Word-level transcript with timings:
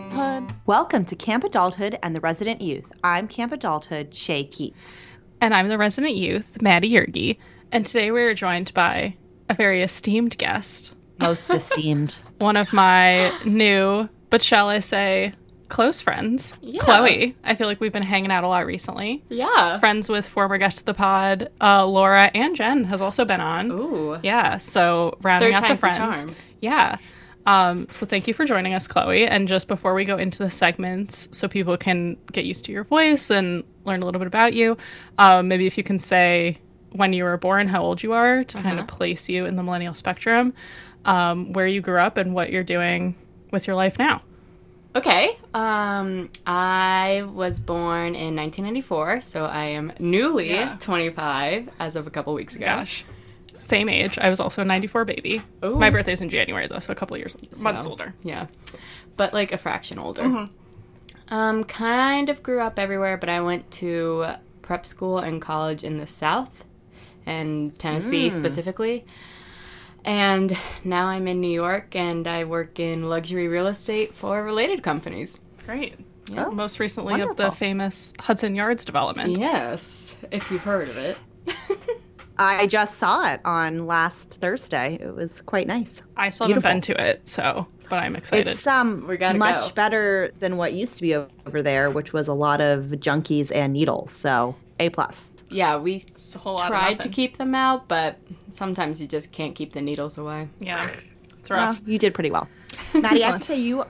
Adulthood. 0.00 0.52
Welcome 0.66 1.06
to 1.06 1.16
Camp 1.16 1.42
Adulthood 1.42 1.98
and 2.02 2.14
the 2.14 2.20
Resident 2.20 2.60
Youth. 2.60 2.92
I'm 3.02 3.26
Camp 3.26 3.50
Adulthood, 3.50 4.14
Shay 4.14 4.44
Keats. 4.44 4.76
And 5.40 5.54
I'm 5.54 5.68
the 5.68 5.78
resident 5.78 6.16
youth, 6.16 6.60
Maddie 6.60 6.90
Yergi. 6.90 7.38
And 7.72 7.86
today 7.86 8.10
we 8.10 8.20
are 8.20 8.34
joined 8.34 8.74
by 8.74 9.16
a 9.48 9.54
very 9.54 9.80
esteemed 9.82 10.36
guest, 10.36 10.94
Most 11.18 11.48
esteemed. 11.54 12.18
one 12.36 12.58
of 12.58 12.74
my 12.74 13.32
new, 13.46 14.06
but 14.28 14.42
shall 14.42 14.68
I 14.68 14.80
say, 14.80 15.32
close 15.70 16.02
friends, 16.02 16.54
Yeah. 16.60 16.82
Chloe. 16.82 17.34
I 17.42 17.54
feel 17.54 17.66
like 17.66 17.80
we've 17.80 17.90
been 17.92 18.02
hanging 18.02 18.30
out 18.30 18.44
a 18.44 18.48
lot 18.48 18.66
recently. 18.66 19.24
Yeah. 19.30 19.78
Friends 19.78 20.10
with 20.10 20.28
former 20.28 20.58
guests 20.58 20.80
of 20.80 20.84
the 20.84 20.94
pod, 20.94 21.48
uh, 21.58 21.86
Laura 21.86 22.30
and 22.34 22.54
Jen 22.54 22.84
has 22.84 23.00
also 23.00 23.24
been 23.24 23.40
on. 23.40 23.70
Ooh. 23.70 24.18
Yeah, 24.22 24.58
so 24.58 25.16
rounding 25.22 25.52
Third 25.52 25.54
out 25.54 25.60
the 25.62 25.66
time's 25.68 25.80
the 25.80 25.86
friends. 26.04 26.24
charm. 26.24 26.36
Yeah. 26.60 26.96
Um, 27.46 27.86
so 27.90 28.04
thank 28.06 28.26
you 28.26 28.34
for 28.34 28.44
joining 28.44 28.74
us, 28.74 28.86
Chloe. 28.88 29.26
And 29.26 29.46
just 29.46 29.68
before 29.68 29.94
we 29.94 30.04
go 30.04 30.16
into 30.16 30.38
the 30.40 30.50
segments, 30.50 31.28
so 31.30 31.46
people 31.48 31.76
can 31.76 32.16
get 32.32 32.44
used 32.44 32.64
to 32.66 32.72
your 32.72 32.84
voice 32.84 33.30
and 33.30 33.62
learn 33.84 34.02
a 34.02 34.04
little 34.04 34.18
bit 34.18 34.26
about 34.26 34.52
you, 34.52 34.76
um, 35.18 35.46
maybe 35.48 35.66
if 35.66 35.78
you 35.78 35.84
can 35.84 35.98
say 36.00 36.58
when 36.90 37.12
you 37.12 37.24
were 37.24 37.36
born, 37.36 37.68
how 37.68 37.82
old 37.82 38.02
you 38.02 38.12
are, 38.12 38.42
to 38.44 38.54
kind 38.54 38.66
Uh-huh. 38.78 38.82
of 38.82 38.88
place 38.88 39.28
you 39.28 39.46
in 39.46 39.54
the 39.56 39.62
millennial 39.62 39.94
spectrum, 39.94 40.54
um, 41.04 41.52
where 41.52 41.66
you 41.66 41.80
grew 41.80 42.00
up, 42.00 42.16
and 42.16 42.34
what 42.34 42.50
you're 42.50 42.64
doing 42.64 43.14
with 43.52 43.66
your 43.68 43.76
life 43.76 43.98
now. 43.98 44.22
Okay. 44.96 45.36
Um, 45.52 46.30
I 46.46 47.22
was 47.32 47.60
born 47.60 48.14
in 48.14 48.34
1994, 48.34 49.20
so 49.20 49.44
I 49.44 49.66
am 49.66 49.92
newly 50.00 50.50
Yeah. 50.50 50.76
25 50.80 51.68
as 51.78 51.96
of 51.96 52.06
a 52.06 52.10
couple 52.10 52.32
weeks 52.34 52.56
ago. 52.56 52.64
Gosh. 52.64 53.04
Same 53.66 53.88
age. 53.88 54.16
I 54.18 54.30
was 54.30 54.38
also 54.38 54.62
a 54.62 54.64
94 54.64 55.04
baby. 55.04 55.42
Ooh. 55.64 55.74
My 55.74 55.90
birthday's 55.90 56.20
in 56.20 56.30
January, 56.30 56.68
though, 56.68 56.78
so 56.78 56.92
a 56.92 56.94
couple 56.94 57.16
years, 57.16 57.36
months 57.60 57.84
older. 57.84 58.14
Yeah. 58.22 58.46
But 59.16 59.32
like 59.32 59.52
a 59.52 59.58
fraction 59.58 59.98
older. 59.98 60.22
Mm-hmm. 60.22 61.34
Um, 61.34 61.64
kind 61.64 62.28
of 62.28 62.42
grew 62.42 62.60
up 62.60 62.78
everywhere, 62.78 63.16
but 63.16 63.28
I 63.28 63.40
went 63.40 63.68
to 63.72 64.26
prep 64.62 64.86
school 64.86 65.18
and 65.18 65.42
college 65.42 65.82
in 65.82 65.98
the 65.98 66.06
South 66.06 66.64
and 67.26 67.76
Tennessee 67.78 68.30
specifically. 68.30 69.04
And 70.04 70.56
now 70.84 71.06
I'm 71.06 71.26
in 71.26 71.40
New 71.40 71.50
York 71.50 71.96
and 71.96 72.28
I 72.28 72.44
work 72.44 72.78
in 72.78 73.08
luxury 73.08 73.48
real 73.48 73.66
estate 73.66 74.14
for 74.14 74.42
related 74.44 74.84
companies. 74.84 75.40
Great. 75.64 75.98
Yeah. 76.30 76.46
Most 76.46 76.78
recently 76.78 77.20
of 77.20 77.34
the 77.36 77.50
famous 77.50 78.12
Hudson 78.20 78.54
Yards 78.54 78.84
development. 78.84 79.38
Yes, 79.38 80.14
if 80.30 80.50
you've 80.50 80.62
heard 80.62 80.88
of 80.88 80.96
it. 80.96 81.18
I 82.38 82.66
just 82.66 82.98
saw 82.98 83.32
it 83.32 83.40
on 83.44 83.86
last 83.86 84.38
Thursday. 84.40 84.98
It 85.00 85.14
was 85.14 85.40
quite 85.42 85.66
nice. 85.66 86.02
I 86.16 86.28
still 86.28 86.48
haven't 86.48 86.62
been 86.62 86.80
to 86.82 87.00
it, 87.10 87.28
so 87.28 87.66
but 87.88 88.02
I'm 88.02 88.16
excited. 88.16 88.48
It's 88.48 88.66
um 88.66 89.06
We 89.06 89.16
gotta 89.16 89.38
much 89.38 89.68
go. 89.68 89.74
better 89.74 90.32
than 90.38 90.56
what 90.56 90.72
used 90.74 90.96
to 90.96 91.02
be 91.02 91.14
over 91.14 91.62
there, 91.62 91.90
which 91.90 92.12
was 92.12 92.28
a 92.28 92.34
lot 92.34 92.60
of 92.60 92.86
junkies 92.86 93.50
and 93.54 93.72
needles. 93.72 94.10
So 94.10 94.54
A 94.80 94.88
plus. 94.90 95.30
Yeah, 95.48 95.76
we 95.78 96.04
whole 96.38 96.58
tried 96.58 97.00
to 97.02 97.08
keep 97.08 97.36
them 97.36 97.54
out, 97.54 97.86
but 97.88 98.18
sometimes 98.48 99.00
you 99.00 99.06
just 99.06 99.30
can't 99.30 99.54
keep 99.54 99.72
the 99.72 99.80
needles 99.80 100.18
away. 100.18 100.48
Yeah, 100.58 100.90
it's 101.38 101.48
Well, 101.48 101.58
rough. 101.60 101.80
you 101.86 101.98
did 101.98 102.14
pretty 102.14 102.30
well. 102.32 102.48
Maddie, 102.92 103.22
I 103.22 103.28
have 103.28 103.40
to 103.40 103.46
say 103.46 103.60
you 103.60 103.84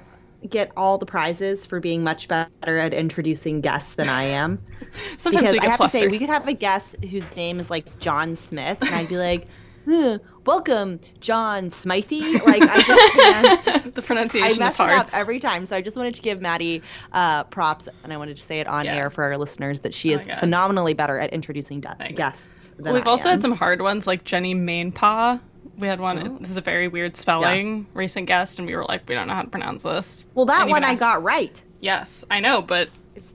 get 0.48 0.70
all 0.76 0.98
the 0.98 1.06
prizes 1.06 1.64
for 1.66 1.80
being 1.80 2.02
much 2.04 2.28
better 2.28 2.78
at 2.78 2.92
introducing 2.94 3.60
guests 3.60 3.94
than 3.94 4.08
I 4.08 4.22
am. 4.24 4.60
Sometimes 5.16 5.42
because 5.42 5.52
we 5.52 5.58
I 5.58 5.62
get 5.62 5.70
have 5.70 5.80
to 5.80 5.88
say 5.88 6.08
we 6.08 6.18
could 6.18 6.28
have 6.30 6.46
a 6.48 6.52
guest 6.52 6.96
whose 7.04 7.34
name 7.36 7.58
is 7.60 7.70
like 7.70 7.98
John 7.98 8.34
Smith, 8.36 8.78
and 8.80 8.94
I'd 8.94 9.08
be 9.08 9.16
like, 9.16 9.46
"Huh, 9.86 10.18
"Welcome, 10.44 11.00
John 11.20 11.70
Smythe." 11.70 12.10
Like 12.12 12.62
I 12.62 12.82
just 12.82 13.64
can't. 13.64 13.94
the 13.94 14.02
I 14.02 14.04
pronunciation 14.04 14.58
mess 14.58 14.74
is 14.74 14.80
it 14.80 14.82
hard. 14.82 14.92
up 14.92 15.08
every 15.12 15.40
time, 15.40 15.66
so 15.66 15.76
I 15.76 15.80
just 15.80 15.96
wanted 15.96 16.14
to 16.14 16.22
give 16.22 16.40
Maddie 16.40 16.82
uh, 17.12 17.44
props, 17.44 17.88
and 18.04 18.12
I 18.12 18.16
wanted 18.16 18.36
to 18.36 18.42
say 18.42 18.60
it 18.60 18.66
on 18.66 18.84
Yeah. 18.84 18.96
air 18.96 19.10
for 19.10 19.24
our 19.24 19.36
listeners 19.36 19.80
that 19.82 19.94
she 19.94 20.12
Oh 20.12 20.16
is 20.16 20.26
phenomenally 20.38 20.94
better 20.94 21.18
at 21.18 21.32
introducing 21.32 21.80
de- 21.80 22.12
guests. 22.14 22.46
Than 22.78 22.92
We've 22.94 23.06
I 23.06 23.10
also 23.10 23.28
am. 23.28 23.32
had 23.32 23.42
some 23.42 23.52
hard 23.52 23.80
ones 23.80 24.06
like 24.06 24.24
Jenny 24.24 24.54
Mainpaw. 24.54 25.40
We 25.78 25.86
had 25.88 26.00
one. 26.00 26.38
This 26.40 26.50
is 26.50 26.56
a 26.56 26.60
very 26.62 26.88
weird 26.88 27.16
spelling. 27.16 27.86
Recent 27.94 28.26
guest, 28.26 28.58
and 28.58 28.66
we 28.66 28.74
were 28.74 28.84
like, 28.84 29.08
we 29.08 29.14
don't 29.14 29.26
know 29.28 29.34
how 29.34 29.42
to 29.42 29.50
pronounce 29.50 29.82
this. 29.82 30.26
Well, 30.34 30.46
that 30.46 30.62
And 30.62 30.70
one 30.70 30.84
I 30.84 30.92
af- 30.92 30.98
got 30.98 31.22
right. 31.22 31.60
Yes, 31.80 32.24
I 32.30 32.40
know, 32.40 32.62
but 32.62 32.88
It's 33.14 33.32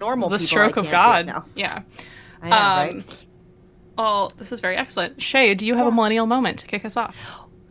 normal. 0.00 0.28
the 0.28 0.36
people 0.36 0.46
stroke 0.46 0.78
I 0.78 0.80
of 0.82 0.90
God. 0.90 1.26
do 1.26 1.30
it 1.30 1.32
now. 1.32 1.44
Yeah. 1.56 1.82
I 2.42 2.48
know, 2.48 2.56
Um, 2.56 2.96
right? 2.98 3.24
Well, 3.98 4.32
this 4.36 4.52
is 4.52 4.60
very 4.60 4.76
excellent. 4.76 5.20
Shay, 5.20 5.54
do 5.54 5.66
you 5.66 5.74
have 5.74 5.86
a 5.86 5.90
millennial 5.90 6.26
moment 6.26 6.60
to 6.60 6.66
kick 6.66 6.84
us 6.84 6.96
off? 6.96 7.16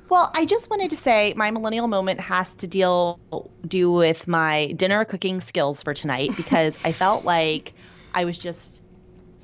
Well, 0.10 0.32
I 0.36 0.46
just 0.46 0.70
wanted 0.70 0.90
to 0.90 0.98
say 0.98 1.34
my 1.38 1.50
millennial 1.52 1.88
moment 1.88 2.20
has 2.20 2.54
to 2.56 2.68
deal 2.68 3.20
do 3.68 3.92
with 3.92 4.28
my 4.28 4.74
dinner 4.76 5.06
cooking 5.06 5.40
skills 5.40 5.82
for 5.82 5.94
tonight 5.94 6.32
because 6.36 6.78
I 6.84 6.92
felt 6.92 7.26
like 7.26 7.74
I 8.14 8.26
was 8.26 8.38
just 8.38 8.79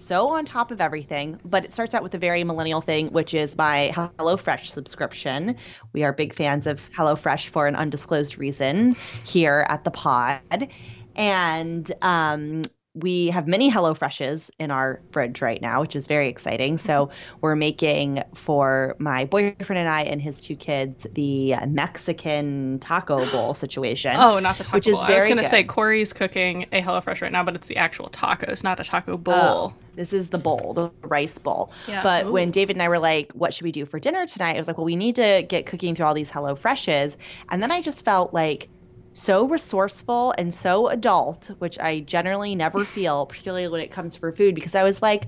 so 0.05 0.29
on 0.29 0.45
top 0.45 0.71
of 0.71 0.79
everything. 0.79 1.39
But 1.43 1.66
it 1.66 1.71
starts 1.71 1.95
out 1.95 2.03
with 2.03 2.13
a 2.13 2.19
very 2.19 2.43
millennial 2.43 2.81
thing, 2.81 3.07
which 3.07 3.33
is 3.33 3.57
my 3.57 3.91
HelloFresh 3.93 4.67
subscription. 4.67 5.55
We 5.93 6.03
are 6.03 6.13
big 6.13 6.33
fans 6.33 6.67
of 6.67 6.88
HelloFresh 6.91 7.47
for 7.47 7.67
an 7.67 7.75
undisclosed 7.75 8.38
reason 8.38 8.95
here 9.25 9.65
at 9.67 9.83
the 9.83 9.91
pod. 9.91 10.69
And 11.15 11.91
um, 12.01 12.61
we 12.95 13.28
have 13.28 13.47
many 13.47 13.69
HelloFreshes 13.69 14.50
in 14.57 14.72
our 14.72 15.01
fridge 15.11 15.41
right 15.41 15.61
now, 15.61 15.81
which 15.81 15.95
is 15.95 16.07
very 16.07 16.29
exciting. 16.29 16.78
So 16.78 17.07
mm-hmm. 17.07 17.38
we're 17.41 17.56
making 17.56 18.23
for 18.33 18.95
my 19.00 19.25
boyfriend 19.25 19.78
and 19.78 19.89
I 19.89 20.03
and 20.03 20.22
his 20.22 20.41
two 20.41 20.56
kids 20.56 21.06
the 21.13 21.56
Mexican 21.67 22.79
taco 22.79 23.29
bowl 23.31 23.53
situation. 23.53 24.16
Oh, 24.16 24.39
not 24.39 24.57
the 24.57 24.63
taco 24.63 24.78
Which 24.78 24.88
is 24.88 24.95
bowl. 24.95 25.03
I 25.06 25.16
was 25.16 25.25
going 25.25 25.38
to 25.38 25.50
say 25.50 25.63
Corey's 25.63 26.13
cooking 26.13 26.63
a 26.72 26.81
HelloFresh 26.81 27.22
right 27.22 27.31
now, 27.31 27.44
but 27.44 27.56
it's 27.56 27.67
the 27.67 27.78
actual 27.78 28.09
tacos, 28.09 28.63
not 28.63 28.79
a 28.79 28.83
taco 28.83 29.13
oh, 29.13 29.17
bowl. 29.17 29.35
Oh, 29.35 29.73
this 29.95 30.13
is 30.13 30.29
the 30.29 30.38
bowl, 30.38 30.73
the 30.73 30.89
rice 31.07 31.38
bowl. 31.38 31.72
Yeah. 31.88 32.01
But 32.03 32.25
Ooh. 32.25 32.31
when 32.31 32.51
David 32.51 32.75
and 32.75 32.83
I 32.83 32.89
were 32.89 33.00
like, 33.00 33.31
what 33.33 33.53
should 33.53 33.63
we 33.63 33.72
do 33.72 33.85
for 33.85 34.00
dinner 34.00 34.25
tonight? 34.25 34.56
I 34.56 34.57
was 34.57 34.67
like, 34.67 34.77
well, 34.77 34.85
we 34.85 34.95
need 34.95 35.16
to 35.16 35.45
get 35.47 35.66
cooking 35.66 35.95
through 35.95 36.06
all 36.06 36.13
these 36.13 36.29
Hello 36.29 36.56
Freshes. 36.56 37.17
And 37.50 37.62
then 37.62 37.72
I 37.72 37.81
just 37.81 38.06
felt 38.06 38.33
like 38.33 38.69
so 39.15 39.47
resourceful 39.47 40.33
and 40.37 40.53
so 40.53 40.89
adult, 40.89 41.49
which 41.59 41.79
I 41.79 42.01
generally 42.01 42.53
never 42.53 42.83
feel, 42.83 43.25
particularly 43.25 43.69
when 43.69 43.79
it 43.79 43.89
comes 43.89 44.13
for 44.13 44.31
food, 44.33 44.55
because 44.55 44.75
I 44.75 44.83
was 44.83 45.01
like, 45.01 45.27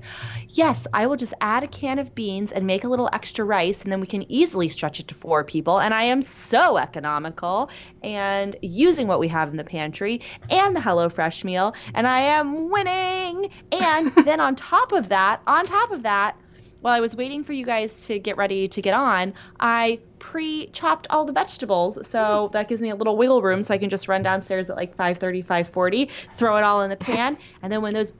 yes, 0.50 0.86
I 0.92 1.06
will 1.06 1.16
just 1.16 1.32
add 1.40 1.62
a 1.62 1.66
can 1.66 1.98
of 1.98 2.14
beans 2.14 2.52
and 2.52 2.66
make 2.66 2.84
a 2.84 2.88
little 2.88 3.08
extra 3.14 3.46
rice, 3.46 3.82
and 3.82 3.90
then 3.90 4.00
we 4.00 4.06
can 4.06 4.30
easily 4.30 4.68
stretch 4.68 5.00
it 5.00 5.08
to 5.08 5.14
four 5.14 5.42
people. 5.42 5.80
And 5.80 5.94
I 5.94 6.02
am 6.02 6.20
so 6.20 6.76
economical 6.76 7.70
and 8.02 8.54
using 8.60 9.06
what 9.06 9.20
we 9.20 9.28
have 9.28 9.48
in 9.48 9.56
the 9.56 9.64
pantry 9.64 10.20
and 10.50 10.76
the 10.76 10.80
HelloFresh 10.80 11.42
meal, 11.44 11.74
and 11.94 12.06
I 12.06 12.20
am 12.20 12.68
winning. 12.68 13.50
And 13.72 14.12
then 14.14 14.40
on 14.40 14.54
top 14.54 14.92
of 14.92 15.08
that, 15.08 15.40
on 15.46 15.64
top 15.64 15.92
of 15.92 16.02
that, 16.02 16.36
while 16.80 16.94
I 16.94 17.00
was 17.00 17.16
waiting 17.16 17.44
for 17.44 17.52
you 17.52 17.64
guys 17.64 18.06
to 18.06 18.18
get 18.18 18.36
ready 18.36 18.68
to 18.68 18.82
get 18.82 18.94
on, 18.94 19.34
I 19.58 20.00
pre-chopped 20.18 21.06
all 21.10 21.24
the 21.24 21.32
vegetables, 21.32 22.06
so 22.06 22.50
that 22.52 22.68
gives 22.68 22.80
me 22.80 22.90
a 22.90 22.96
little 22.96 23.16
wiggle 23.16 23.42
room, 23.42 23.62
so 23.62 23.74
I 23.74 23.78
can 23.78 23.90
just 23.90 24.08
run 24.08 24.22
downstairs 24.22 24.70
at 24.70 24.76
like 24.76 24.96
5:30, 24.96 25.44
5:40, 25.44 26.10
throw 26.34 26.56
it 26.56 26.62
all 26.62 26.82
in 26.82 26.90
the 26.90 26.96
pan, 26.96 27.38
and 27.62 27.72
then 27.72 27.82
when 27.82 27.94
those 27.94 28.12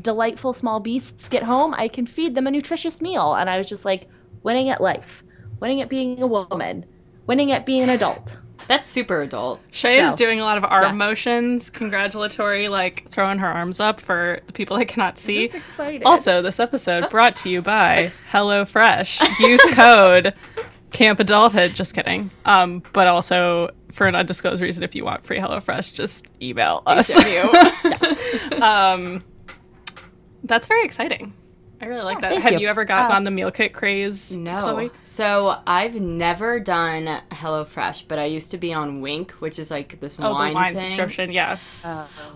delightful 0.00 0.52
small 0.52 0.80
beasts 0.80 1.28
get 1.28 1.42
home, 1.42 1.74
I 1.76 1.88
can 1.88 2.06
feed 2.06 2.34
them 2.34 2.46
a 2.46 2.50
nutritious 2.50 3.00
meal. 3.00 3.34
And 3.34 3.50
I 3.50 3.58
was 3.58 3.68
just 3.68 3.84
like, 3.84 4.06
winning 4.42 4.70
at 4.70 4.80
life, 4.80 5.24
winning 5.60 5.82
at 5.82 5.88
being 5.88 6.22
a 6.22 6.26
woman, 6.26 6.84
winning 7.26 7.52
at 7.52 7.66
being 7.66 7.82
an 7.82 7.90
adult. 7.90 8.36
That's 8.68 8.90
super 8.90 9.22
adult. 9.22 9.60
Shay 9.70 10.04
is 10.04 10.14
doing 10.14 10.40
a 10.40 10.44
lot 10.44 10.58
of 10.58 10.64
arm 10.64 10.84
yeah. 10.84 10.92
motions, 10.92 11.70
congratulatory, 11.70 12.68
like 12.68 13.08
throwing 13.08 13.38
her 13.38 13.48
arms 13.48 13.80
up 13.80 13.98
for 13.98 14.40
the 14.46 14.52
people 14.52 14.76
that 14.76 14.84
cannot 14.84 15.18
see. 15.18 15.48
That's. 15.48 16.04
Also, 16.04 16.42
this 16.42 16.60
episode 16.60 17.08
brought 17.08 17.34
to 17.36 17.48
you 17.48 17.62
by 17.62 18.12
HelloFresh. 18.30 19.38
Use 19.40 19.64
code 19.72 20.34
Camp 20.90 21.18
Adulthood. 21.18 21.74
Just 21.74 21.94
kidding. 21.94 22.30
Um, 22.44 22.82
but 22.92 23.06
also 23.06 23.70
for 23.90 24.06
an 24.06 24.14
undisclosed 24.14 24.60
reason, 24.60 24.82
if 24.82 24.94
you 24.94 25.02
want 25.02 25.24
free 25.24 25.38
HelloFresh, 25.38 25.94
just 25.94 26.26
email 26.42 26.82
us. 26.86 27.10
um, 28.60 29.24
that's 30.44 30.66
very 30.66 30.84
exciting. 30.84 31.32
I 31.80 31.86
really 31.86 32.02
like 32.02 32.20
Yeah, 32.20 32.30
that. 32.30 32.42
Have 32.42 32.52
you. 32.54 32.58
you, 32.60 32.68
ever 32.68 32.84
gotten 32.84 33.12
Uh, 33.12 33.16
on 33.16 33.24
the 33.24 33.30
meal 33.30 33.50
kit 33.50 33.72
craze, 33.72 34.32
No. 34.36 34.60
Chloe? 34.60 34.90
So 35.04 35.60
I've 35.66 35.94
never 35.94 36.58
done 36.58 37.20
HelloFresh, 37.30 38.04
but 38.08 38.18
I 38.18 38.24
used 38.24 38.50
to 38.50 38.58
be 38.58 38.72
on 38.74 39.00
Winc, 39.00 39.30
which 39.32 39.58
is 39.58 39.70
like 39.70 40.00
this 40.00 40.16
Oh, 40.20 40.32
wine 40.32 40.48
the 40.50 40.54
wine 40.54 40.74
thing, 40.74 40.88
subscription. 40.88 41.30
Yeah, 41.32 41.58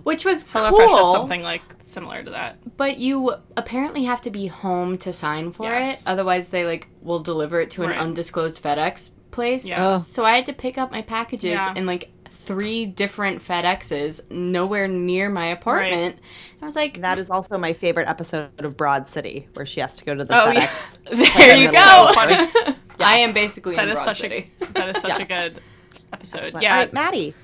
which 0.05 0.25
was 0.25 0.47
HelloFresh 0.49 0.87
cool. 0.87 0.97
has 0.97 1.13
something 1.13 1.43
like 1.43 1.63
similar 1.83 2.23
to 2.23 2.31
that. 2.31 2.59
But 2.77 2.99
you 2.99 3.35
apparently 3.57 4.05
have 4.05 4.21
to 4.23 4.31
be 4.31 4.47
home 4.47 4.97
to 4.99 5.13
sign 5.13 5.53
for 5.53 5.65
Yes. 5.67 6.03
it. 6.07 6.09
Otherwise, 6.11 6.51
they 6.51 6.65
like 6.65 6.87
will 7.01 7.21
deliver 7.21 7.61
it 7.61 7.71
to 7.73 7.83
an 7.85 7.93
undisclosed 7.93 8.63
FedEx 8.63 9.11
place. 9.33 9.65
Yes. 9.65 9.79
Oh. 9.83 9.99
So 9.99 10.25
I 10.25 10.37
had 10.37 10.47
to 10.47 10.53
pick 10.53 10.79
up 10.79 10.93
my 10.93 11.03
packages 11.03 11.45
Yeah. 11.53 11.75
in 11.75 11.87
like 11.87 12.11
three 12.53 12.85
different 12.87 13.43
FedExes, 13.43 14.31
nowhere 14.31 14.87
near 14.87 15.29
my 15.31 15.47
apartment. 15.47 16.19
I 16.61 16.65
was 16.67 16.77
like, 16.77 17.01
That 17.01 17.19
is 17.19 17.31
also 17.31 17.57
my 17.57 17.73
favorite 17.73 18.09
episode 18.09 18.51
of 18.59 18.77
Broad 18.77 19.09
City, 19.09 19.49
where 19.55 19.65
she 19.65 19.81
has 19.81 19.97
to 19.97 20.05
go 20.05 20.15
to 20.15 20.25
the 20.25 20.35
Oh, 20.35 20.51
yeah. 20.51 20.67
FedEx. 20.67 21.37
there 21.39 21.57
you 21.57 21.69
go. 21.73 21.73
so 21.73 22.13
funny. 22.15 22.77
I 23.01 23.17
am 23.19 23.33
basically 23.33 23.75
That 23.77 23.85
in 23.85 23.91
is 23.93 23.97
Broad 23.97 24.05
such 24.05 24.21
City. 24.21 24.51
a 24.61 24.67
that 24.73 24.89
is 24.91 25.01
such 25.01 25.11
Yeah. 25.19 25.23
a 25.23 25.25
good 25.25 25.63
episode. 26.13 26.55
All 26.55 26.63
Yeah. 26.63 26.77
right, 26.79 26.93
Maddie, 26.93 27.35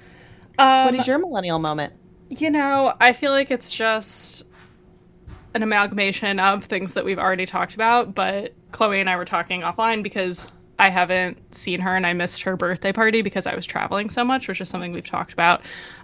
Um, 0.58 0.84
what 0.86 0.94
is 0.94 1.06
your 1.06 1.18
millennial 1.18 1.58
moment? 1.58 1.94
You 2.28 2.50
know, 2.50 2.94
I 3.00 3.14
feel 3.14 3.30
like 3.32 3.50
it's 3.50 3.72
just 3.72 4.44
an 5.54 5.62
amalgamation 5.62 6.38
of 6.38 6.64
things 6.64 6.92
that 6.94 7.04
we've 7.04 7.18
already 7.18 7.46
talked 7.46 7.74
about, 7.74 8.14
but 8.14 8.52
Chloe 8.72 9.00
and 9.00 9.08
I 9.08 9.16
were 9.16 9.24
talking 9.24 9.62
offline 9.62 10.02
because 10.02 10.48
I 10.78 10.90
haven't 10.90 11.54
seen 11.54 11.80
her 11.80 11.96
and 11.96 12.06
I 12.06 12.12
missed 12.12 12.42
her 12.42 12.56
birthday 12.56 12.92
party 12.92 13.22
because 13.22 13.46
I 13.46 13.54
was 13.54 13.66
traveling 13.66 14.10
so 14.10 14.24
much, 14.24 14.46
which 14.46 14.60
is 14.60 14.68
something 14.68 14.92
we've 14.92 15.06
talked 15.06 15.32
about 15.32 15.62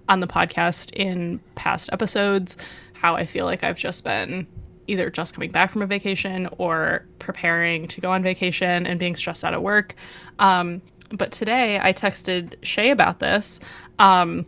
on 0.09 0.21
the 0.21 0.27
podcast 0.27 0.93
in 0.95 1.41
past 1.55 1.91
episodes. 1.93 2.57
How 2.95 3.15
I 3.15 3.25
feel 3.27 3.45
like 3.45 3.63
I've 3.63 3.79
just 3.79 4.03
been 4.05 4.47
either 4.87 5.11
just 5.11 5.35
coming 5.35 5.51
back 5.51 5.71
from 5.71 5.83
a 5.83 5.87
vacation 5.87 6.49
or 6.59 7.07
preparing 7.19 7.89
to 7.89 8.01
go 8.01 8.11
on 8.11 8.23
vacation 8.23 8.87
and 8.87 8.99
being 8.99 9.17
stressed 9.17 9.45
out 9.45 9.55
at 9.55 9.63
work. 9.63 9.95
Um, 10.39 10.83
but 11.11 11.31
today 11.31 11.79
I 11.81 11.93
texted 11.93 12.55
Shay 12.63 12.91
about 12.91 13.21
this. 13.21 13.61
Um, 13.99 14.47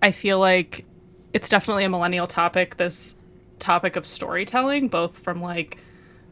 I 0.00 0.12
feel 0.12 0.38
like 0.38 0.84
it's 1.32 1.48
definitely 1.48 1.84
a 1.84 1.88
millennial 1.88 2.26
topic, 2.26 2.76
this 2.76 3.16
topic 3.58 3.96
of 3.96 4.06
storytelling, 4.06 4.88
both 4.88 5.18
from 5.18 5.42
like 5.42 5.78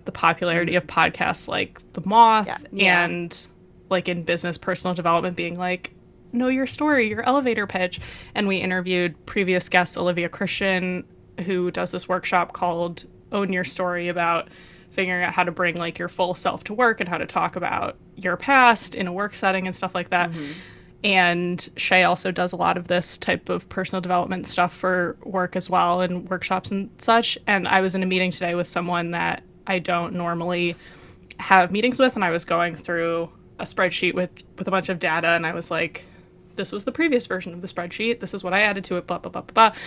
the 0.07 0.13
popularity 0.13 0.77
of 0.77 0.87
mm-hmm. 0.87 0.99
podcasts 0.99 1.49
like 1.49 1.81
The 1.93 2.03
Moth 2.05 2.47
Yeah. 2.47 2.59
Yeah. 2.73 3.05
and 3.05 3.47
like 3.91 4.09
in 4.09 4.23
business 4.23 4.59
personal 4.59 4.95
development 4.95 5.37
being 5.37 5.59
like, 5.59 5.93
know 6.33 6.49
your 6.49 6.67
story, 6.67 7.09
your 7.09 7.23
elevator 7.23 7.67
pitch. 7.67 8.01
And 8.35 8.49
we 8.49 8.57
interviewed 8.59 9.27
previous 9.27 9.69
guest 9.69 9.97
Olivia 9.97 10.29
Christian, 10.29 11.05
who 11.45 11.71
does 11.71 11.91
this 11.91 12.09
workshop 12.09 12.53
called 12.53 13.05
Own 13.33 13.53
Your 13.53 13.65
Story 13.65 14.09
about 14.09 14.49
figuring 14.91 15.25
out 15.25 15.35
how 15.35 15.45
to 15.45 15.53
bring 15.53 15.77
like 15.77 15.99
your 15.99 16.09
full 16.09 16.35
self 16.35 16.65
to 16.65 16.75
work 16.75 17.01
and 17.01 17.09
how 17.09 17.19
to 17.19 17.27
talk 17.27 17.57
about 17.57 17.97
your 18.17 18.37
past 18.37 18.95
in 18.95 19.07
a 19.07 19.13
work 19.13 19.35
setting 19.37 19.67
and 19.67 19.77
stuff 19.77 19.95
like 19.95 20.11
that. 20.11 20.31
Mm-hmm. 20.31 20.53
And 21.05 21.69
Shay 21.77 22.03
also 22.05 22.33
does 22.33 22.53
a 22.53 22.57
lot 22.57 22.77
of 22.77 22.89
this 22.89 23.19
type 23.19 23.49
of 23.49 23.69
personal 23.69 24.01
development 24.01 24.47
stuff 24.47 24.75
for 24.75 25.17
work 25.23 25.55
as 25.55 25.69
well 25.69 26.01
and 26.01 26.29
workshops 26.29 26.71
and 26.71 26.91
such. 26.99 27.39
And 27.47 27.69
I 27.69 27.81
was 27.81 27.95
in 27.95 28.03
a 28.03 28.07
meeting 28.07 28.31
today 28.31 28.55
with 28.55 28.67
someone 28.67 29.11
that 29.13 29.43
I 29.67 29.79
don't 29.79 30.15
normally 30.15 30.77
have 31.39 31.71
meetings 31.71 31.99
with, 32.01 32.15
and 32.15 32.25
I 32.25 32.31
was 32.31 32.45
going 32.45 32.77
through 32.77 33.31
a 33.59 33.65
spreadsheet 33.65 34.15
with 34.15 34.31
with 34.59 34.69
a 34.69 34.71
bunch 34.71 34.89
of 34.89 34.99
data, 34.99 35.29
and 35.29 35.47
I 35.47 35.53
was 35.53 35.71
like, 35.71 36.05
"This 36.57 36.73
was 36.73 36.85
the 36.85 36.93
previous 36.93 37.27
version 37.27 37.53
of 37.55 37.61
the 37.63 37.69
spreadsheet. 37.69 38.21
This 38.21 38.35
is 38.35 38.43
what 38.45 38.55
I 38.55 38.63
added 38.63 38.85
to 38.85 38.97
it." 38.97 39.07
Blah 39.07 39.19
blah 39.19 39.31
blah 39.31 39.43
blah. 39.43 39.71
blah. 39.71 39.79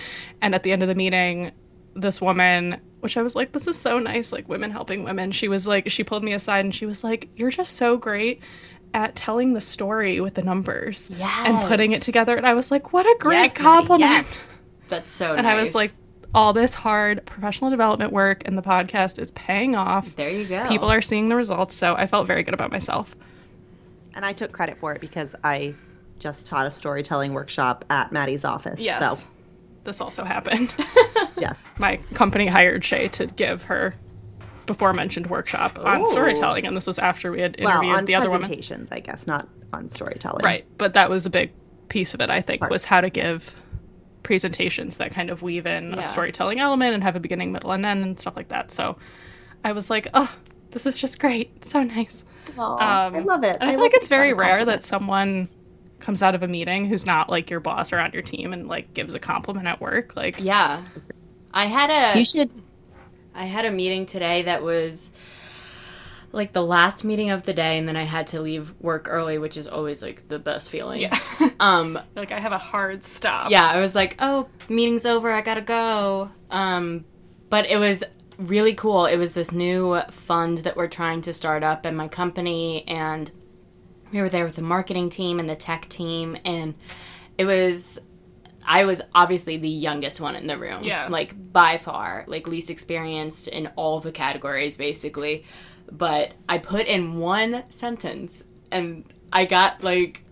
And 0.41 0.53
at 0.55 0.63
the 0.63 0.71
end 0.71 0.81
of 0.81 0.87
the 0.89 0.95
meeting, 0.95 1.51
this 1.95 2.21
woman, 2.21 2.79
which 2.99 3.17
I 3.17 3.21
was 3.21 3.35
like, 3.35 3.51
"This 3.53 3.67
is 3.67 3.77
so 3.77 3.99
nice, 3.99 4.31
like 4.31 4.47
women 4.49 4.71
helping 4.71 5.03
women." 5.03 5.31
She 5.31 5.47
was 5.47 5.67
like, 5.67 5.89
she 5.89 6.03
pulled 6.03 6.23
me 6.23 6.33
aside 6.33 6.65
and 6.65 6.73
she 6.75 6.85
was 6.85 7.03
like, 7.03 7.29
"You're 7.35 7.51
just 7.51 7.75
so 7.75 7.97
great." 7.97 8.41
At 8.91 9.15
telling 9.15 9.53
the 9.53 9.61
story 9.61 10.19
with 10.19 10.33
the 10.33 10.41
numbers 10.41 11.11
and 11.19 11.67
putting 11.67 11.91
it 11.91 12.01
together. 12.01 12.35
And 12.35 12.47
I 12.47 12.55
was 12.55 12.71
like, 12.71 12.91
what 12.91 13.05
a 13.05 13.15
great 13.19 13.35
Yes, 13.35 13.53
compliment. 13.53 14.09
yes. 14.25 14.39
That's 14.87 15.11
so 15.11 15.27
nice. 15.27 15.37
And 15.37 15.45
nice. 15.45 15.57
I 15.57 15.61
was 15.61 15.75
like, 15.75 15.91
all 16.33 16.53
this 16.53 16.73
hard 16.73 17.25
professional 17.25 17.69
development 17.69 18.11
work 18.13 18.43
and 18.45 18.57
the 18.57 18.61
podcast 18.61 19.19
is 19.19 19.31
paying 19.31 19.75
off. 19.75 20.15
there 20.15 20.29
you 20.29 20.45
go. 20.45 20.65
People 20.65 20.89
are 20.89 21.01
seeing 21.01 21.29
the 21.29 21.35
results, 21.35 21.75
so 21.75 21.95
I 21.95 22.05
felt 22.05 22.27
very 22.27 22.43
good 22.43 22.53
about 22.53 22.71
myself. 22.71 23.15
And 24.13 24.25
I 24.25 24.33
took 24.33 24.51
credit 24.51 24.77
for 24.77 24.93
it 24.93 25.01
because 25.01 25.35
I 25.43 25.73
just 26.19 26.45
taught 26.45 26.67
a 26.67 26.71
storytelling 26.71 27.33
workshop 27.33 27.85
at 27.89 28.11
Maddie's 28.11 28.45
office. 28.45 28.79
Yes. 28.79 29.23
So, 29.23 29.27
This 29.85 30.01
also 30.01 30.23
happened. 30.23 30.73
yes. 31.37 31.63
My 31.77 31.97
company 32.13 32.47
hired 32.47 32.83
Shay 32.83 33.07
to 33.09 33.25
give 33.25 33.63
her 33.63 33.95
before 34.65 34.93
mentioned 34.93 35.27
workshop 35.27 35.79
on 35.79 36.01
oh. 36.01 36.11
storytelling, 36.11 36.67
and 36.67 36.77
this 36.77 36.85
was 36.85 36.99
after 36.99 37.31
we 37.31 37.41
had 37.41 37.57
Well, 37.59 37.71
interviewed 37.71 37.95
on 37.95 38.05
the 38.05 38.15
other 38.15 38.29
woman. 38.29 38.41
presentations, 38.41 38.89
I 38.91 38.99
guess, 38.99 39.25
not 39.25 39.47
on 39.73 39.89
storytelling. 39.89 40.45
Right, 40.45 40.65
but 40.77 40.93
that 40.93 41.09
was 41.09 41.25
a 41.25 41.29
big 41.29 41.53
piece 41.87 42.13
of 42.13 42.21
it, 42.21 42.29
I 42.29 42.41
think, 42.41 42.61
Part. 42.61 42.71
was 42.71 42.85
how 42.85 43.01
to 43.01 43.09
give 43.09 43.59
presentations 44.23 44.97
that 44.97 45.11
kind 45.11 45.29
of 45.29 45.41
weave 45.41 45.65
in 45.65 45.91
Yeah. 45.91 45.99
a 45.99 46.03
storytelling 46.03 46.59
element 46.59 46.93
and 46.93 47.03
have 47.03 47.15
a 47.15 47.19
beginning, 47.19 47.51
middle, 47.51 47.71
and 47.71 47.85
end 47.85 48.03
and 48.03 48.19
stuff 48.19 48.35
like 48.35 48.49
that. 48.49 48.71
So 48.71 48.97
I 49.63 49.71
was 49.71 49.89
like, 49.89 50.07
oh, 50.13 50.31
this 50.71 50.85
is 50.85 50.97
just 50.97 51.19
great. 51.19 51.63
So 51.65 51.83
nice. 51.83 52.25
Aw, 52.57 53.07
Um, 53.07 53.15
I 53.15 53.19
love 53.19 53.43
it. 53.43 53.57
And 53.59 53.69
I, 53.69 53.73
feel 53.73 53.81
like 53.81 53.93
it's 53.93 54.07
very 54.07 54.31
of 54.31 54.37
rare 54.37 54.65
that 54.65 54.83
someone 54.83 55.47
comes 55.99 56.23
out 56.23 56.33
of 56.35 56.43
a 56.43 56.47
meeting 56.47 56.85
who's 56.85 57.05
not 57.05 57.29
like 57.29 57.49
your 57.49 57.59
boss 57.59 57.91
or 57.91 57.99
on 57.99 58.11
your 58.13 58.21
team 58.21 58.53
and 58.53 58.67
like 58.67 58.93
gives 58.93 59.13
a 59.13 59.19
compliment 59.19 59.67
at 59.67 59.81
work. 59.81 60.15
Like, 60.15 60.39
yeah. 60.39 60.83
I 61.53 61.65
had 61.65 61.89
a 61.89 62.17
You 62.17 62.23
should. 62.25 62.49
I 63.35 63.45
had 63.45 63.65
a 63.65 63.71
meeting 63.71 64.05
today 64.05 64.43
that 64.43 64.63
was 64.63 65.11
like 66.31 66.53
the 66.53 66.63
last 66.63 67.03
meeting 67.03 67.31
of 67.31 67.43
the 67.43 67.53
day 67.53 67.77
and 67.77 67.87
then 67.87 67.95
I 67.95 68.03
had 68.03 68.27
to 68.27 68.41
leave 68.41 68.73
work 68.81 69.07
early, 69.09 69.37
which 69.37 69.57
is 69.57 69.67
always 69.67 70.01
like 70.01 70.27
the 70.27 70.39
best 70.39 70.69
feeling. 70.69 71.01
yeah, 71.01 71.19
Um 71.59 71.99
like 72.15 72.31
I 72.31 72.39
have 72.39 72.51
a 72.51 72.57
hard 72.57 73.03
stop. 73.03 73.51
yeah, 73.51 73.65
I 73.67 73.79
was 73.79 73.95
like, 73.95 74.15
"Oh, 74.19 74.47
meeting's 74.67 75.05
over. 75.05 75.31
I 75.31 75.41
got 75.41 75.55
to 75.55 75.61
go." 75.61 76.29
Um 76.49 77.05
but 77.49 77.65
it 77.65 77.77
was 77.77 78.03
really 78.37 78.73
cool. 78.73 79.05
It 79.05 79.17
was 79.17 79.33
this 79.33 79.51
new 79.51 80.01
fund 80.11 80.59
that 80.59 80.77
we're 80.77 80.87
trying 80.87 81.21
to 81.21 81.33
start 81.33 81.63
up 81.63 81.85
in 81.85 81.95
my 81.95 82.07
company 82.07 82.87
and 82.87 83.29
we 84.11 84.21
were 84.21 84.29
there 84.29 84.45
with 84.45 84.55
the 84.55 84.61
marketing 84.61 85.09
team 85.09 85.39
and 85.39 85.49
the 85.49 85.55
tech 85.55 85.89
team 85.89 86.37
and 86.45 86.73
it 87.37 87.45
was 87.45 87.99
I 88.65 88.85
was 88.85 89.01
obviously 89.15 89.57
the 89.57 89.69
youngest 89.69 90.21
one 90.21 90.35
in 90.35 90.45
the 90.45 90.57
room. 90.57 90.83
Yeah. 90.83 91.07
Like 91.07 91.51
by 91.51 91.77
far, 91.79 92.23
like 92.27 92.47
least 92.47 92.69
experienced 92.69 93.47
in 93.47 93.67
all 93.75 93.99
the 93.99 94.11
categories 94.11 94.77
basically. 94.77 95.45
But 95.91 96.33
I 96.47 96.57
put 96.57 96.85
in 96.87 97.17
one 97.19 97.63
sentence 97.69 98.43
and 98.71 99.03
I 99.33 99.45
got 99.45 99.83
like 99.83 100.23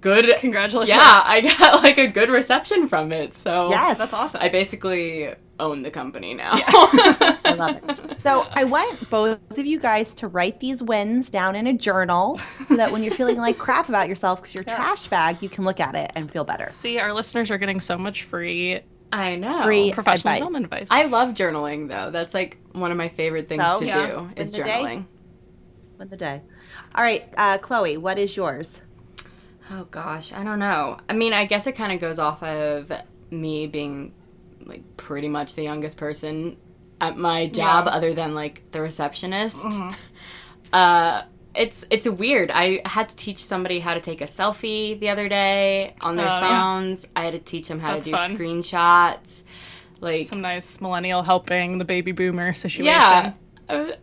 good 0.00 0.34
Congratulations. 0.40 0.88
Yeah, 0.96 1.22
I 1.24 1.40
got 1.42 1.82
like 1.82 1.98
a 1.98 2.06
good 2.08 2.28
reception 2.30 2.88
from 2.88 3.12
it. 3.12 3.34
So 3.34 3.70
Yes. 3.70 3.98
That's 3.98 4.12
awesome. 4.12 4.40
I 4.42 4.48
basically 4.48 5.32
own 5.58 5.82
the 5.82 5.90
company 5.90 6.34
now. 6.34 6.50
I 6.54 7.54
love 7.56 7.80
it. 7.88 8.20
So 8.20 8.46
I 8.52 8.64
want 8.64 9.08
both 9.08 9.38
of 9.56 9.64
you 9.64 9.78
guys 9.78 10.14
to 10.16 10.28
write 10.28 10.60
these 10.60 10.82
wins 10.82 11.30
down 11.30 11.56
in 11.56 11.66
a 11.66 11.72
journal 11.72 12.38
so 12.68 12.76
that 12.76 12.92
when 12.92 13.02
you're 13.02 13.14
feeling 13.14 13.38
like 13.38 13.56
crap 13.56 13.88
about 13.88 14.06
yourself 14.08 14.40
because 14.42 14.54
you're 14.54 14.64
Yes. 14.66 14.76
trash 14.76 15.06
bag, 15.08 15.42
you 15.42 15.48
can 15.48 15.64
look 15.64 15.80
at 15.80 15.94
it 15.94 16.10
and 16.14 16.30
feel 16.30 16.44
better. 16.44 16.68
See, 16.72 16.98
our 16.98 17.12
listeners 17.14 17.50
are 17.50 17.56
getting 17.56 17.80
so 17.80 17.96
much 17.96 18.24
free 18.24 18.80
I 19.12 19.36
know. 19.36 19.62
Free 19.64 19.92
professional 19.92 20.32
advice. 20.32 20.38
development 20.38 20.64
advice. 20.64 20.88
I 20.90 21.04
love 21.04 21.30
journaling 21.30 21.88
though. 21.88 22.10
That's 22.10 22.34
like 22.34 22.58
one 22.72 22.90
of 22.90 22.96
my 22.96 23.08
favorite 23.08 23.48
things 23.48 23.62
So? 23.64 23.80
to 23.80 23.86
Yeah. 23.86 24.06
do 24.06 24.30
is 24.36 24.50
In 24.50 24.56
the 24.58 24.62
day? 24.64 24.70
journaling. 24.70 25.04
Win 25.98 26.08
the 26.08 26.16
day. 26.16 26.42
All 26.94 27.02
right, 27.04 27.24
uh, 27.36 27.58
Chloe, 27.58 27.96
what 27.96 28.18
is 28.18 28.36
yours? 28.36 28.82
Oh 29.70 29.84
gosh, 29.90 30.32
I 30.32 30.44
don't 30.44 30.58
know. 30.58 30.98
I 31.08 31.12
mean, 31.12 31.32
I 31.32 31.44
guess 31.46 31.66
it 31.66 31.72
kind 31.72 31.92
of 31.92 32.00
goes 32.00 32.18
off 32.18 32.42
of 32.42 32.92
me 33.30 33.66
being 33.66 34.12
like 34.64 34.82
pretty 34.96 35.28
much 35.28 35.54
the 35.54 35.62
youngest 35.62 35.96
person 35.98 36.56
at 37.00 37.16
my 37.16 37.46
job, 37.46 37.86
Yeah. 37.86 37.92
other 37.92 38.14
than 38.14 38.34
like 38.34 38.62
the 38.72 38.80
receptionist. 38.80 39.66
Uh, 40.72 41.22
it's 41.56 41.84
it's 41.90 42.06
weird. 42.08 42.50
I 42.50 42.80
had 42.84 43.08
to 43.08 43.16
teach 43.16 43.44
somebody 43.44 43.80
how 43.80 43.94
to 43.94 44.00
take 44.00 44.20
a 44.20 44.24
selfie 44.24 44.98
the 45.00 45.08
other 45.08 45.28
day 45.28 45.94
on 46.02 46.16
their 46.16 46.26
Oh, 46.26 46.28
yeah. 46.28 46.40
phones. 46.40 47.06
I 47.16 47.24
had 47.24 47.32
to 47.32 47.38
teach 47.38 47.68
them 47.68 47.80
how 47.80 47.92
That's 47.94 48.04
to 48.04 48.10
do 48.10 48.16
fun. 48.16 48.30
screenshots. 48.36 49.42
Like 50.00 50.26
Some 50.26 50.40
nice 50.42 50.80
millennial 50.80 51.22
helping 51.22 51.78
the 51.78 51.84
baby 51.84 52.12
boomer 52.12 52.52
situation. 52.54 52.84
yeah, 52.84 53.32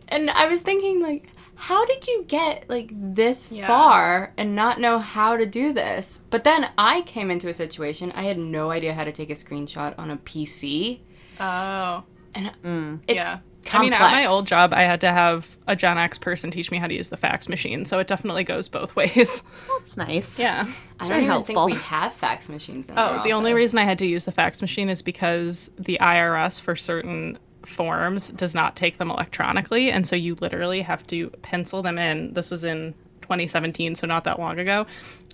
and 0.08 0.30
I 0.30 0.46
was 0.46 0.60
thinking 0.62 1.00
like. 1.00 1.28
How 1.56 1.86
did 1.86 2.08
you 2.08 2.24
get 2.26 2.68
like 2.68 2.90
this 2.92 3.48
Yeah. 3.50 3.68
far 3.68 4.32
and 4.36 4.56
not 4.56 4.80
know 4.80 4.98
how 4.98 5.36
to 5.36 5.46
do 5.46 5.72
this? 5.72 6.20
But 6.28 6.42
then 6.42 6.68
I 6.76 7.02
came 7.02 7.30
into 7.30 7.48
a 7.48 7.54
situation 7.54 8.10
I 8.16 8.24
had 8.24 8.38
no 8.38 8.72
idea 8.72 8.92
how 8.92 9.04
to 9.04 9.12
take 9.12 9.30
a 9.30 9.34
screenshot 9.34 9.94
on 9.96 10.10
a 10.10 10.16
PC. 10.16 10.98
Oh. 11.38 12.02
And 12.34 12.50
Mm. 12.64 13.00
it's 13.06 13.16
yeah. 13.18 13.38
Complex. 13.64 13.74
I 13.74 13.82
mean, 13.82 13.92
at 13.92 14.12
my 14.12 14.26
old 14.26 14.46
job, 14.46 14.72
I 14.74 14.82
had 14.82 15.00
to 15.02 15.10
have 15.12 15.56
a 15.66 15.74
Gen 15.76 15.98
X 15.98 16.18
person 16.18 16.50
teach 16.50 16.70
me 16.70 16.78
how 16.78 16.86
to 16.86 16.94
use 16.94 17.08
the 17.08 17.16
fax 17.16 17.48
machine, 17.48 17.84
so 17.84 17.98
it 17.98 18.06
definitely 18.06 18.44
goes 18.44 18.68
both 18.68 18.94
ways. 18.96 19.42
That's 19.78 19.96
nice. 19.96 20.38
yeah. 20.38 20.66
I 21.00 21.08
don't 21.08 21.18
even 21.18 21.26
helpful. 21.30 21.54
think 21.66 21.76
we 21.78 21.82
have 21.84 22.12
fax 22.14 22.48
machines 22.48 22.88
in 22.88 22.98
Oh, 22.98 23.02
our 23.02 23.24
the 23.24 23.32
only 23.32 23.52
reason 23.54 23.78
I 23.78 23.84
had 23.84 23.98
to 24.00 24.06
use 24.06 24.24
the 24.24 24.32
fax 24.32 24.60
machine 24.62 24.88
is 24.88 25.02
because 25.02 25.70
the 25.78 25.98
IRS 26.00 26.60
for 26.60 26.76
certain 26.76 27.38
forms 27.64 28.28
does 28.28 28.54
not 28.54 28.76
take 28.76 28.98
them 28.98 29.10
electronically. 29.10 29.90
And 29.90 30.06
so 30.06 30.14
you 30.16 30.34
literally 30.36 30.82
have 30.82 31.06
to 31.08 31.30
pencil 31.42 31.82
them 31.82 31.98
in. 31.98 32.34
This 32.34 32.50
was 32.50 32.62
in 32.62 32.94
2017, 33.22 33.94
so 33.94 34.06
not 34.06 34.24
that 34.24 34.38
long 34.38 34.58
ago. 34.58 34.86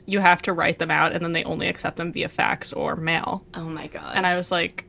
You 0.07 0.21
have 0.21 0.41
to 0.43 0.53
write 0.53 0.79
them 0.79 0.91
out, 0.91 1.13
and 1.13 1.23
then 1.25 1.33
they 1.33 1.45
only 1.45 1.69
accept 1.69 1.97
them 1.97 2.13
via 2.13 2.29
fax 2.29 2.73
or 2.73 2.97
mail. 2.97 3.45
Oh 3.55 3.65
my 3.65 3.87
god. 3.89 4.13
And 4.17 4.27
I 4.27 4.37
was 4.37 4.51
like, 4.51 4.85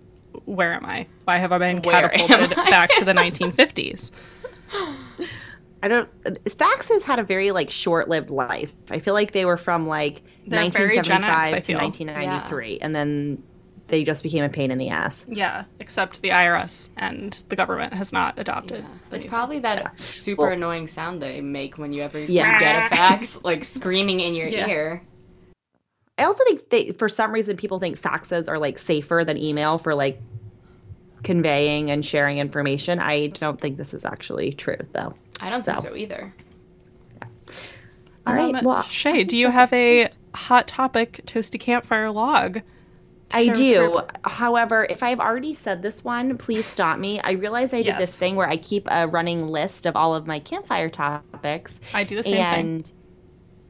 where 0.45 0.73
am 0.73 0.85
I? 0.85 1.07
Why 1.25 1.37
have 1.37 1.51
I 1.51 1.57
been 1.57 1.81
Where 1.81 2.09
catapulted 2.09 2.57
I? 2.57 2.69
back 2.69 2.91
to 2.95 3.05
the 3.05 3.13
1950s? 3.13 4.11
I 5.83 5.87
don't. 5.87 6.09
Faxes 6.45 7.01
had 7.03 7.17
a 7.19 7.23
very 7.23 7.51
like 7.51 7.69
short-lived 7.71 8.29
life. 8.29 8.71
I 8.89 8.99
feel 8.99 9.13
like 9.15 9.31
they 9.31 9.45
were 9.45 9.57
from 9.57 9.87
like 9.87 10.21
They're 10.45 10.69
very 10.69 11.01
Gen 11.01 11.23
X, 11.23 11.51
1975 11.51 11.55
to 11.55 11.61
feel. 11.61 11.77
1993, 11.79 12.79
and 12.81 12.93
then 12.95 13.43
they 13.87 14.03
just 14.03 14.21
became 14.23 14.43
a 14.43 14.49
pain 14.49 14.69
in 14.71 14.77
the 14.77 14.89
ass. 14.89 15.25
Yeah, 15.27 15.65
except 15.79 16.21
the 16.21 16.29
IRS 16.29 16.89
and 16.97 17.33
the 17.49 17.55
government 17.55 17.93
has 17.93 18.13
not 18.13 18.37
adopted. 18.39 18.85
the 19.09 19.15
It's 19.17 19.25
probably 19.25 19.59
that 19.59 19.99
super 19.99 20.43
Well- 20.43 20.51
annoying 20.53 20.87
sound 20.87 21.21
they 21.21 21.41
make 21.41 21.77
when 21.79 21.91
you 21.93 22.03
ever 22.03 22.19
Yeah. 22.19 22.59
get 22.59 22.85
a 22.85 22.95
fax, 22.95 23.43
like 23.43 23.63
screaming 23.63 24.19
in 24.19 24.33
your 24.35 24.47
Yeah. 24.49 24.67
ear. 24.67 25.01
I 26.21 26.25
also 26.25 26.43
think 26.43 26.69
they, 26.69 26.91
for 26.91 27.09
some 27.09 27.31
reason, 27.31 27.57
people 27.57 27.79
think 27.79 27.99
faxes 27.99 28.47
are 28.47 28.59
like 28.59 28.77
safer 28.77 29.23
than 29.25 29.37
email 29.37 29.79
for 29.79 29.95
like 29.95 30.21
conveying 31.23 31.89
and 31.89 32.05
sharing 32.05 32.37
information. 32.37 32.99
I 32.99 33.27
don't 33.27 33.59
think 33.59 33.77
this 33.77 33.91
is 33.95 34.05
actually 34.05 34.53
true, 34.53 34.77
though. 34.93 35.15
I 35.39 35.49
don't 35.49 35.63
think 35.63 35.79
So. 35.79 35.89
so 35.89 35.95
either. 35.95 36.31
All 38.27 38.35
right. 38.35 38.55
Um, 38.55 38.63
well, 38.63 38.83
Shay, 38.83 39.23
do 39.23 39.35
you 39.35 39.49
have 39.49 39.73
a 39.73 40.09
hot 40.35 40.67
topic 40.67 41.21
toasty 41.25 41.59
campfire 41.59 42.11
log? 42.11 42.61
I 43.31 43.45
share 43.45 43.89
with 43.89 43.93
the 43.93 44.01
do. 44.01 44.29
However, 44.29 44.85
if 44.91 45.01
I've 45.01 45.19
already 45.19 45.55
said 45.55 45.81
this 45.81 46.03
one, 46.03 46.37
please 46.37 46.67
stop 46.67 46.99
me. 46.99 47.19
I 47.21 47.31
realize 47.31 47.73
I 47.73 47.81
did 47.81 47.97
this 47.97 48.15
thing 48.15 48.35
where 48.35 48.47
I 48.47 48.57
keep 48.57 48.87
a 48.91 49.07
running 49.07 49.47
list 49.47 49.87
of 49.87 49.95
all 49.95 50.13
of 50.13 50.27
my 50.27 50.37
campfire 50.37 50.89
topics. 50.89 51.79
I 51.95 52.03
do 52.03 52.15
the 52.15 52.23
same 52.23 52.83
thing. 52.83 52.85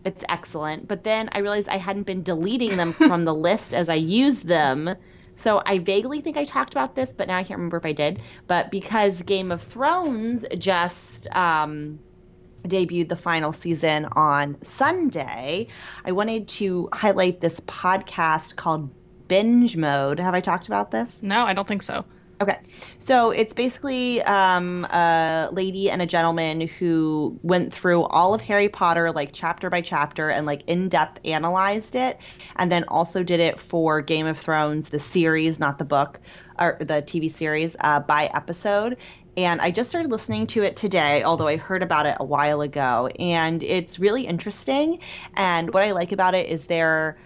It's 0.03 0.23
excellent. 0.29 0.87
But 0.87 1.03
then 1.03 1.29
I 1.31 1.39
realized 1.39 1.69
I 1.69 1.77
hadn't 1.77 2.03
been 2.03 2.23
deleting 2.23 2.77
them 2.77 2.93
from 2.93 3.25
the 3.25 3.33
list 3.47 3.73
as 3.73 3.89
I 3.89 3.95
used 3.95 4.47
them. 4.47 4.95
So 5.35 5.61
I 5.65 5.79
vaguely 5.79 6.21
think 6.21 6.37
I 6.37 6.45
talked 6.45 6.73
about 6.73 6.95
this, 6.95 7.13
but 7.13 7.27
now 7.27 7.37
I 7.37 7.43
can't 7.43 7.57
remember 7.57 7.77
if 7.77 7.85
I 7.85 7.93
did. 7.93 8.21
But 8.47 8.69
because 8.69 9.21
Game 9.23 9.51
of 9.51 9.61
Thrones 9.61 10.45
just 10.57 11.27
um, 11.35 11.99
debuted 12.63 13.09
the 13.09 13.15
final 13.15 13.51
season 13.51 14.05
on 14.05 14.57
Sunday, 14.63 15.67
I 16.05 16.11
wanted 16.11 16.47
to 16.49 16.89
highlight 16.93 17.41
this 17.41 17.59
podcast 17.61 18.55
called 18.55 18.91
Binge 19.27 19.77
Mode. 19.77 20.19
Have 20.19 20.33
I 20.33 20.41
talked 20.41 20.67
about 20.67 20.91
this? 20.91 21.23
No, 21.23 21.45
I 21.45 21.53
don't 21.53 21.67
think 21.67 21.83
so. 21.83 22.05
Okay. 22.41 22.57
So 22.97 23.29
it's 23.29 23.53
basically 23.53 24.19
um, 24.23 24.85
a 24.85 25.49
lady 25.51 25.91
and 25.91 26.01
a 26.01 26.07
gentleman 26.07 26.61
who 26.61 27.39
went 27.43 27.71
through 27.71 28.05
all 28.05 28.33
of 28.33 28.41
Harry 28.41 28.67
Potter, 28.67 29.11
like 29.11 29.29
chapter 29.31 29.69
by 29.69 29.81
chapter, 29.81 30.29
and 30.29 30.47
like 30.47 30.63
in 30.65 30.89
depth 30.89 31.19
analyzed 31.23 31.95
it. 31.95 32.17
And 32.55 32.71
then 32.71 32.83
also 32.87 33.21
did 33.21 33.39
it 33.39 33.59
for 33.59 34.01
Game 34.01 34.25
of 34.25 34.39
Thrones, 34.39 34.89
the 34.89 34.97
series, 34.99 35.59
not 35.59 35.77
the 35.77 35.85
book, 35.85 36.19
or 36.57 36.77
the 36.79 37.03
TV 37.03 37.29
series, 37.29 37.75
uh, 37.79 37.99
by 37.99 38.25
episode. 38.33 38.97
And 39.37 39.61
I 39.61 39.69
just 39.69 39.89
started 39.91 40.09
listening 40.09 40.47
to 40.47 40.63
it 40.63 40.75
today, 40.75 41.21
although 41.23 41.47
I 41.47 41.57
heard 41.57 41.83
about 41.83 42.07
it 42.07 42.17
a 42.19 42.25
while 42.25 42.61
ago. 42.61 43.07
And 43.19 43.61
it's 43.61 43.99
really 43.99 44.25
interesting. 44.25 44.97
And 45.35 45.71
what 45.75 45.83
I 45.83 45.91
like 45.91 46.11
about 46.11 46.33
it 46.33 46.49
is 46.49 46.65
they're 46.65 47.19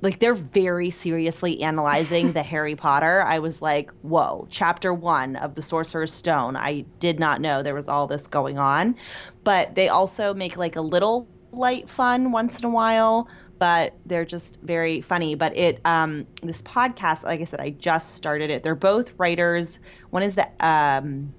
like 0.00 0.18
they're 0.20 0.34
very 0.34 0.90
seriously 0.90 1.62
analyzing 1.62 2.32
the 2.32 2.42
Harry 2.52 2.76
Potter. 2.76 3.22
I 3.22 3.40
was 3.40 3.60
like, 3.60 3.90
whoa, 4.02 4.46
chapter 4.50 4.94
one 4.94 5.36
of 5.36 5.54
the 5.54 5.62
Sorcerer's 5.62 6.12
Stone. 6.12 6.56
I 6.56 6.84
did 7.00 7.18
not 7.18 7.40
know 7.40 7.62
there 7.62 7.74
was 7.74 7.88
all 7.88 8.06
this 8.06 8.26
going 8.28 8.58
on. 8.58 8.96
But 9.44 9.74
they 9.74 9.88
also 9.88 10.34
make 10.34 10.56
like 10.56 10.76
a 10.76 10.80
little 10.80 11.28
light 11.52 11.88
fun 11.88 12.30
once 12.32 12.58
in 12.58 12.66
a 12.66 12.70
while, 12.70 13.28
but 13.58 13.94
they're 14.06 14.26
just 14.26 14.58
very 14.62 15.00
funny. 15.00 15.34
But 15.34 15.56
it 15.56 15.80
um 15.84 16.26
this 16.42 16.62
podcast, 16.62 17.24
like 17.24 17.40
I 17.40 17.44
said, 17.44 17.60
I 17.60 17.70
just 17.70 18.14
started 18.14 18.50
it. 18.50 18.62
They're 18.62 18.74
both 18.74 19.10
writers. 19.18 19.80
One 20.10 20.22
is 20.22 20.34
the 20.36 20.48
um 20.64 21.32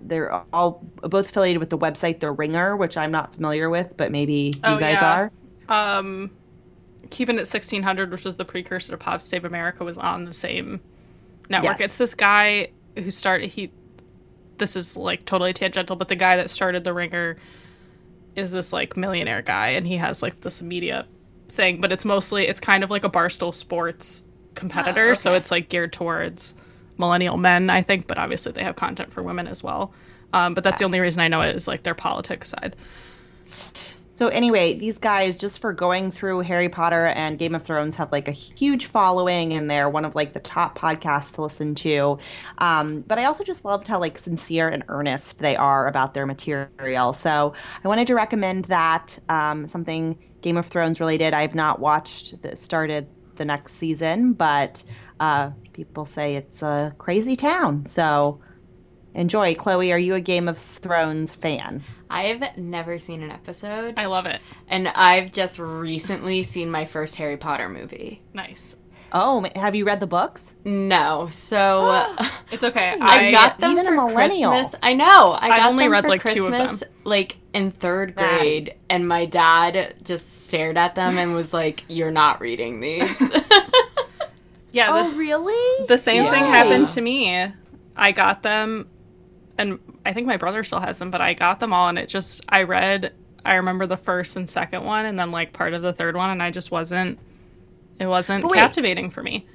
they're 0.00 0.44
all 0.52 0.80
both 1.02 1.28
affiliated 1.28 1.60
with 1.60 1.70
the 1.70 1.78
website 1.78 2.20
The 2.20 2.30
Ringer, 2.30 2.76
which 2.76 2.96
I'm 2.96 3.10
not 3.10 3.34
familiar 3.34 3.68
with, 3.68 3.96
but 3.96 4.10
maybe 4.12 4.52
you 4.54 4.62
Oh, 4.64 4.78
guys 4.78 5.02
yeah. 5.02 5.28
are. 5.68 5.98
Um, 5.98 6.30
Keeping 7.10 7.36
It 7.36 7.48
1600, 7.48 8.10
which 8.10 8.24
was 8.24 8.36
the 8.36 8.44
precursor 8.44 8.92
to 8.92 8.98
Pod 8.98 9.22
Save 9.22 9.44
America, 9.44 9.84
was 9.84 9.98
on 9.98 10.24
the 10.24 10.32
same 10.32 10.80
network. 11.48 11.78
Yes. 11.78 11.90
It's 11.90 11.98
this 11.98 12.14
guy 12.14 12.68
who 12.96 13.10
started, 13.10 13.48
he, 13.48 13.70
this 14.58 14.76
is 14.76 14.96
like 14.96 15.24
totally 15.24 15.52
tangential, 15.52 15.96
but 15.96 16.08
the 16.08 16.16
guy 16.16 16.36
that 16.36 16.50
started 16.50 16.84
The 16.84 16.92
Ringer 16.92 17.36
is 18.36 18.50
this 18.50 18.72
like 18.72 18.96
millionaire 18.96 19.42
guy, 19.42 19.68
and 19.68 19.86
he 19.86 19.96
has 19.96 20.22
like 20.22 20.40
this 20.40 20.62
media 20.62 21.06
thing, 21.48 21.80
but 21.80 21.92
it's 21.92 22.04
mostly, 22.04 22.46
it's 22.46 22.60
kind 22.60 22.84
of 22.84 22.90
like 22.90 23.04
a 23.04 23.10
Barstool 23.10 23.54
Sports 23.54 24.24
competitor. 24.54 25.10
Oh, 25.10 25.14
So 25.14 25.34
it's 25.34 25.50
like 25.50 25.68
geared 25.68 25.92
towards 25.92 26.54
millennial 26.98 27.36
men, 27.36 27.70
I 27.70 27.82
think, 27.82 28.06
but 28.06 28.18
obviously 28.18 28.52
they 28.52 28.64
have 28.64 28.76
content 28.76 29.12
for 29.12 29.22
women 29.22 29.46
as 29.46 29.62
well. 29.62 29.92
Um, 30.32 30.54
but 30.54 30.62
that's 30.62 30.78
the 30.78 30.84
only 30.84 31.00
reason 31.00 31.20
I 31.20 31.28
know 31.28 31.40
it 31.40 31.56
is 31.56 31.66
like 31.66 31.84
their 31.84 31.94
politics 31.94 32.50
side. 32.50 32.76
So 34.18 34.26
anyway, 34.26 34.74
these 34.74 34.98
guys 34.98 35.38
just 35.38 35.60
for 35.60 35.72
going 35.72 36.10
through 36.10 36.40
Harry 36.40 36.68
Potter 36.68 37.06
and 37.06 37.38
Game 37.38 37.54
of 37.54 37.62
Thrones 37.62 37.94
have 37.98 38.10
like 38.10 38.26
a 38.26 38.32
huge 38.32 38.86
following, 38.86 39.52
and 39.52 39.70
they're 39.70 39.88
one 39.88 40.04
of 40.04 40.16
like 40.16 40.32
the 40.32 40.40
top 40.40 40.76
podcasts 40.76 41.34
to 41.34 41.42
listen 41.42 41.76
to. 41.76 42.18
Um, 42.58 43.02
but 43.02 43.20
I 43.20 43.26
also 43.26 43.44
just 43.44 43.64
loved 43.64 43.86
how 43.86 44.00
like 44.00 44.18
sincere 44.18 44.68
and 44.70 44.82
earnest 44.88 45.38
they 45.38 45.54
are 45.54 45.86
about 45.86 46.14
their 46.14 46.26
material. 46.26 47.12
So 47.12 47.54
I 47.84 47.86
wanted 47.86 48.08
to 48.08 48.16
recommend 48.16 48.64
that 48.64 49.16
um, 49.28 49.68
something 49.68 50.18
Game 50.42 50.56
of 50.56 50.66
Thrones 50.66 50.98
related. 50.98 51.32
I 51.32 51.42
have 51.42 51.54
not 51.54 51.78
watched 51.78 52.42
that 52.42 52.58
started 52.58 53.06
the 53.36 53.44
next 53.44 53.74
season, 53.74 54.32
but 54.32 54.82
uh, 55.20 55.50
people 55.72 56.04
say 56.04 56.34
it's 56.34 56.60
a 56.60 56.92
crazy 56.98 57.36
town. 57.36 57.86
So 57.86 58.40
enjoy. 59.18 59.54
Chloe, 59.54 59.92
are 59.92 59.98
you 59.98 60.14
a 60.14 60.20
Game 60.20 60.48
of 60.48 60.58
Thrones 60.58 61.34
fan? 61.34 61.82
I've 62.10 62.56
never 62.56 62.98
seen 62.98 63.22
an 63.22 63.30
episode, 63.30 63.94
I 63.98 64.06
love 64.06 64.24
it. 64.26 64.40
and 64.68 64.88
I've 64.88 65.30
just 65.32 65.58
recently 65.58 66.42
seen 66.42 66.70
my 66.70 66.86
first 66.86 67.16
Harry 67.16 67.36
Potter 67.36 67.68
movie. 67.68 68.22
Nice. 68.32 68.76
Oh, 69.10 69.46
have 69.56 69.74
you 69.74 69.84
read 69.86 70.00
the 70.00 70.06
books? 70.06 70.52
No, 70.64 71.28
so 71.30 72.14
It's 72.50 72.62
okay. 72.64 72.96
I, 73.00 73.30
got 73.30 73.58
them 73.58 73.72
Even 73.72 73.86
a 73.86 73.90
for 73.90 73.94
millennial. 73.96 74.52
Christmas. 74.52 74.78
I 74.82 74.92
know. 74.94 75.32
I 75.38 75.48
got 75.48 75.68
only 75.70 75.84
them 75.84 75.92
read, 75.92 76.02
for 76.04 76.08
like, 76.08 76.22
two 76.24 76.44
of 76.46 76.50
Christmas, 76.50 76.80
them. 76.80 76.88
like 77.04 77.36
in 77.54 77.70
third 77.70 78.14
Maddie. 78.16 78.38
grade, 78.38 78.74
and 78.90 79.08
my 79.08 79.24
dad 79.26 79.94
just 80.02 80.46
stared 80.46 80.76
at 80.76 80.94
them 80.94 81.16
and 81.18 81.34
was 81.34 81.52
like, 81.54 81.84
"You're 81.88 82.10
not 82.10 82.40
reading 82.42 82.80
these." 82.80 83.22
Yeah, 84.70 84.88
Oh, 84.92 85.14
really? 85.14 85.86
the 85.86 85.96
same 85.96 86.30
thing 86.30 86.44
happened 86.44 86.88
to 86.88 87.00
me. 87.00 87.46
I 87.96 88.12
got 88.12 88.42
them, 88.42 88.86
and 89.58 89.78
I 90.06 90.12
think 90.12 90.26
my 90.26 90.36
brother 90.36 90.62
still 90.64 90.80
has 90.80 90.98
them, 90.98 91.10
but 91.10 91.20
I 91.20 91.34
got 91.34 91.60
them 91.60 91.72
all, 91.72 91.88
and 91.88 91.98
it 91.98 92.06
just, 92.08 92.42
I 92.48 92.62
read, 92.62 93.12
I 93.44 93.54
remember 93.54 93.86
the 93.86 93.96
first 93.96 94.36
and 94.36 94.48
second 94.48 94.84
one, 94.84 95.04
and 95.06 95.18
then 95.18 95.30
like 95.32 95.52
part 95.52 95.74
of 95.74 95.82
the 95.82 95.92
third 95.92 96.16
one, 96.16 96.30
and 96.30 96.42
I 96.42 96.50
just 96.50 96.70
wasn't, 96.70 97.18
it 97.98 98.06
wasn't 98.06 98.44
wait. 98.44 98.56
captivating 98.56 99.10
for 99.10 99.22
me. 99.22 99.46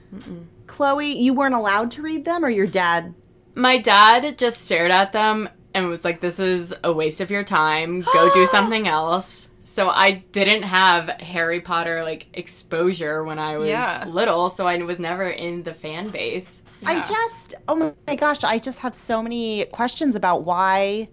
Chloe, 0.67 1.13
you 1.17 1.33
weren't 1.33 1.55
allowed 1.55 1.91
to 1.91 2.01
read 2.01 2.25
them, 2.25 2.43
or 2.45 2.49
your 2.49 2.67
dad? 2.67 3.13
my 3.55 3.77
dad 3.77 4.35
just 4.39 4.63
stared 4.65 4.89
at 4.89 5.13
them 5.13 5.47
and 5.75 5.87
was 5.87 6.03
like, 6.03 6.21
"This 6.21 6.39
is 6.39 6.73
a 6.83 6.91
waste 6.91 7.21
of 7.21 7.29
your 7.29 7.43
time. 7.43 8.01
Go 8.11 8.33
do 8.33 8.45
something 8.51 8.87
else." 8.87 9.47
So 9.63 9.89
I 9.89 10.23
didn't 10.31 10.63
have 10.63 11.07
Harry 11.19 11.61
Potter 11.61 12.03
like 12.03 12.25
exposure 12.33 13.23
when 13.23 13.37
I 13.37 13.57
was 13.59 13.69
Yeah. 13.69 14.05
little, 14.07 14.49
so 14.49 14.65
I 14.67 14.77
was 14.77 14.97
never 14.99 15.29
in 15.29 15.61
the 15.61 15.73
fan 15.75 16.09
base. 16.09 16.62
I 16.85 17.03
just, 17.05 17.55
oh 17.67 17.93
my 18.07 18.15
gosh, 18.15 18.43
I 18.43 18.59
just 18.59 18.79
have 18.79 18.95
so 18.95 19.21
many 19.21 19.65
questions 19.65 20.15
about 20.15 20.43
why 20.45 21.09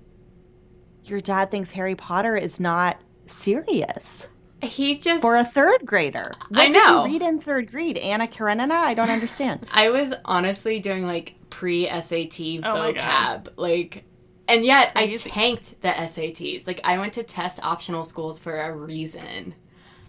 your 1.05 1.21
dad 1.21 1.51
thinks 1.51 1.71
Harry 1.73 1.95
Potter 1.95 2.37
is 2.37 2.61
not 2.61 3.01
serious 3.27 4.27
He 4.63 4.97
just 4.97 5.23
for 5.23 5.37
a 5.37 5.45
third 5.45 5.87
grader. 5.87 6.35
What 6.49 6.61
I 6.61 6.69
know. 6.69 7.05
did 7.05 7.13
you 7.13 7.19
read 7.19 7.29
in 7.29 7.41
third 7.41 7.71
grade? 7.71 7.97
Anna 7.99 8.27
Karenina? 8.27 8.75
I 8.75 8.95
don't 8.95 9.11
understand. 9.11 9.67
I 9.71 9.91
was 9.91 10.15
honestly 10.25 10.81
doing 10.81 11.07
like 11.07 11.35
pre 11.49 11.87
SAT 11.87 12.41
Oh 12.63 12.93
vocab, 12.93 13.49
like, 13.57 14.05
and 14.49 14.65
yet 14.65 14.95
Crazy. 14.95 15.31
I 15.31 15.33
tanked 15.33 15.81
the 15.83 15.89
SATs. 15.89 16.67
Like, 16.67 16.81
I 16.85 16.99
went 16.99 17.15
to 17.15 17.23
test 17.23 17.61
optional 17.63 18.05
schools 18.05 18.39
for 18.39 18.61
a 18.61 18.75
reason. 18.75 19.55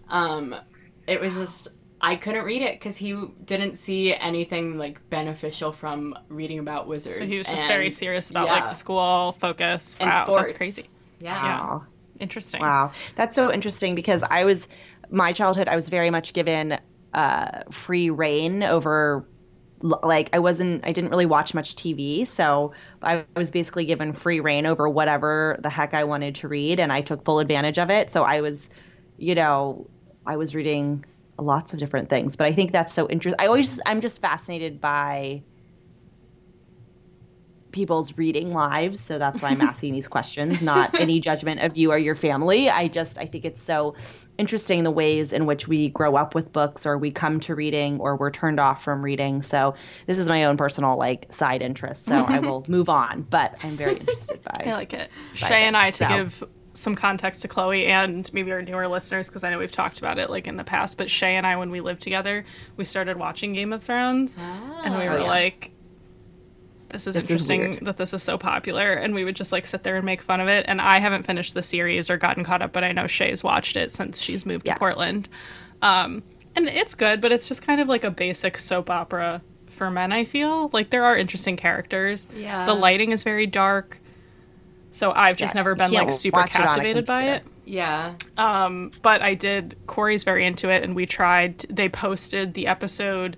Um, 0.10 0.56
it 1.08 1.22
was 1.22 1.36
just 1.36 1.70
I 2.04 2.16
couldn't 2.16 2.46
read 2.46 2.64
it 2.64 2.80
because 2.80 2.98
he 2.98 3.16
didn't 3.46 3.76
see 3.78 4.14
anything 4.14 4.78
like 4.78 5.08
beneficial 5.10 5.72
from 5.72 6.16
reading 6.30 6.58
about 6.58 6.88
wizards. 6.88 7.18
So 7.18 7.26
he 7.26 7.38
was 7.38 7.48
just 7.48 7.60
and- 7.60 7.68
very 7.68 7.92
serious 7.92 8.32
about 8.32 8.48
yeah. 8.48 8.66
like 8.66 8.72
school 8.72 9.34
focus. 9.34 9.96
And 10.00 10.12
sports. 10.24 10.48
that's 10.48 10.58
crazy. 10.58 10.90
Yeah. 11.20 11.42
Wow. 11.42 11.86
Interesting. 12.20 12.62
Wow. 12.62 12.92
That's 13.16 13.36
so 13.36 13.52
interesting 13.52 13.94
because 13.94 14.24
I 14.24 14.46
was, 14.46 14.68
my 15.12 15.32
childhood, 15.32 15.68
I 15.68 15.76
was 15.76 15.90
very 15.90 16.10
much 16.10 16.34
given 16.34 16.80
uh, 17.14 17.62
free 17.72 18.10
reign 18.10 18.64
over 18.64 19.26
like 19.84 20.30
I 20.32 20.38
wasn't 20.38 20.86
I 20.86 20.92
didn't 20.92 21.10
really 21.10 21.26
watch 21.26 21.56
much 21.56 21.76
TV, 21.76 22.28
so 22.28 22.72
I 23.02 23.26
was 23.36 23.50
basically 23.50 23.86
given 23.86 24.14
free 24.14 24.40
reign 24.40 24.68
over 24.68 24.88
whatever 24.88 25.58
the 25.62 25.70
heck 25.70 25.96
I 25.96 26.04
wanted 26.04 26.36
to 26.36 26.48
read 26.48 26.80
and 26.80 26.94
I 26.94 27.02
took 27.02 27.26
full 27.26 27.40
advantage 27.40 27.80
of 27.80 27.90
it. 27.90 28.12
So 28.12 28.24
I 28.24 28.42
was, 28.42 28.70
you 29.18 29.34
know, 29.34 29.90
I 30.26 30.38
was 30.38 30.54
reading 30.54 31.04
lots 31.42 31.74
of 31.74 31.80
different 31.80 32.10
things, 32.10 32.36
but 32.36 32.48
I 32.48 32.54
think 32.54 32.72
that's 32.72 32.94
so 32.94 33.08
interesting. 33.10 33.40
I 33.40 33.48
always 33.48 33.82
I'm 33.86 34.02
just 34.02 34.22
fascinated 34.22 34.80
by 34.80 35.44
people's 37.72 38.18
reading 38.18 38.52
lives 38.52 39.00
so 39.00 39.18
that's 39.18 39.42
why 39.42 39.50
i'm 39.50 39.62
asking 39.62 39.94
these 39.94 40.08
questions 40.08 40.62
not 40.62 40.94
any 41.00 41.20
judgment 41.20 41.62
of 41.62 41.78
you 41.78 41.92
or 41.92 41.98
your 41.98 42.16
family 42.16 42.70
i 42.70 42.88
just 42.88 43.18
i 43.18 43.26
think 43.26 43.46
it's 43.46 43.62
so 43.62 43.96
interesting 44.38 44.84
the 44.84 44.92
ways 44.92 45.32
in 45.32 45.46
which 45.46 45.70
we 45.70 45.90
grow 45.90 46.16
up 46.16 46.36
with 46.36 46.52
books 46.52 46.86
or 46.86 46.98
we 46.98 47.12
come 47.12 47.40
to 47.40 47.56
reading 47.56 47.98
or 48.00 48.16
we're 48.18 48.32
turned 48.32 48.60
off 48.60 48.84
from 48.84 49.02
reading 49.02 49.42
so 49.42 49.74
this 50.06 50.20
is 50.20 50.28
my 50.28 50.44
own 50.46 50.58
personal 50.58 50.98
like 50.98 51.32
side 51.32 51.62
interest 51.62 52.06
so 52.06 52.16
i 52.16 52.40
will 52.40 52.64
move 52.68 52.90
on 52.90 53.22
but 53.22 53.56
i'm 53.64 53.78
very 53.78 53.98
interested 53.98 54.42
by 54.44 54.66
I 54.66 54.74
like 54.74 54.94
it. 54.94 55.10
Shay 55.34 55.64
and 55.64 55.76
I, 55.76 55.92
to 55.92 55.98
so. 55.98 56.08
give 56.08 56.44
some 56.82 56.96
context 56.96 57.42
to 57.44 57.48
Chloe 57.48 57.86
and 57.86 58.30
maybe 58.34 58.52
our 58.52 58.62
newer 58.62 58.88
listeners, 58.88 59.28
because 59.28 59.44
I 59.44 59.50
know 59.52 59.60
we've 59.60 59.72
talked 59.72 60.00
about 60.00 60.18
it 60.20 60.30
like 60.30 60.48
in 60.48 60.58
the 60.58 60.64
past, 60.64 60.98
but 60.98 61.10
Shay 61.10 61.36
and 61.36 61.46
I, 61.48 61.56
when 61.56 61.72
we 61.72 61.80
lived 61.82 62.02
together, 62.02 62.44
we 62.78 62.86
started 62.86 63.18
watching 63.18 63.54
Game 63.54 63.72
of 63.74 63.82
Thrones, 63.84 64.36
and 64.84 64.96
we 64.96 65.02
Ah. 65.08 65.14
were 65.14 65.20
Oh, 65.20 65.24
yeah. 65.24 65.28
like, 65.30 65.72
this 66.90 67.08
is 67.08 67.14
This 67.16 67.24
interesting 67.24 67.62
weird. 67.62 67.86
that 67.86 67.98
this 67.98 68.14
is 68.14 68.22
so 68.22 68.38
popular, 68.38 68.92
and 68.92 69.14
we 69.16 69.24
would 69.24 69.36
just 69.38 69.52
like 69.54 69.66
sit 69.66 69.84
there 69.84 69.96
and 69.96 70.06
make 70.06 70.22
fun 70.22 70.42
of 70.42 70.50
it. 70.50 70.66
And 70.68 70.82
I 70.82 71.00
haven't 71.00 71.24
finished 71.24 71.54
the 71.54 71.64
series 71.64 72.10
or 72.10 72.18
gotten 72.18 72.44
caught 72.44 72.62
up, 72.62 72.74
but 72.74 72.84
I 72.84 72.92
know 72.92 73.08
Shay's 73.08 73.44
watched 73.44 73.78
it 73.78 73.92
since 73.94 74.20
she's 74.20 74.46
moved 74.46 74.68
Yeah. 74.68 74.74
to 74.74 74.80
Portland. 74.80 75.30
Um, 75.82 76.22
and 76.56 76.68
it's 76.68 76.94
good, 76.96 77.22
but 77.22 77.32
it's 77.32 77.48
just 77.48 77.66
kind 77.66 77.80
of 77.80 77.88
like 77.88 78.04
a 78.04 78.12
basic 78.12 78.58
soap 78.58 78.90
opera 78.90 79.42
for 79.68 79.90
men, 79.90 80.12
I 80.12 80.26
feel. 80.26 80.70
Like 80.74 80.90
there 80.90 81.06
are 81.06 81.16
interesting 81.16 81.56
characters. 81.56 82.28
Yeah. 82.36 82.66
The 82.66 82.74
lighting 82.74 83.12
is 83.14 83.24
very 83.24 83.48
dark. 83.48 84.00
So 84.92 85.12
I've 85.12 85.38
just 85.38 85.56
Yeah, 85.56 85.60
never 85.60 85.76
been 85.76 85.92
like 85.92 86.12
super 86.12 86.42
watch 86.42 86.50
it 86.50 86.52
captivated 86.52 87.06
by 87.06 87.24
it. 87.36 87.44
Yeah. 87.66 88.16
Um, 88.38 88.92
but 89.02 89.22
I 89.22 89.34
did. 89.36 89.78
Corey's 89.88 90.24
very 90.24 90.46
into 90.46 90.70
it, 90.70 90.84
and 90.84 90.96
we 90.96 91.06
tried. 91.06 91.60
They 91.70 91.90
posted 91.90 92.54
the 92.54 92.68
episode 92.68 93.38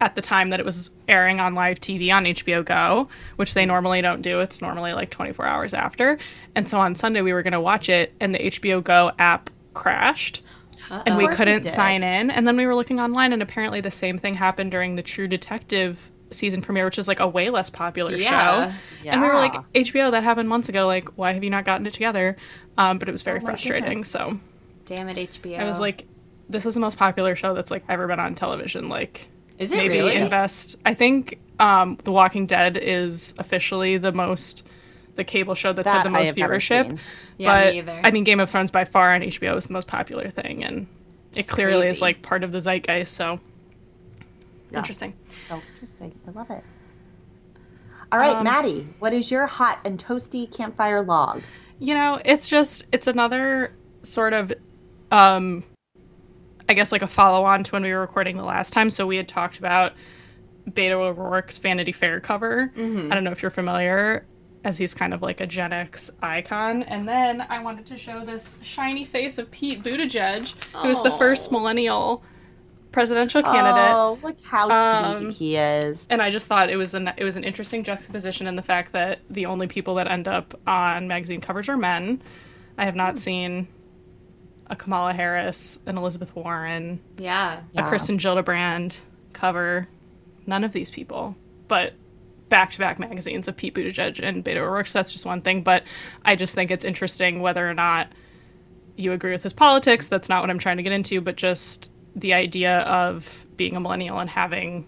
at 0.00 0.14
the 0.14 0.22
time 0.22 0.50
that 0.50 0.60
it 0.60 0.66
was 0.66 0.90
airing 1.08 1.40
on 1.40 1.54
live 1.54 1.80
TV 1.80 2.12
on 2.14 2.24
HBO 2.24 2.64
Go, 2.64 3.08
which 3.36 3.54
they 3.54 3.64
normally 3.66 4.02
don't 4.02 4.22
do. 4.22 4.40
It's 4.40 4.60
normally 4.60 4.92
like 4.92 5.10
24 5.10 5.46
hours 5.46 5.74
after. 5.74 6.18
And 6.54 6.68
so 6.68 6.78
on 6.78 6.94
Sunday 6.94 7.22
we 7.22 7.32
were 7.32 7.42
going 7.42 7.52
to 7.54 7.60
watch 7.60 7.88
it, 7.88 8.14
and 8.20 8.34
the 8.34 8.38
HBO 8.38 8.82
Go 8.82 9.12
app 9.18 9.50
crashed. 9.74 10.42
And 11.04 11.16
we 11.16 11.24
Of 11.24 11.30
course 11.30 11.34
it 11.34 11.36
couldn't 11.36 11.62
sign 11.64 12.04
in. 12.04 12.30
And 12.30 12.46
then 12.46 12.56
we 12.56 12.66
were 12.66 12.74
looking 12.74 13.00
online, 13.00 13.32
and 13.32 13.42
apparently 13.42 13.80
the 13.80 13.90
same 13.90 14.18
thing 14.18 14.34
happened 14.34 14.70
during 14.70 14.94
the 14.96 15.02
True 15.02 15.26
Detective 15.26 16.10
season 16.30 16.60
premiere, 16.62 16.84
which 16.84 16.98
is 16.98 17.06
like 17.08 17.20
a 17.20 17.26
way 17.28 17.50
less 17.50 17.70
popular 17.70 18.14
Yeah. 18.16 18.70
show. 18.70 18.76
And 19.10 19.20
we 19.22 19.28
were 19.28 19.34
like, 19.34 19.54
HBO, 19.74 20.10
that 20.10 20.24
happened 20.24 20.48
months 20.48 20.68
ago. 20.68 20.86
Like, 20.86 21.16
why 21.16 21.32
have 21.32 21.44
you 21.44 21.50
not 21.50 21.64
gotten 21.64 21.86
it 21.86 21.92
together? 21.92 22.36
Um, 22.76 22.98
but 22.98 23.08
it 23.08 23.12
was 23.12 23.22
very 23.22 23.38
Oh 23.40 23.44
frustrating. 23.46 23.88
goodness. 23.88 24.08
So 24.10 24.38
Damn 24.86 25.08
it, 25.08 25.16
HBO. 25.30 25.58
I 25.58 25.64
was 25.64 25.80
like, 25.80 26.06
this 26.48 26.64
is 26.66 26.74
the 26.74 26.80
most 26.80 26.96
popular 26.96 27.34
show 27.34 27.54
that's 27.54 27.70
like 27.70 27.84
ever 27.88 28.06
been 28.06 28.20
on 28.20 28.34
television. 28.34 28.88
Like, 28.88 29.28
is 29.58 29.72
it 29.72 29.76
maybe 29.76 29.98
really? 29.98 30.14
invest. 30.16 30.76
I 30.84 30.94
think 30.94 31.38
um, 31.58 31.98
The 32.04 32.12
Walking 32.12 32.46
Dead 32.46 32.76
is 32.76 33.34
officially 33.38 33.96
the 33.98 34.12
most 34.12 34.64
the 35.16 35.24
cable 35.24 35.54
show 35.54 35.72
that's 35.72 35.86
That 35.86 35.96
had 36.02 36.04
the 36.04 36.10
most 36.10 36.26
have 36.26 36.36
viewership. 36.36 36.98
Yeah, 37.38 37.72
but 37.72 37.74
me. 37.74 38.00
I 38.04 38.10
mean, 38.10 38.22
Game 38.24 38.38
of 38.38 38.50
Thrones 38.50 38.70
by 38.70 38.84
far 38.84 39.14
on 39.14 39.22
HBO 39.22 39.56
is 39.56 39.64
the 39.66 39.72
most 39.72 39.86
popular 39.88 40.28
thing, 40.28 40.62
and 40.62 40.86
it 41.34 41.48
clearly 41.48 41.88
is 41.88 42.02
like 42.02 42.20
part 42.22 42.44
of 42.44 42.52
the 42.52 42.58
zeitgeist. 42.60 43.14
So 43.14 43.40
Yeah. 44.70 44.78
interesting. 44.78 45.14
So 45.48 45.60
interesting. 45.74 46.18
I 46.26 46.30
love 46.32 46.50
it. 46.50 46.62
All 48.12 48.18
right, 48.18 48.36
Um, 48.36 48.44
Maddie, 48.44 48.86
what 49.00 49.12
is 49.12 49.30
your 49.30 49.46
hot 49.46 49.80
and 49.84 50.02
toasty 50.02 50.50
campfire 50.54 51.02
log? 51.02 51.42
you 51.78 51.92
know 51.92 52.18
it's 52.24 52.48
just 52.48 52.86
it's 52.90 53.06
another 53.06 53.70
sort 54.02 54.32
of 54.32 54.50
um 55.12 55.62
i 56.70 56.72
guess 56.72 56.90
like 56.90 57.02
a 57.02 57.06
follow-on 57.06 57.62
to 57.62 57.70
when 57.72 57.82
we 57.82 57.92
were 57.92 58.00
recording 58.00 58.38
the 58.38 58.42
last 58.44 58.72
time 58.72 58.88
so 58.88 59.06
we 59.06 59.18
had 59.18 59.28
talked 59.28 59.58
about 59.58 59.92
beto 60.70 60.92
o'rourke's 61.00 61.58
vanity 61.58 61.92
fair 61.92 62.18
cover 62.18 62.72
i 62.74 62.80
don't 62.80 63.24
know 63.24 63.30
if 63.30 63.42
you're 63.42 63.50
familiar 63.50 64.24
as 64.64 64.78
he's 64.78 64.94
kind 64.94 65.12
of 65.12 65.20
like 65.20 65.38
a 65.42 65.46
gen 65.46 65.70
x 65.70 66.10
icon 66.22 66.82
and 66.84 67.06
then 67.06 67.42
i 67.50 67.58
wanted 67.58 67.84
to 67.84 67.98
show 67.98 68.24
this 68.24 68.54
shiny 68.62 69.04
face 69.04 69.36
of 69.36 69.50
pete 69.50 69.82
buttigieg 69.82 70.54
who 70.76 70.88
is 70.88 71.02
the 71.02 71.10
first 71.10 71.52
millennial 71.52 72.22
presidential 72.96 73.42
candidate 73.42 73.90
Oh, 73.92 74.18
look 74.22 74.40
how 74.42 74.70
Um, 74.70 75.24
sweet 75.24 75.34
he 75.34 75.56
is. 75.56 76.06
and 76.08 76.22
I 76.22 76.30
just 76.30 76.48
thought 76.48 76.70
it 76.70 76.76
was 76.78 76.94
an 76.94 77.12
it 77.18 77.24
was 77.24 77.36
an 77.36 77.44
interesting 77.44 77.84
juxtaposition 77.84 78.46
in 78.46 78.56
the 78.56 78.62
fact 78.62 78.92
that 78.92 79.18
the 79.28 79.44
only 79.44 79.66
people 79.66 79.96
that 79.96 80.10
end 80.10 80.26
up 80.26 80.58
on 80.66 81.06
magazine 81.06 81.42
covers 81.42 81.68
are 81.68 81.76
men. 81.76 82.22
I 82.78 82.86
have 82.86 82.96
not 82.96 83.18
seen 83.18 83.68
a 84.68 84.76
Kamala 84.76 85.12
Harris, 85.12 85.78
an 85.84 85.98
Elizabeth 85.98 86.34
Warren, 86.34 87.00
yeah. 87.18 87.58
a 87.58 87.62
Yeah. 87.72 87.84
a 87.84 87.88
Kristen 87.90 88.16
Gillibrand 88.18 89.00
cover. 89.34 89.88
None 90.46 90.64
of 90.64 90.72
these 90.72 90.90
people, 90.90 91.36
but 91.68 91.92
back 92.48 92.70
to 92.70 92.78
back 92.78 92.98
magazines 92.98 93.46
of 93.46 93.58
Pete 93.58 93.74
Buttigieg 93.74 94.20
and 94.26 94.42
Beto 94.42 94.56
O'Rourke. 94.58 94.86
So 94.86 94.98
that's 95.00 95.12
just 95.12 95.26
one 95.26 95.42
thing. 95.42 95.60
But 95.60 95.82
I 96.24 96.34
just 96.34 96.54
think 96.54 96.70
it's 96.70 96.84
interesting 96.84 97.40
whether 97.42 97.68
or 97.68 97.74
not 97.74 98.08
you 98.96 99.12
agree 99.12 99.32
with 99.32 99.42
his 99.42 99.52
politics. 99.52 100.08
That's 100.08 100.30
not 100.30 100.40
what 100.42 100.48
I'm 100.48 100.58
trying 100.58 100.78
to 100.78 100.82
get 100.82 100.92
into, 100.92 101.20
but 101.20 101.36
just 101.36 101.90
the 102.16 102.32
idea 102.32 102.78
of 102.80 103.46
being 103.56 103.76
a 103.76 103.80
millennial 103.80 104.18
and 104.18 104.28
having 104.28 104.86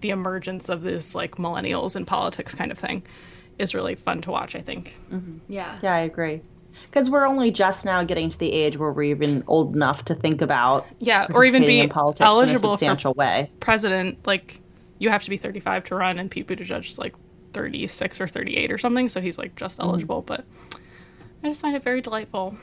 the 0.00 0.10
emergence 0.10 0.68
of 0.68 0.82
this 0.82 1.14
like 1.14 1.36
millennials 1.36 1.96
in 1.96 2.04
politics 2.04 2.54
kind 2.54 2.72
of 2.72 2.78
thing 2.78 3.02
is 3.58 3.74
really 3.74 3.94
fun 3.94 4.20
to 4.22 4.30
watch, 4.30 4.56
I 4.56 4.60
think. 4.60 4.98
Mm-hmm. 5.12 5.38
Yeah. 5.48 5.78
Yeah, 5.82 5.94
I 5.94 6.00
agree. 6.00 6.42
Because 6.86 7.10
we're 7.10 7.26
only 7.26 7.50
just 7.50 7.84
now 7.84 8.02
getting 8.02 8.30
to 8.30 8.38
the 8.38 8.50
age 8.50 8.76
where 8.76 8.90
we're 8.90 9.14
even 9.14 9.44
old 9.46 9.76
enough 9.76 10.04
to 10.06 10.14
think 10.14 10.40
about 10.40 10.86
Yeah, 10.98 11.26
or 11.32 11.44
even 11.44 11.64
be 11.64 11.78
in 11.78 11.88
politics 11.90 12.20
in 12.20 12.26
a 12.26 12.30
eligible 12.30 12.70
for 12.70 12.78
substantial 12.78 13.12
way. 13.14 13.50
president. 13.60 14.26
Like, 14.26 14.60
you 14.98 15.10
have 15.10 15.22
to 15.24 15.30
be 15.30 15.36
35 15.36 15.84
to 15.84 15.94
run, 15.94 16.18
and 16.18 16.30
Pete 16.30 16.46
Buttigieg 16.46 16.86
is 16.86 16.98
like 16.98 17.14
36 17.52 18.20
or 18.20 18.28
38 18.28 18.72
or 18.72 18.78
something, 18.78 19.08
so 19.08 19.20
he's 19.20 19.36
like 19.36 19.56
just 19.56 19.78
mm-hmm. 19.78 19.90
eligible. 19.90 20.22
But 20.22 20.44
I 21.44 21.48
just 21.48 21.60
find 21.60 21.76
it 21.76 21.82
very 21.82 22.00
delightful, 22.00 22.52
too. 22.52 22.58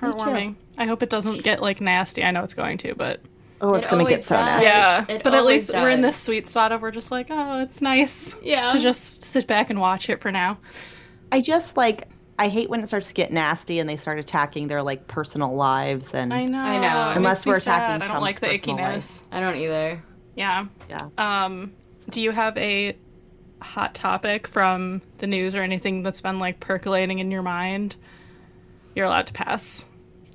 Heartwarming. 0.00 0.54
I 0.78 0.86
hope 0.86 1.02
it 1.02 1.10
doesn't 1.10 1.42
get 1.42 1.60
like 1.60 1.80
nasty. 1.80 2.22
I 2.24 2.30
know 2.30 2.42
it's 2.44 2.54
going 2.54 2.78
to, 2.78 2.94
but 2.94 3.20
Oh, 3.60 3.72
it's 3.74 3.86
It 3.86 3.90
going 3.90 4.04
to 4.04 4.10
get 4.10 4.16
always 4.16 4.26
so 4.26 4.36
does. 4.36 4.44
nasty. 4.46 4.66
yeah. 4.66 5.04
it 5.16 5.22
But 5.24 5.32
at 5.34 5.40
always 5.40 5.68
least 5.70 5.80
we're 5.82 5.88
in 5.90 6.02
this 6.02 6.16
sweet 6.16 6.46
spot 6.46 6.72
of 6.72 6.82
we're 6.82 6.90
just 6.90 7.10
like, 7.10 7.28
oh, 7.30 7.60
it's 7.62 7.80
nice 7.80 8.34
Yeah. 8.42 8.70
to 8.70 8.78
just 8.78 9.24
sit 9.24 9.46
back 9.46 9.70
and 9.70 9.80
watch 9.80 10.10
it 10.10 10.20
for 10.20 10.30
now. 10.30 10.58
I 11.32 11.40
just 11.40 11.76
like 11.76 12.08
I 12.38 12.48
hate 12.48 12.68
when 12.68 12.80
it 12.82 12.86
starts 12.86 13.08
to 13.08 13.14
get 13.14 13.32
nasty 13.32 13.78
and 13.78 13.88
they 13.88 13.96
start 13.96 14.18
attacking 14.18 14.68
their 14.68 14.82
like 14.82 15.08
personal 15.08 15.54
lives 15.54 16.12
and 16.12 16.34
I 16.34 16.44
know. 16.44 16.58
I 16.60 16.78
know. 16.78 17.10
it 17.12 17.16
Unless 17.16 17.46
we're 17.46 17.56
attacking 17.56 17.62
sad. 17.64 17.90
I 17.94 17.98
don't 17.98 18.08
Trump's 18.08 18.22
like 18.22 18.40
the 18.40 18.46
personal 18.48 18.76
life. 18.76 18.94
ickiness. 18.96 19.22
I 19.32 19.40
don't 19.40 19.56
either. 19.56 20.02
Yeah. 20.34 20.66
yeah. 20.90 21.08
Um, 21.16 21.72
do 22.10 22.20
you 22.20 22.32
have 22.32 22.58
a 22.58 22.94
hot 23.62 23.94
topic 23.94 24.46
from 24.46 25.00
the 25.16 25.26
news 25.26 25.56
or 25.56 25.62
anything 25.62 26.02
that's 26.02 26.20
been 26.20 26.38
like 26.38 26.60
percolating 26.60 27.20
in 27.20 27.30
your 27.30 27.40
mind? 27.42 27.96
You're 28.96 29.06
allowed 29.06 29.28
to 29.28 29.32
pass. 29.32 29.84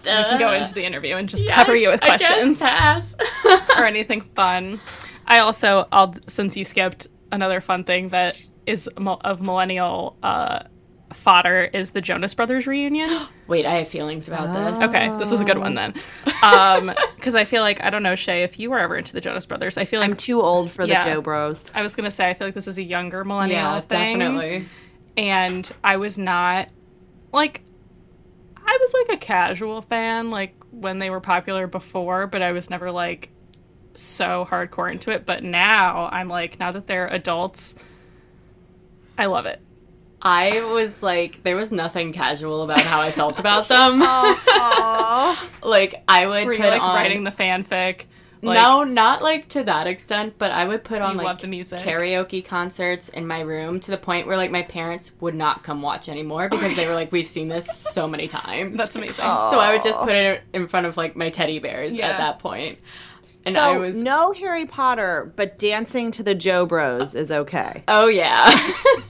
we 0.06 0.10
can 0.12 0.40
go 0.40 0.54
into 0.54 0.74
the 0.74 0.86
interview 0.86 1.16
and 1.16 1.28
just 1.28 1.46
pepper 1.48 1.76
you 1.76 1.90
with 1.90 2.02
I 2.04 2.08
questions 2.16 2.60
pass. 2.60 3.18
or 3.78 3.86
anything 3.86 4.22
fun. 4.22 4.80
I 5.28 5.40
also, 5.40 5.88
I'll 5.92 6.14
since 6.28 6.56
you 6.56 6.64
skipped 6.64 7.08
another 7.32 7.60
fun 7.60 7.84
thing 7.84 8.10
that 8.10 8.38
is 8.66 8.88
of 8.98 9.42
millennial 9.42 10.16
uh, 10.24 10.60
fodder 11.14 11.70
is 11.74 11.92
the 11.92 12.02
Jonas 12.02 12.34
Brothers 12.34 12.68
reunion. 12.68 13.10
Wait, 13.48 13.66
I 13.66 13.78
have 13.78 13.88
feelings 13.88 14.28
about 14.28 14.54
this. 14.54 14.82
Okay, 14.90 15.10
this 15.18 15.30
was 15.32 15.42
a 15.42 15.44
good 15.44 15.58
one 15.58 15.74
then, 15.76 15.94
because 17.16 17.36
I 17.36 17.44
feel 17.46 17.62
like 17.64 17.84
I 17.84 17.90
don't 17.90 18.04
know 18.04 18.16
Shay 18.16 18.44
if 18.44 18.60
you 18.60 18.70
were 18.70 18.80
ever 18.80 18.96
into 18.96 19.14
the 19.14 19.22
Jonas 19.22 19.46
Brothers. 19.46 19.78
I 19.78 19.86
feel 19.86 20.00
like 20.00 20.10
I'm 20.12 20.16
too 20.16 20.42
old 20.42 20.72
for 20.72 20.86
the 20.86 20.94
Yeah. 20.94 21.14
Joe 21.14 21.22
Bros. 21.22 21.70
I 21.74 21.82
was 21.82 21.96
gonna 21.96 22.12
say 22.12 22.30
I 22.30 22.34
feel 22.34 22.48
like 22.48 22.56
this 22.56 22.68
is 22.68 22.78
a 22.78 22.84
younger 22.84 23.24
millennial 23.26 23.60
Yeah, 23.60 23.82
thing. 23.82 24.20
definitely. 24.20 24.68
And 25.18 25.70
I 25.84 25.98
was 25.98 26.18
not 26.18 26.70
like 27.34 27.64
I 28.72 28.78
was 28.80 28.94
like 28.94 29.18
a 29.18 29.20
casual 29.20 29.82
fan 29.82 30.32
like 30.32 30.56
when 30.72 31.00
they 31.00 31.10
were 31.10 31.20
popular 31.20 31.68
before, 31.68 32.26
but 32.26 32.42
I 32.42 32.54
was 32.54 32.70
never 32.70 32.90
like 32.90 33.30
so 33.94 34.48
hardcore 34.50 34.90
into 34.90 35.12
it. 35.12 35.26
But 35.26 35.44
now 35.44 36.08
I'm 36.10 36.30
like 36.30 36.58
now 36.58 36.72
that 36.72 36.88
they're 36.88 37.08
adults, 37.08 37.76
I 39.18 39.26
love 39.26 39.46
it. 39.46 39.60
I 40.22 40.64
was 40.72 41.04
like, 41.04 41.44
there 41.44 41.56
was 41.56 41.72
nothing 41.72 42.14
casual 42.14 42.64
about 42.64 42.80
how 42.82 43.02
I 43.02 43.12
felt 43.12 43.40
about 43.40 43.68
them. 43.68 44.00
like, 45.64 46.04
I 46.08 46.28
would 46.28 46.46
Were 46.46 46.56
put 46.56 46.70
like 46.70 46.82
on. 46.82 46.96
writing 46.96 47.24
the 47.24 47.32
fanfic? 47.32 48.06
Like, 48.44 48.56
no, 48.60 48.84
not 48.84 49.22
like 49.22 49.48
to 49.50 49.64
that 49.66 49.86
extent, 49.86 50.36
but 50.40 50.52
I 50.52 50.66
would 50.68 50.84
put 50.84 51.02
on 51.02 51.16
like 51.18 51.40
the 51.40 51.48
music. 51.48 51.80
karaoke 51.80 52.44
concerts 52.44 53.10
in 53.10 53.28
my 53.28 53.42
room 53.42 53.80
to 53.82 53.92
the 53.92 53.98
point 53.98 54.26
where 54.26 54.36
like 54.38 54.50
my 54.50 54.64
parents 54.64 55.12
would 55.20 55.36
not 55.36 55.64
come 55.64 55.82
watch 55.82 56.10
anymore 56.10 56.50
because 56.50 56.76
they 56.76 56.88
were 56.88 56.96
like, 56.96 57.12
we've 57.12 57.28
seen 57.28 57.50
this 57.50 57.68
so 57.68 58.08
many 58.08 58.28
times. 58.28 58.78
That's 58.78 58.96
amazing. 58.96 59.26
So 59.26 59.60
I 59.60 59.74
would 59.74 59.84
just 59.84 60.00
put 60.00 60.14
it 60.16 60.42
in 60.54 60.68
front 60.68 60.88
of 60.88 60.98
like 60.98 61.16
my 61.16 61.30
teddy 61.30 61.60
bears 61.60 61.96
Yeah. 61.96 62.10
at 62.10 62.18
that 62.18 62.40
point. 62.40 62.80
And 63.46 63.56
so 63.56 63.62
I 63.62 63.78
was 63.78 63.98
no 63.98 64.32
Harry 64.34 64.66
Potter, 64.68 65.34
but 65.36 65.58
dancing 65.58 66.12
to 66.12 66.22
the 66.24 66.36
Joe 66.36 66.66
Bros 66.68 67.16
is 67.16 67.32
okay. 67.32 67.84
Oh 67.88 68.08
yeah. 68.08 68.46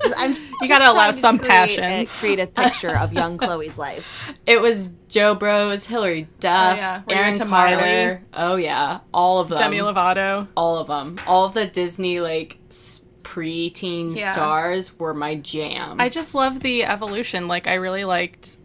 Just- 0.01 0.13
I'm 0.17 0.35
You 0.61 0.67
gotta 0.67 0.85
allow 0.85 0.93
trying 1.09 1.11
to 1.13 1.17
some 1.19 1.37
create 1.39 1.49
passions. 1.49 2.15
A, 2.15 2.19
create 2.19 2.39
a 2.39 2.47
picture 2.47 2.95
of 2.95 3.11
young 3.13 3.37
Chloe's 3.39 3.77
life. 3.77 4.05
it 4.45 4.61
was 4.61 4.89
Joe 5.09 5.33
Bros, 5.35 5.85
Hilary 5.85 6.27
Duff, 6.39 6.73
Oh, 6.73 6.81
yeah. 6.81 7.01
Aaron 7.09 7.33
into 7.33 7.45
Carter. 7.45 8.21
Oh 8.33 8.55
yeah, 8.57 8.99
all 9.13 9.39
of 9.39 9.49
them. 9.49 9.57
Demi 9.57 9.79
Lovato. 9.79 10.47
all 10.55 10.77
of 10.77 10.87
them. 10.87 11.19
All 11.27 11.45
of 11.45 11.53
the 11.55 11.65
Disney 11.65 12.19
like 12.21 12.57
s- 12.69 13.03
pre-teen 13.23 14.15
Yeah. 14.15 14.33
stars 14.33 14.97
were 14.99 15.13
my 15.13 15.35
jam. 15.35 15.99
I 15.99 16.09
just 16.09 16.35
love 16.35 16.59
the 16.59 16.83
evolution. 16.85 17.47
Like 17.47 17.67
I 17.67 17.73
really 17.73 18.05
liked 18.05 18.57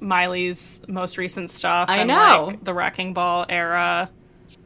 Miley's 0.00 0.82
most 0.88 1.18
recent 1.18 1.50
stuff. 1.50 1.88
I 1.88 1.98
and, 1.98 2.08
know. 2.08 2.46
like, 2.48 2.64
the 2.64 2.74
Wrecking 2.74 3.14
Ball 3.14 3.46
era. 3.48 4.10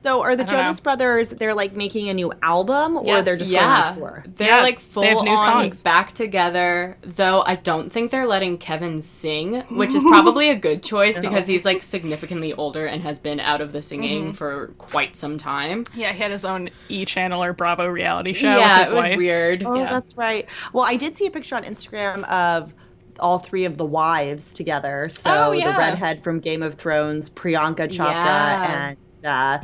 So 0.01 0.23
are 0.23 0.37
the 0.37 0.45
Jonas 0.45 0.79
know. 0.79 0.83
Brothers? 0.85 1.31
They're 1.31 1.55
like 1.55 1.75
making 1.75 2.09
a 2.09 2.15
new 2.15 2.33
album, 2.43 2.97
or 2.99 3.05
Yes. 3.05 3.25
they're 3.25 3.37
just 3.37 3.51
yeah, 3.51 3.61
going 3.61 3.71
on 3.71 3.97
tour. 3.97 4.25
they're 4.37 4.49
Yeah, 4.49 4.61
like 4.63 4.77
they 4.79 4.83
full 4.85 5.23
new 5.25 5.31
on 5.33 5.39
songs. 5.39 5.83
back 5.83 6.13
together. 6.13 6.97
Though 7.03 7.43
I 7.45 7.57
don't 7.57 7.91
think 7.93 8.11
they're 8.13 8.27
letting 8.27 8.59
Kevin 8.59 9.03
sing, 9.03 9.63
which 9.71 9.95
is 9.95 10.03
probably 10.09 10.51
a 10.51 10.57
good 10.57 10.83
choice 10.85 11.19
because 11.19 11.47
he's 11.49 11.65
like 11.65 11.83
significantly 11.83 12.53
older 12.55 12.87
and 12.87 13.03
has 13.03 13.19
been 13.19 13.41
out 13.41 13.61
of 13.61 13.73
the 13.73 13.83
singing 13.83 14.27
Mm-hmm. 14.27 14.33
for 14.35 14.69
quite 14.79 15.17
some 15.17 15.37
time. 15.37 15.85
Yeah, 15.95 16.13
he 16.13 16.19
had 16.23 16.31
his 16.31 16.45
own 16.45 16.71
E 16.89 17.05
Channel 17.05 17.43
or 17.43 17.53
Bravo 17.53 17.87
reality 17.89 18.35
show 18.35 18.57
yeah, 18.57 18.79
with 18.79 18.87
his 18.87 18.93
it 18.93 18.97
was 18.97 19.11
wife. 19.11 19.19
weird. 19.19 19.65
Oh, 19.67 19.75
Yeah. 19.75 19.91
that's 19.91 20.17
right. 20.17 20.47
Well, 20.73 20.85
I 20.85 20.97
did 20.97 21.17
see 21.17 21.27
a 21.27 21.31
picture 21.31 21.57
on 21.57 21.65
Instagram 21.65 22.23
of 22.31 22.73
all 23.19 23.41
three 23.41 23.65
of 23.65 23.77
the 23.77 23.85
wives 23.85 24.53
together. 24.53 25.07
So 25.11 25.49
Oh, 25.49 25.51
yeah. 25.51 25.73
the 25.73 25.77
redhead 25.79 26.23
from 26.23 26.39
Game 26.39 26.63
of 26.63 26.77
Thrones, 26.77 27.29
Priyanka 27.29 27.89
Chopra, 27.89 28.13
Yeah. 28.13 28.89
and 28.91 28.97
uh, 29.27 29.59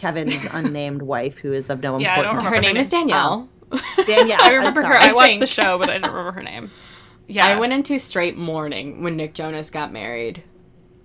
Kevin's 0.00 0.46
unnamed 0.52 1.02
wife, 1.02 1.36
who 1.36 1.52
is 1.52 1.68
of 1.68 1.80
no 1.82 1.98
Yeah, 1.98 2.14
I 2.14 2.16
don't 2.22 2.36
importance. 2.36 2.44
remember 2.46 2.56
Her 2.56 2.62
name 2.72 2.76
is 2.80 2.88
Danielle. 2.88 3.48
Oh. 3.70 4.04
Danielle. 4.06 4.38
I 4.42 4.54
remember 4.54 4.82
her. 4.82 4.94
I 4.94 5.12
watched 5.12 5.38
the 5.40 5.46
show, 5.46 5.78
but 5.78 5.90
I 5.90 5.94
didn't 5.94 6.10
remember 6.10 6.32
her 6.32 6.42
name. 6.42 6.70
Yeah, 7.28 7.46
I 7.46 7.58
went 7.60 7.72
into 7.72 7.98
straight 7.98 8.36
mourning 8.36 9.02
when 9.02 9.16
Nick 9.16 9.34
Jonas 9.34 9.70
got 9.70 9.92
married. 9.92 10.42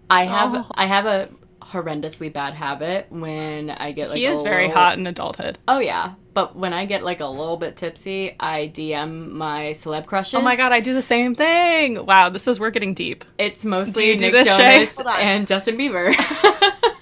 I 0.09 0.23
have 0.23 0.55
Oh. 0.55 0.65
I 0.73 0.85
have 0.85 1.05
a 1.05 1.27
horrendously 1.61 2.31
bad 2.31 2.53
habit 2.53 3.07
when 3.09 3.69
I 3.71 3.91
get 3.91 4.09
like 4.09 4.17
he 4.17 4.25
a 4.25 4.31
is 4.31 4.41
very 4.43 4.67
little- 4.67 4.75
hot 4.81 4.97
in 4.97 5.05
adulthood. 5.07 5.57
Oh 5.67 5.79
yeah, 5.79 6.13
but 6.33 6.55
when 6.55 6.73
I 6.73 6.85
get 6.85 7.03
like 7.03 7.19
a 7.19 7.25
little 7.27 7.57
bit 7.57 7.75
tipsy, 7.75 8.35
I 8.39 8.71
DM 8.73 9.31
my 9.31 9.71
celeb 9.71 10.05
crushes. 10.07 10.35
Oh 10.35 10.41
my 10.41 10.55
god, 10.55 10.71
I 10.71 10.79
do 10.79 10.93
the 10.93 11.01
same 11.01 11.35
thing. 11.35 12.05
Wow, 12.05 12.29
this 12.29 12.47
is 12.47 12.59
we're 12.59 12.69
getting 12.71 12.93
deep. 12.93 13.25
It's 13.37 13.65
mostly 13.65 14.05
Do 14.05 14.09
you 14.09 14.17
do 14.17 14.25
Nick 14.31 14.33
this, 14.33 14.47
Jonas 14.57 14.95
Hold 14.95 15.07
and 15.19 15.47
Justin 15.47 15.77
Bieber. 15.77 16.13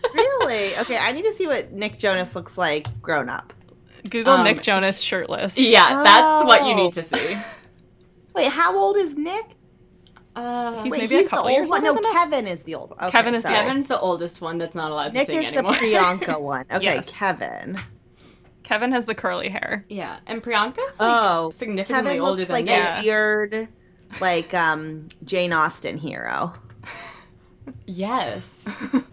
Really? 0.53 0.77
Okay, 0.77 0.97
I 0.97 1.11
need 1.11 1.23
to 1.23 1.33
see 1.33 1.47
what 1.47 1.71
Nick 1.71 1.97
Jonas 1.97 2.35
looks 2.35 2.57
like 2.57 2.87
grown 3.01 3.29
up. 3.29 3.53
Google 4.09 4.33
Um, 4.33 4.43
Nick 4.43 4.61
Jonas 4.61 4.99
shirtless. 5.01 5.57
yeah, 5.57 6.03
that's 6.03 6.45
what 6.45 6.61
you 6.65 6.73
Oh. 6.73 6.75
need 6.75 6.93
to 6.93 7.03
see. 7.03 7.37
Wait, 8.35 8.47
how 8.51 8.75
old 8.75 8.97
is 8.97 9.15
Nick? 9.15 9.45
Uh, 10.35 10.81
He's 10.81 10.91
Wait, 10.91 11.01
maybe 11.01 11.17
a 11.17 11.27
couple 11.27 11.45
the 11.45 11.51
years 11.53 11.69
old 11.71 11.83
one. 11.83 11.95
No. 12.01 12.11
Kevin 12.13 12.47
is 12.47 12.63
the 12.63 12.73
old 12.75 12.89
one. 12.89 12.99
Okay, 12.99 13.11
Kevin 13.11 13.35
is 13.35 13.43
the 13.43 13.49
sorry. 13.49 13.59
old- 13.59 13.67
Kevin's 13.67 13.87
the 13.87 13.99
oldest 13.99 14.41
one 14.41 14.57
that's 14.57 14.73
not 14.75 14.89
allowed 14.91 15.11
to 15.11 15.17
Nick 15.19 15.27
sing 15.27 15.43
is 15.43 15.53
anymore. 15.53 15.73
the 15.73 15.79
Priyanka 15.79 16.41
one. 16.41 16.65
Okay, 16.71 16.83
Yes. 16.83 17.15
Kevin. 17.15 17.77
Kevin 18.63 18.91
has 18.93 19.05
the 19.05 19.13
curly 19.13 19.49
hair. 19.49 19.85
yeah, 19.89 20.17
and 20.25 20.41
Priyanka's 20.41 20.99
like 20.99 21.23
Oh, 21.23 21.51
significantly 21.51 22.11
Kevin 22.13 22.21
older 22.21 22.31
looks 22.37 22.45
than 22.47 22.53
like 22.55 22.65
Nick. 22.65 22.75
Yeah. 22.77 22.99
a 22.99 23.03
weird, 23.03 23.67
like 24.21 24.53
um 24.53 25.07
Jane 25.23 25.53
Austen 25.53 25.97
hero. 25.97 26.53
Yes. 27.85 28.67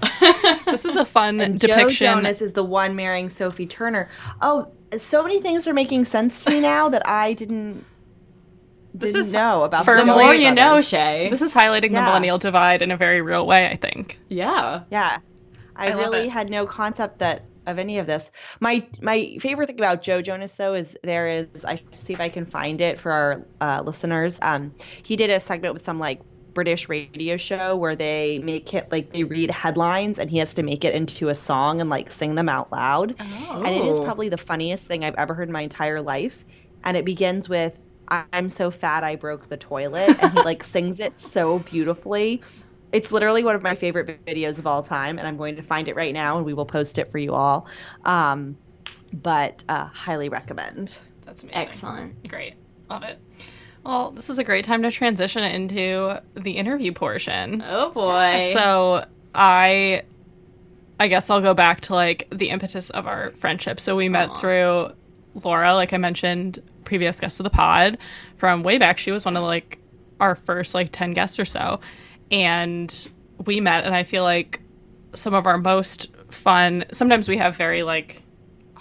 This 0.67 0.85
is 0.85 0.97
a 0.97 1.05
fun 1.05 1.41
And 1.41 1.61
Joe 1.61 1.69
depiction. 1.69 2.07
Jonas 2.07 2.41
is 2.43 2.53
the 2.53 2.63
one 2.65 2.95
marrying 2.95 3.31
Sophie 3.31 3.67
Turner. 3.67 4.09
Oh, 4.41 4.71
so 4.99 5.23
many 5.23 5.41
things 5.41 5.67
are 5.67 5.75
making 5.75 6.05
sense 6.05 6.45
to 6.45 6.51
me 6.51 6.61
now 6.61 6.89
that 6.91 7.07
I 7.09 7.33
didn't 7.33 7.85
This 8.95 9.13
didn't 9.13 9.27
is 9.27 9.33
know 9.33 9.65
about 9.65 9.85
for 9.85 9.97
the 9.97 10.03
Jonas 10.05 10.17
more 10.17 10.35
you 10.35 10.55
know. 10.55 10.81
Shay. 10.83 11.29
This 11.31 11.43
is 11.43 11.53
highlighting 11.53 11.93
the 11.93 12.03
millennial 12.03 12.39
divide 12.39 12.83
in 12.83 12.91
a 12.91 12.97
very 12.97 13.21
real 13.21 13.47
way, 13.47 13.67
I 13.69 13.77
think. 13.77 14.19
yeah. 14.29 14.83
Yeah, 14.91 15.19
I, 15.75 15.89
I 15.89 15.93
really 15.93 16.29
had 16.29 16.51
no 16.51 16.67
concept 16.67 17.19
that 17.19 17.45
of 17.67 17.79
any 17.79 17.99
of 17.99 18.07
this. 18.07 18.31
My 18.61 18.87
my 19.01 19.37
favorite 19.41 19.67
thing 19.67 19.79
about 19.79 20.03
Joe 20.03 20.23
Jonas 20.23 20.55
though 20.55 20.75
is 20.75 20.97
there 21.03 21.27
is 21.29 21.65
I 21.65 21.81
see 21.93 22.13
if 22.13 22.21
I 22.21 22.29
can 22.29 22.47
find 22.47 22.81
it 22.81 23.01
for 23.01 23.13
our 23.13 23.47
uh, 23.61 23.83
listeners. 23.85 24.39
Um, 24.43 24.75
he 25.03 25.17
did 25.17 25.31
a 25.31 25.41
segment 25.41 25.75
with 25.75 25.85
some 25.85 25.99
like 25.99 26.21
British 26.55 26.89
radio 26.89 27.37
show 27.37 27.77
where 27.77 27.97
they 27.97 28.39
make 28.41 28.73
it 28.75 28.91
like 28.91 29.11
they 29.11 29.25
read 29.25 29.51
headlines 29.51 30.19
and 30.19 30.31
he 30.31 30.39
has 30.39 30.55
to 30.55 30.63
make 30.63 30.85
it 30.85 30.95
into 30.95 31.29
a 31.29 31.35
song 31.35 31.81
and 31.81 31.91
like 31.91 32.11
sing 32.11 32.35
them 32.35 32.49
out 32.49 32.71
loud. 32.73 33.15
Oh. 33.19 33.63
and 33.65 33.75
it 33.75 33.85
is 33.85 33.99
probably 33.99 34.29
the 34.29 34.39
funniest 34.39 34.87
thing 34.87 35.05
I've 35.05 35.15
ever 35.15 35.35
heard 35.35 35.49
in 35.49 35.53
my 35.53 35.63
entire 35.63 36.01
life. 36.01 36.45
And 36.85 36.97
it 36.97 37.05
begins 37.05 37.49
with 37.49 37.81
"I'm 38.09 38.51
so 38.51 38.71
fat 38.71 39.05
I 39.05 39.17
broke 39.17 39.49
the 39.49 39.57
toilet," 39.57 40.17
and 40.23 40.33
he 40.33 40.43
like 40.43 40.65
sings 40.75 41.01
it 41.01 41.19
so 41.21 41.59
beautifully. 41.61 42.43
It's 42.93 43.13
literally 43.13 43.45
one 43.45 43.55
of 43.55 43.63
my 43.63 43.75
favorite 43.77 44.25
videos 44.27 44.59
of 44.59 44.67
all 44.67 44.83
time, 44.83 45.19
and 45.19 45.29
I'm 45.29 45.37
going 45.37 45.57
to 45.57 45.63
find 45.63 45.87
it 45.87 45.95
right 45.95 46.13
now, 46.13 46.37
and 46.37 46.47
we 46.47 46.55
will 46.55 46.67
post 46.67 46.99
it 46.99 47.11
for 47.13 47.19
you 47.19 47.35
all. 47.35 47.67
Um, 48.05 48.57
but 49.13 49.63
uh, 49.69 49.85
highly 49.85 50.29
recommend. 50.29 50.99
That's 51.25 51.45
amazing. 51.45 51.61
Excellent. 51.61 52.29
Great. 52.29 52.55
Love 52.89 53.05
it. 53.05 53.19
Well, 53.85 54.11
this 54.11 54.29
is 54.29 54.39
a 54.39 54.45
great 54.45 54.65
time 54.65 54.83
to 54.83 54.91
transition 54.91 55.43
into 55.43 56.21
the 56.35 56.53
interview 56.53 56.93
portion. 56.93 57.65
Oh 57.67 57.91
boy. 57.91 58.51
So 58.53 59.05
I 59.35 60.03
I 60.99 61.09
guess 61.09 61.31
I'll 61.31 61.41
go 61.41 61.55
back 61.55 61.81
to 61.83 61.95
like 61.95 62.29
the 62.31 62.51
impetus 62.51 62.91
of 62.91 63.07
our 63.07 63.31
friendship. 63.33 63.81
So 63.81 63.97
we 63.97 64.09
met 64.09 64.29
Aw. 64.31 64.39
through 64.39 64.93
Laura, 65.43 65.75
like 65.75 65.93
I 65.93 65.97
mentioned, 65.97 66.59
previous 66.85 67.19
guest 67.19 67.41
of 67.41 67.45
the 67.45 67.51
pod 67.51 67.97
from 68.37 68.63
way 68.63 68.77
back. 68.77 68.99
She 68.99 69.11
was 69.11 69.25
one 69.25 69.37
of 69.37 69.43
like 69.43 69.79
our 70.21 70.35
first 70.35 70.75
like 70.75 70.91
10 70.93 71.15
guests 71.15 71.39
or 71.39 71.47
so. 71.47 71.81
And 72.31 73.09
we 73.47 73.61
met 73.61 73.85
and 73.85 73.95
I 73.95 74.05
feel 74.05 74.23
like 74.25 74.61
some 75.15 75.33
of 75.33 75.47
our 75.47 75.57
most 75.57 76.09
fun 76.31 76.85
sometimes 76.93 77.29
we 77.29 77.39
have 77.39 77.57
very 77.57 77.83
like 77.83 78.23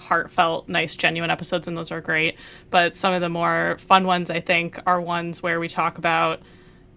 heartfelt, 0.00 0.68
nice, 0.68 0.96
genuine 0.96 1.30
episodes, 1.30 1.68
and 1.68 1.76
those 1.76 1.92
are 1.92 2.00
great. 2.00 2.36
But 2.70 2.96
some 2.96 3.12
of 3.12 3.20
the 3.20 3.28
more 3.28 3.76
fun 3.78 4.06
ones, 4.06 4.30
I 4.30 4.40
think, 4.40 4.80
are 4.86 5.00
ones 5.00 5.42
where 5.42 5.60
we 5.60 5.68
talk 5.68 5.98
about 5.98 6.40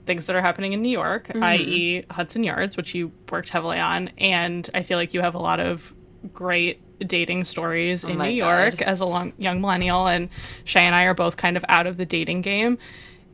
things 0.06 0.26
that 0.28 0.36
are 0.36 0.42
happening 0.42 0.74
in 0.74 0.82
New 0.82 0.90
York, 0.90 1.28
mm-hmm. 1.28 1.44
i.e., 1.44 2.06
Hudson 2.10 2.44
Yards, 2.44 2.78
which 2.78 2.96
you 2.96 3.12
worked 3.30 3.50
heavily 3.50 3.80
on. 3.80 4.10
And 4.18 4.68
I 4.74 4.84
feel 4.84 4.98
like 4.98 5.14
you 5.14 5.22
have 5.22 5.36
a 5.36 5.40
lot 5.40 5.60
of 5.60 5.94
great 6.34 6.82
dating 7.06 7.44
stories 7.44 8.06
oh 8.06 8.08
in 8.08 8.18
my 8.18 8.30
New 8.30 8.36
York 8.36 8.78
God. 8.78 8.88
as 8.88 9.02
a 9.02 9.06
long, 9.06 9.34
young 9.38 9.60
millennial. 9.62 10.08
And 10.08 10.30
Shay 10.64 10.82
and 10.82 10.96
I 10.96 11.04
are 11.04 11.14
both 11.14 11.38
kind 11.38 11.58
of 11.58 11.66
out 11.68 11.88
of 11.88 11.98
the 11.98 12.06
dating 12.06 12.42
game. 12.42 12.78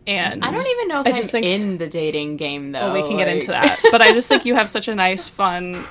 And 0.07 0.43
I 0.43 0.51
don't 0.51 0.67
even 0.67 0.87
know 0.87 1.01
if 1.01 1.07
I 1.07 1.11
just 1.11 1.31
think- 1.31 1.45
in 1.45 1.77
the 1.77 1.87
dating 1.87 2.37
game 2.37 2.71
though. 2.71 2.91
well, 2.91 2.93
we 2.93 3.07
can 3.07 3.17
get 3.17 3.27
into 3.27 3.47
that. 3.47 3.79
But 3.91 4.01
I 4.01 4.13
just 4.13 4.27
think 4.27 4.45
you 4.45 4.55
have 4.55 4.69
such 4.69 4.87
a 4.87 4.95
nice, 4.95 5.29
fun 5.29 5.85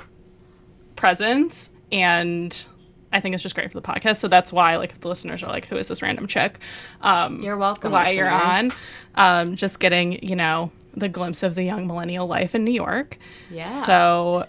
presence, 0.96 1.70
and 1.92 2.66
I 3.12 3.20
think 3.20 3.34
it's 3.34 3.42
just 3.42 3.54
great 3.54 3.70
for 3.72 3.80
the 3.80 3.86
podcast. 3.86 4.16
So 4.16 4.28
that's 4.28 4.52
why, 4.52 4.76
like, 4.76 4.90
if 4.92 5.00
the 5.00 5.08
listeners 5.08 5.42
are 5.42 5.48
like, 5.48 5.66
"Who 5.66 5.76
is 5.76 5.88
this 5.88 6.02
random 6.02 6.26
chick?" 6.26 6.58
Um, 7.00 7.42
You're 7.42 7.56
welcome. 7.56 7.92
why 7.92 8.10
you're 8.10 8.28
on, 8.30 8.72
um, 9.14 9.56
just 9.56 9.80
getting 9.80 10.22
you 10.24 10.36
know 10.36 10.70
the 10.94 11.08
glimpse 11.08 11.42
of 11.42 11.54
the 11.54 11.62
young 11.62 11.86
millennial 11.86 12.26
life 12.26 12.54
in 12.54 12.64
New 12.64 12.72
York. 12.72 13.16
Yeah. 13.50 13.66
So, 13.66 14.46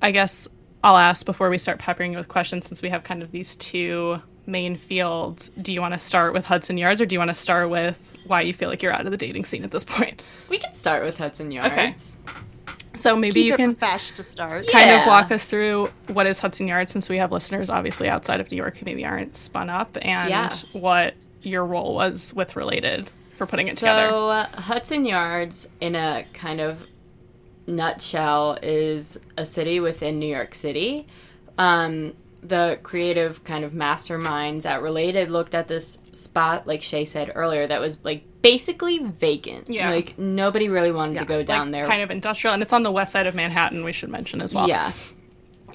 I 0.00 0.10
guess 0.10 0.48
I'll 0.82 0.96
ask 0.96 1.24
before 1.26 1.48
we 1.50 1.58
start 1.58 1.78
peppering 1.78 2.12
you 2.12 2.18
with 2.18 2.28
questions, 2.28 2.66
since 2.66 2.82
we 2.82 2.88
have 2.88 3.04
kind 3.04 3.22
of 3.22 3.30
these 3.30 3.54
two 3.56 4.20
main 4.46 4.76
fields. 4.76 5.50
Do 5.50 5.72
you 5.72 5.80
want 5.80 5.94
to 5.94 6.00
start 6.00 6.32
with 6.32 6.44
Hudson 6.46 6.76
Yards, 6.78 7.00
or 7.00 7.06
do 7.06 7.14
you 7.14 7.20
want 7.20 7.30
to 7.30 7.34
start 7.36 7.70
with 7.70 8.08
why 8.26 8.40
you 8.40 8.52
feel 8.52 8.68
like 8.68 8.82
you're 8.82 8.92
out 8.92 9.04
of 9.04 9.10
the 9.12 9.16
dating 9.16 9.44
scene 9.44 9.62
at 9.64 9.70
this 9.70 9.84
point? 9.84 10.22
we 10.48 10.58
can 10.58 10.74
start 10.74 11.04
with 11.04 11.18
Hudson 11.18 11.52
Yards. 11.52 11.68
Okay. 11.68 11.94
So 12.94 13.16
maybe 13.16 13.34
Keep 13.34 13.46
you 13.46 13.56
can 13.56 13.74
profesh 13.74 14.12
to 14.12 14.22
start. 14.22 14.68
kind 14.68 14.90
of 14.90 15.06
walk 15.06 15.30
us 15.30 15.46
through 15.46 15.90
what 16.08 16.26
is 16.26 16.38
Hudson 16.40 16.68
Yards 16.68 16.92
since 16.92 17.08
we 17.08 17.16
have 17.18 17.32
listeners 17.32 17.70
obviously 17.70 18.08
outside 18.08 18.40
of 18.40 18.50
New 18.50 18.56
York 18.56 18.76
who 18.76 18.84
maybe 18.84 19.04
aren't 19.04 19.34
spun 19.36 19.70
up 19.70 19.96
and 20.02 20.28
Yeah. 20.30 20.54
what 20.72 21.14
your 21.42 21.64
role 21.64 21.94
was 21.94 22.34
with 22.34 22.54
related 22.54 23.10
for 23.36 23.46
putting 23.46 23.68
it 23.68 23.76
together. 23.78 24.08
So 24.10 24.28
uh, 24.28 24.46
Hudson 24.60 25.04
Yards, 25.06 25.68
in 25.80 25.96
a 25.96 26.24
kind 26.34 26.60
of 26.60 26.86
nutshell, 27.66 28.58
is 28.62 29.18
a 29.36 29.44
city 29.44 29.80
within 29.80 30.18
New 30.18 30.26
York 30.32 30.54
City. 30.54 31.06
Um, 31.58 32.14
the 32.42 32.78
creative 32.82 33.44
kind 33.44 33.64
of 33.64 33.72
masterminds 33.72 34.66
at 34.66 34.82
Related 34.82 35.30
looked 35.30 35.54
at 35.54 35.68
this 35.68 35.98
spot, 36.12 36.66
like 36.66 36.82
Shay 36.82 37.04
said 37.04 37.30
earlier, 37.34 37.66
that 37.66 37.80
was 37.80 38.04
like 38.04 38.24
basically 38.42 38.98
vacant. 38.98 39.70
Yeah. 39.70 39.90
like 39.90 40.18
nobody 40.18 40.68
really 40.68 40.92
wanted 40.92 41.14
Yeah. 41.14 41.20
to 41.20 41.26
go 41.26 41.42
down 41.42 41.70
like, 41.70 41.82
there. 41.82 41.90
kind 41.90 42.02
of 42.02 42.10
industrial 42.10 42.54
and 42.54 42.62
it's 42.62 42.72
on 42.72 42.82
the 42.82 42.90
west 42.90 43.12
side 43.12 43.26
of 43.26 43.34
Manhattan 43.34 43.84
we 43.84 43.92
should 43.92 44.10
mention 44.10 44.40
as 44.42 44.54
well. 44.54 44.68
Yeah. 44.68 44.92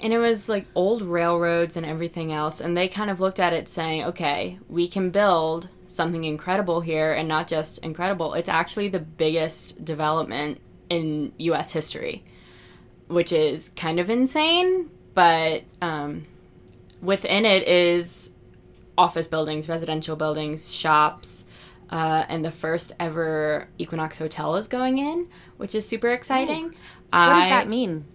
And 0.03 0.13
it 0.13 0.19
was 0.19 0.47
like 0.47 0.65
old 0.75 1.01
railroads 1.01 1.75
and 1.75 1.85
everything 1.85 2.31
else. 2.31 2.61
And 2.61 2.77
they 2.77 2.87
kind 2.87 3.09
of 3.09 3.19
looked 3.19 3.39
at 3.39 3.51
it 3.53 3.67
saying, 3.67 4.03
okay, 4.03 4.59
we 4.69 4.87
can 4.87 5.09
build 5.09 5.69
something 5.87 6.23
incredible 6.23 6.81
here. 6.81 7.13
And 7.13 7.27
not 7.27 7.47
just 7.47 7.79
incredible, 7.79 8.35
it's 8.35 8.49
actually 8.49 8.89
the 8.89 8.99
biggest 8.99 9.83
development 9.83 10.59
in 10.89 11.31
US 11.39 11.71
history, 11.71 12.23
which 13.07 13.31
is 13.31 13.69
kind 13.75 13.99
of 13.99 14.09
insane. 14.11 14.91
But 15.15 15.63
um, 15.81 16.27
within 17.01 17.45
it 17.45 17.67
is 17.67 18.33
office 18.99 19.27
buildings, 19.27 19.67
residential 19.67 20.15
buildings, 20.15 20.71
shops, 20.71 21.45
uh, 21.89 22.25
and 22.27 22.43
the 22.43 22.51
first 22.51 22.91
ever 22.99 23.67
Equinox 23.77 24.19
Hotel 24.19 24.55
is 24.55 24.67
going 24.67 24.97
in, 24.97 25.27
which 25.57 25.75
is 25.75 25.87
super 25.87 26.09
exciting. 26.09 26.65
What 26.65 26.75
I, 27.11 27.39
does 27.41 27.49
that 27.49 27.67
mean? 27.67 28.05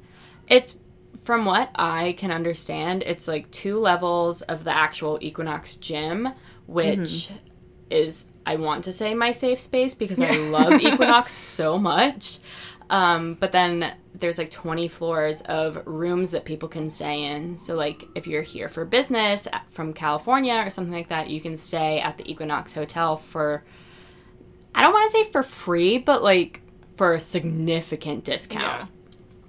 It's 0.49 0.79
from 1.23 1.45
what 1.45 1.71
I 1.75 2.15
can 2.19 2.31
understand, 2.31 3.03
it's 3.05 3.29
like 3.29 3.51
two 3.51 3.79
levels 3.79 4.43
of 4.43 4.65
the 4.65 4.77
actual 4.77 5.19
Equinox 5.21 5.77
gym, 5.77 6.29
which 6.67 7.31
is 7.91 8.27
I 8.45 8.57
want 8.57 8.85
to 8.85 8.93
say 8.93 9.15
my 9.15 9.31
safe 9.31 9.61
space 9.61 9.95
because 9.95 10.21
I 10.21 10.31
love 10.31 10.73
Equinox 10.81 11.33
so 11.33 11.79
much. 11.79 12.39
Um, 12.91 13.35
but 13.35 13.53
then 13.53 13.95
there's 14.23 14.39
like 14.39 14.51
20 14.51 14.89
floors 14.89 15.43
of 15.43 15.83
rooms 15.87 16.31
that 16.31 16.47
people 16.47 16.69
can 16.69 16.89
stay 16.89 17.25
in. 17.25 17.57
So 17.59 17.75
like 17.77 18.05
if 18.15 18.27
you're 18.27 18.41
here 18.41 18.69
for 18.71 18.87
business 18.87 19.47
uh, 19.53 19.59
from 19.71 19.93
California 19.93 20.55
or 20.55 20.71
something 20.71 20.95
like 20.95 21.09
that, 21.09 21.29
you 21.29 21.41
can 21.43 21.59
stay 21.59 22.01
at 22.01 22.17
the 22.17 22.31
Equinox 22.31 22.73
Hotel 22.73 23.17
for 23.17 23.65
I 24.75 24.81
don't 24.81 24.95
want 24.95 25.11
to 25.13 25.19
say 25.19 25.31
for 25.31 25.43
free, 25.43 25.99
but 25.99 26.23
like 26.23 26.63
for 26.97 27.13
a 27.13 27.21
significant 27.21 28.25
discount. 28.25 28.91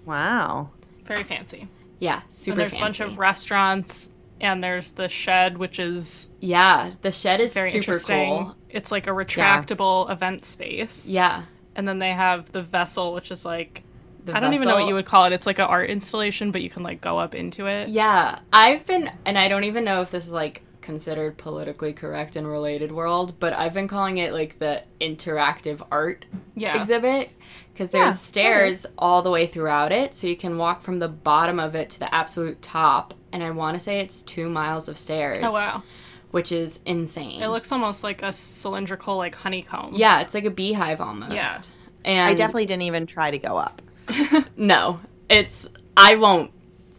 Wow. 0.05 0.71
Very 1.05 1.23
fancy. 1.23 1.69
Yeah, 1.99 2.21
super 2.29 2.53
and 2.53 2.59
there's 2.59 2.73
fancy. 2.77 2.81
a 2.81 2.85
bunch 2.85 2.99
of 3.13 3.17
restaurants, 3.17 4.09
and 4.41 4.61
there's 4.61 4.91
the 4.93 5.07
shed, 5.07 5.57
which 5.57 5.79
is 5.79 6.29
Yeah, 6.41 6.91
the 7.01 7.11
shed 7.13 7.39
is 7.39 7.53
very 7.53 7.69
super 7.71 7.77
interesting. 7.91 8.27
cool. 8.27 8.55
It's 8.69 8.91
like 8.91 9.07
a 9.07 9.11
retractable 9.11 10.09
event 10.11 10.43
space. 10.43 11.07
Yeah. 11.07 11.43
And 11.75 11.87
then 11.87 11.99
they 11.99 12.11
have 12.11 12.51
the 12.51 12.61
vessel, 12.61 13.13
which 13.13 13.31
is 13.31 13.45
like 13.45 13.82
The 13.82 13.82
I 14.31 14.39
don't 14.39 14.53
even 14.53 14.67
know 14.67 14.75
what 14.75 14.87
you 14.87 14.93
would 14.93 15.05
call 15.05 15.25
it. 15.25 15.33
It's 15.33 15.45
like 15.45 15.59
an 15.59 15.65
art 15.65 15.89
installation, 15.89 16.51
but 16.51 16.61
you 16.61 16.69
can 16.69 16.83
like 16.83 17.01
go 17.01 17.17
up 17.19 17.33
into 17.35 17.65
it. 17.67 17.89
Yeah, 17.89 18.39
I've 18.51 18.85
been, 18.85 19.09
and 19.25 19.37
I 19.37 19.47
don't 19.47 19.63
even 19.65 19.83
know 19.83 20.01
if 20.01 20.11
this 20.11 20.27
is 20.27 20.33
like 20.33 20.61
considered 20.81 21.37
politically 21.37 21.93
correct 21.93 22.35
in 22.35 22.45
related 22.45 22.91
world, 22.91 23.39
but 23.39 23.53
I've 23.53 23.73
been 23.73 23.87
calling 23.87 24.17
it 24.17 24.33
like 24.33 24.59
the 24.59 24.83
interactive 24.99 25.85
art 25.91 26.25
Yeah. 26.55 26.79
exhibit 26.79 27.31
because 27.73 27.93
Yeah, 27.93 28.03
there's 28.03 28.19
stairs 28.19 28.85
all 28.97 29.21
the 29.21 29.29
way 29.31 29.47
throughout 29.47 29.91
it, 29.91 30.13
so 30.13 30.27
you 30.27 30.35
can 30.35 30.57
walk 30.57 30.81
from 30.83 30.99
the 30.99 31.07
bottom 31.07 31.59
of 31.59 31.73
it 31.75 31.89
to 31.91 31.99
the 31.99 32.13
absolute 32.13 32.61
top. 32.61 33.13
And 33.31 33.41
I 33.43 33.49
want 33.51 33.75
to 33.75 33.79
say 33.79 33.99
it's 33.99 34.21
two 34.21 34.49
miles 34.49 34.87
of 34.89 34.97
stairs. 34.97 35.39
Oh 35.41 35.53
wow. 35.53 35.83
Which 36.31 36.51
is 36.51 36.79
insane. 36.85 37.41
It 37.41 37.47
looks 37.47 37.71
almost 37.71 38.03
like 38.03 38.21
a 38.23 38.33
cylindrical 38.33 39.17
like 39.17 39.35
honeycomb. 39.35 39.93
yeah, 39.95 40.21
it's 40.21 40.33
like 40.33 40.45
a 40.45 40.49
beehive 40.51 40.99
almost. 40.99 41.31
Yeah. 41.33 41.61
And 42.05 42.19
I 42.27 42.33
definitely 42.33 42.65
didn't 42.65 42.81
even 42.83 43.05
try 43.05 43.31
to 43.31 43.37
go 43.37 43.55
up. 43.55 43.81
no. 44.57 44.99
It's 45.29 45.67
I 45.97 46.15
won't. 46.15 46.51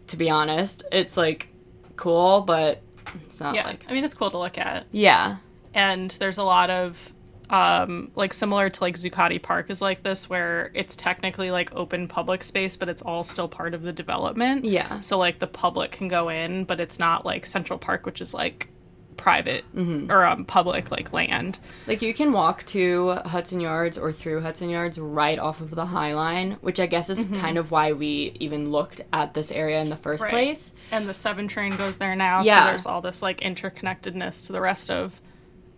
To 0.07 0.17
be 0.17 0.29
honest, 0.29 0.83
it's 0.91 1.17
like 1.17 1.47
cool, 1.95 2.41
but 2.41 2.81
it's 3.27 3.39
not 3.39 3.55
Yeah. 3.55 3.65
like 3.65 3.85
I 3.89 3.93
mean 3.93 4.03
it's 4.03 4.13
cool 4.15 4.31
to 4.31 4.37
look 4.37 4.57
at. 4.57 4.85
yeah. 4.91 5.37
and 5.73 6.11
there's 6.11 6.37
a 6.37 6.43
lot 6.43 6.69
of 6.69 7.11
um 7.49 8.09
like 8.15 8.33
similar 8.33 8.69
to 8.69 8.81
like 8.81 8.95
Zuccotti 8.97 9.41
Park 9.41 9.69
is 9.69 9.79
like 9.81 10.01
this 10.03 10.27
where 10.29 10.71
it's 10.73 10.95
technically 10.95 11.51
like 11.51 11.71
open 11.75 12.07
public 12.07 12.41
space 12.43 12.75
but 12.75 12.89
it's 12.89 13.01
all 13.03 13.23
still 13.23 13.47
part 13.47 13.73
of 13.73 13.81
the 13.83 13.93
development. 13.93 14.65
Yeah. 14.65 14.99
So 15.01 15.17
like 15.17 15.39
the 15.39 15.47
public 15.47 15.91
can 15.91 16.07
go 16.07 16.29
in 16.29 16.63
but 16.65 16.79
it's 16.79 16.97
not 16.99 17.25
like 17.25 17.45
Central 17.45 17.77
Park 17.79 18.05
which 18.05 18.19
is 18.21 18.33
like 18.33 18.69
private 19.17 19.63
Mm-hmm. 19.75 20.11
or 20.11 20.25
um 20.25 20.45
public 20.45 20.91
like 20.91 21.11
land. 21.13 21.59
Like 21.87 22.01
you 22.01 22.13
can 22.13 22.31
walk 22.31 22.65
to 22.67 23.11
Hudson 23.25 23.59
Yards 23.59 23.97
or 23.97 24.11
through 24.11 24.41
Hudson 24.41 24.69
Yards 24.69 24.97
right 24.97 25.39
off 25.39 25.61
of 25.61 25.71
the 25.71 25.85
High 25.85 26.13
Line, 26.13 26.57
which 26.61 26.79
I 26.79 26.85
guess 26.85 27.09
is 27.09 27.25
kind 27.39 27.57
of 27.57 27.71
why 27.71 27.91
we 27.93 28.35
even 28.39 28.71
looked 28.71 29.01
at 29.13 29.33
this 29.33 29.51
area 29.51 29.81
in 29.81 29.89
the 29.89 29.95
first 29.97 30.21
Right. 30.23 30.31
place. 30.31 30.73
And 30.91 31.07
the 31.09 31.13
7 31.13 31.47
train 31.47 31.75
goes 31.75 31.97
there 31.97 32.15
now 32.15 32.41
Yeah. 32.43 32.61
so 32.61 32.65
there's 32.71 32.85
all 32.85 33.01
this 33.01 33.21
like 33.21 33.39
interconnectedness 33.41 34.45
to 34.47 34.53
the 34.53 34.61
rest 34.61 34.89
of 34.91 35.21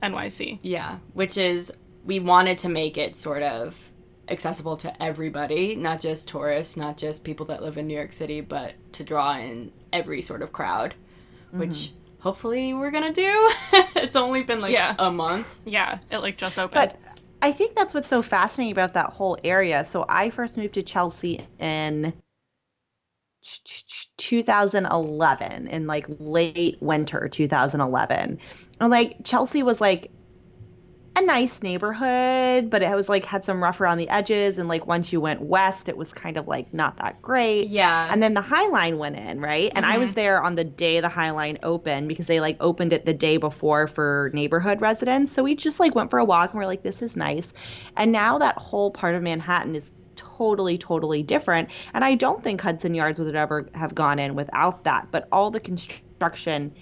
NYC. 0.02 0.60
Yeah, 0.62 0.98
which 1.14 1.38
is 1.38 1.72
we 2.06 2.20
wanted 2.20 2.58
to 2.60 2.70
make 2.70 2.98
it 2.98 3.18
sort 3.18 3.44
of 3.44 3.76
accessible 4.30 4.76
to 4.78 5.02
everybody, 5.04 5.76
not 5.76 6.02
just 6.02 6.28
tourists, 6.28 6.76
not 6.78 6.98
just 6.98 7.24
people 7.24 7.46
that 7.48 7.64
live 7.64 7.78
in 7.78 7.88
New 7.88 7.96
York 7.96 8.12
City, 8.14 8.42
but 8.42 8.74
to 8.94 9.04
draw 9.04 9.38
in 9.38 9.72
every 9.94 10.22
sort 10.22 10.42
of 10.42 10.52
crowd, 10.52 10.94
which 11.52 11.92
hopefully 12.20 12.74
we're 12.74 12.92
going 12.92 13.14
to 13.14 13.22
do. 13.22 13.52
it's 13.96 14.16
only 14.16 14.44
been 14.44 14.62
like 14.62 14.74
Yeah. 14.74 14.96
a 15.00 15.12
month. 15.12 15.48
Yeah, 15.66 15.98
it 16.12 16.20
like 16.20 16.38
just 16.38 16.58
opened. 16.60 16.94
But 16.94 17.16
I 17.42 17.52
think 17.52 17.76
that's 17.76 17.94
what's 17.94 18.10
so 18.10 18.22
fascinating 18.22 18.72
about 18.72 18.94
that 18.94 19.12
whole 19.12 19.38
area. 19.44 19.84
So 19.84 20.06
I 20.10 20.30
first 20.30 20.58
moved 20.58 20.74
to 20.76 20.84
Chelsea 20.84 21.46
in 21.60 22.14
2011, 24.18 25.68
in 25.68 25.88
like 25.88 26.06
late 26.20 26.78
winter 26.82 27.28
2011. 27.30 28.40
And 28.80 28.92
like 28.92 29.24
Chelsea 29.24 29.64
was 29.64 29.80
like 29.80 30.12
a 31.18 31.26
nice 31.26 31.62
neighborhood, 31.64 32.70
but 32.70 32.82
it 32.82 32.96
was 32.96 33.10
like 33.10 33.26
had 33.26 33.44
some 33.44 33.64
rough 33.64 33.82
around 33.82 33.98
the 33.98 34.10
edges. 34.10 34.58
And 34.58 34.70
like 34.70 34.86
once 34.86 35.12
you 35.12 35.20
went 35.20 35.42
west, 35.42 35.90
it 35.90 35.98
was 35.98 36.14
kind 36.14 36.38
of 36.38 36.48
like 36.48 36.74
not 36.74 36.98
that 36.98 37.22
great. 37.22 37.68
Yeah. 37.68 38.08
And 38.12 38.22
then 38.22 38.34
the 38.34 38.42
High 38.42 38.68
Line 38.68 38.98
went 38.98 39.16
in, 39.16 39.42
right? 39.42 39.72
And 39.76 39.86
I 39.86 39.98
was 39.98 40.10
mm-hmm. 40.10 40.16
there 40.16 40.42
on 40.42 40.56
the 40.56 40.64
day 40.64 41.00
the 41.00 41.10
High 41.10 41.32
Line 41.32 41.58
opened 41.64 42.08
because 42.08 42.28
they 42.28 42.40
like 42.40 42.58
opened 42.60 42.94
it 42.94 43.06
the 43.06 43.14
day 43.14 43.38
before 43.38 43.88
for 43.88 44.32
neighborhood 44.34 44.82
residents. 44.82 45.32
So 45.32 45.44
we 45.44 45.56
just 45.56 45.80
like 45.80 45.96
went 45.96 46.12
for 46.12 46.20
a 46.20 46.26
walk 46.26 46.52
and 46.52 46.60
we're 46.60 46.68
like, 46.68 46.84
this 46.84 47.02
is 47.02 47.16
nice. 47.16 47.54
And 47.96 48.12
now 48.12 48.38
that 48.38 48.58
whole 48.58 48.92
part 48.92 49.16
of 49.16 49.24
Manhattan 49.24 49.76
is 49.76 49.92
totally, 50.16 50.78
totally 50.78 51.24
different. 51.24 51.70
And 51.94 52.04
I 52.04 52.16
don't 52.16 52.44
think 52.44 52.62
Hudson 52.62 52.94
Yards 52.94 53.20
would 53.20 53.36
ever 53.36 53.70
have 53.74 53.96
gone 53.96 54.20
in 54.20 54.36
without 54.36 54.84
that. 54.84 55.08
But 55.12 55.28
all 55.32 55.52
the 55.52 55.60
construction, 55.60 56.74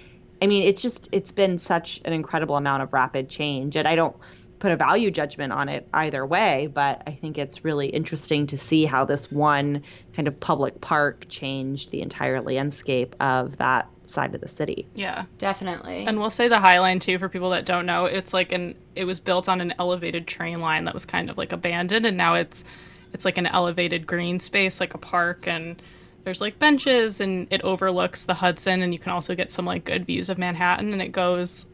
I 0.41 0.47
mean, 0.47 0.63
it's 0.63 0.81
just, 0.81 1.09
it's 1.11 1.31
been 1.31 1.59
such 1.59 2.01
an 2.05 2.13
incredible 2.13 2.55
amount 2.57 2.83
of 2.83 2.93
rapid 2.93 3.29
change. 3.29 3.75
And 3.75 3.87
I 3.87 3.95
don't 3.95 4.15
put 4.59 4.71
a 4.71 4.75
value 4.75 5.11
judgment 5.11 5.53
on 5.53 5.69
it 5.69 5.87
either 5.93 6.25
way, 6.25 6.67
but 6.73 7.03
I 7.05 7.11
think 7.11 7.37
it's 7.37 7.63
really 7.63 7.87
interesting 7.87 8.47
to 8.47 8.57
see 8.57 8.85
how 8.85 9.05
this 9.05 9.31
one 9.31 9.83
kind 10.13 10.27
of 10.27 10.39
public 10.39 10.81
park 10.81 11.25
changed 11.29 11.91
the 11.91 12.01
entire 12.01 12.41
landscape 12.41 13.15
of 13.19 13.57
that 13.57 13.89
side 14.05 14.35
of 14.35 14.41
the 14.41 14.47
city. 14.47 14.87
yeah. 14.93 15.25
Definitely. 15.37 16.05
And 16.05 16.19
we'll 16.19 16.29
say 16.29 16.47
the 16.47 16.59
High 16.59 16.79
Line 16.79 16.99
too 16.99 17.17
for 17.17 17.27
people 17.27 17.49
that 17.51 17.65
don't 17.65 17.85
know. 17.85 18.05
It's 18.05 18.33
like 18.33 18.51
an 18.51 18.75
it 18.95 19.05
was 19.05 19.19
built 19.19 19.49
on 19.49 19.61
an 19.61 19.73
elevated 19.79 20.27
train 20.27 20.61
line 20.61 20.85
that 20.85 20.93
was 20.93 21.05
kind 21.05 21.29
of 21.29 21.37
like 21.37 21.51
abandoned 21.51 22.05
and 22.05 22.15
now 22.15 22.35
it's 22.35 22.65
it's 23.13 23.25
like 23.25 23.37
an 23.37 23.47
elevated 23.47 24.05
green 24.05 24.39
space 24.39 24.79
like 24.79 24.93
a 24.93 24.97
park 24.97 25.47
and 25.47 25.81
there's 26.25 26.41
like 26.41 26.57
benches 26.59 27.21
and 27.21 27.47
it 27.51 27.61
overlooks 27.61 28.25
the 28.25 28.33
Hudson 28.33 28.81
and 28.81 28.91
you 28.91 28.99
can 28.99 29.11
also 29.11 29.35
get 29.35 29.51
some 29.51 29.65
like 29.65 29.85
good 29.85 30.05
views 30.05 30.27
of 30.27 30.37
Manhattan 30.39 30.91
and 30.91 31.01
it 31.01 31.11
goes 31.11 31.67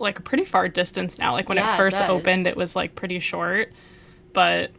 like 0.00 0.18
a 0.18 0.22
pretty 0.22 0.44
far 0.44 0.68
distance 0.68 1.16
now. 1.16 1.32
Like 1.32 1.48
when 1.48 1.58
Yeah, 1.58 1.70
it 1.70 1.74
it 1.74 1.76
first 1.76 1.98
does. 1.98 2.10
opened 2.10 2.46
it 2.48 2.56
was 2.56 2.74
like 2.76 2.96
pretty 2.96 3.20
short, 3.20 3.72
but 4.32 4.72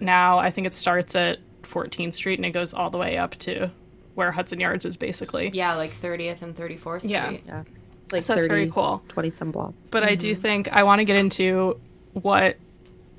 now 0.00 0.38
I 0.38 0.50
think 0.50 0.66
it 0.66 0.74
starts 0.74 1.16
at 1.16 1.38
14th 1.62 2.14
Street 2.14 2.38
and 2.38 2.44
it 2.44 2.50
goes 2.50 2.74
all 2.74 2.90
the 2.90 2.98
way 2.98 3.16
up 3.16 3.36
to 3.38 3.70
where 4.14 4.30
Hudson 4.32 4.60
Yards 4.60 4.84
is 4.84 4.98
basically. 4.98 5.50
yeah, 5.54 5.74
like 5.74 5.92
30th 5.92 6.42
and 6.42 6.54
34th 6.54 6.98
Street. 7.00 7.10
Yeah. 7.10 7.36
Yeah. 7.46 7.64
Like 8.12 8.22
So 8.22 8.34
that's 8.34 8.46
very 8.46 8.70
cool. 8.70 9.02
20 9.08 9.30
some 9.30 9.50
blocks. 9.50 9.88
But 9.90 10.04
I 10.04 10.14
do 10.14 10.32
mm-hmm. 10.32 10.40
think 10.42 10.68
I 10.68 10.82
want 10.82 11.00
to 11.00 11.04
get 11.04 11.16
into 11.16 11.80
what 12.12 12.56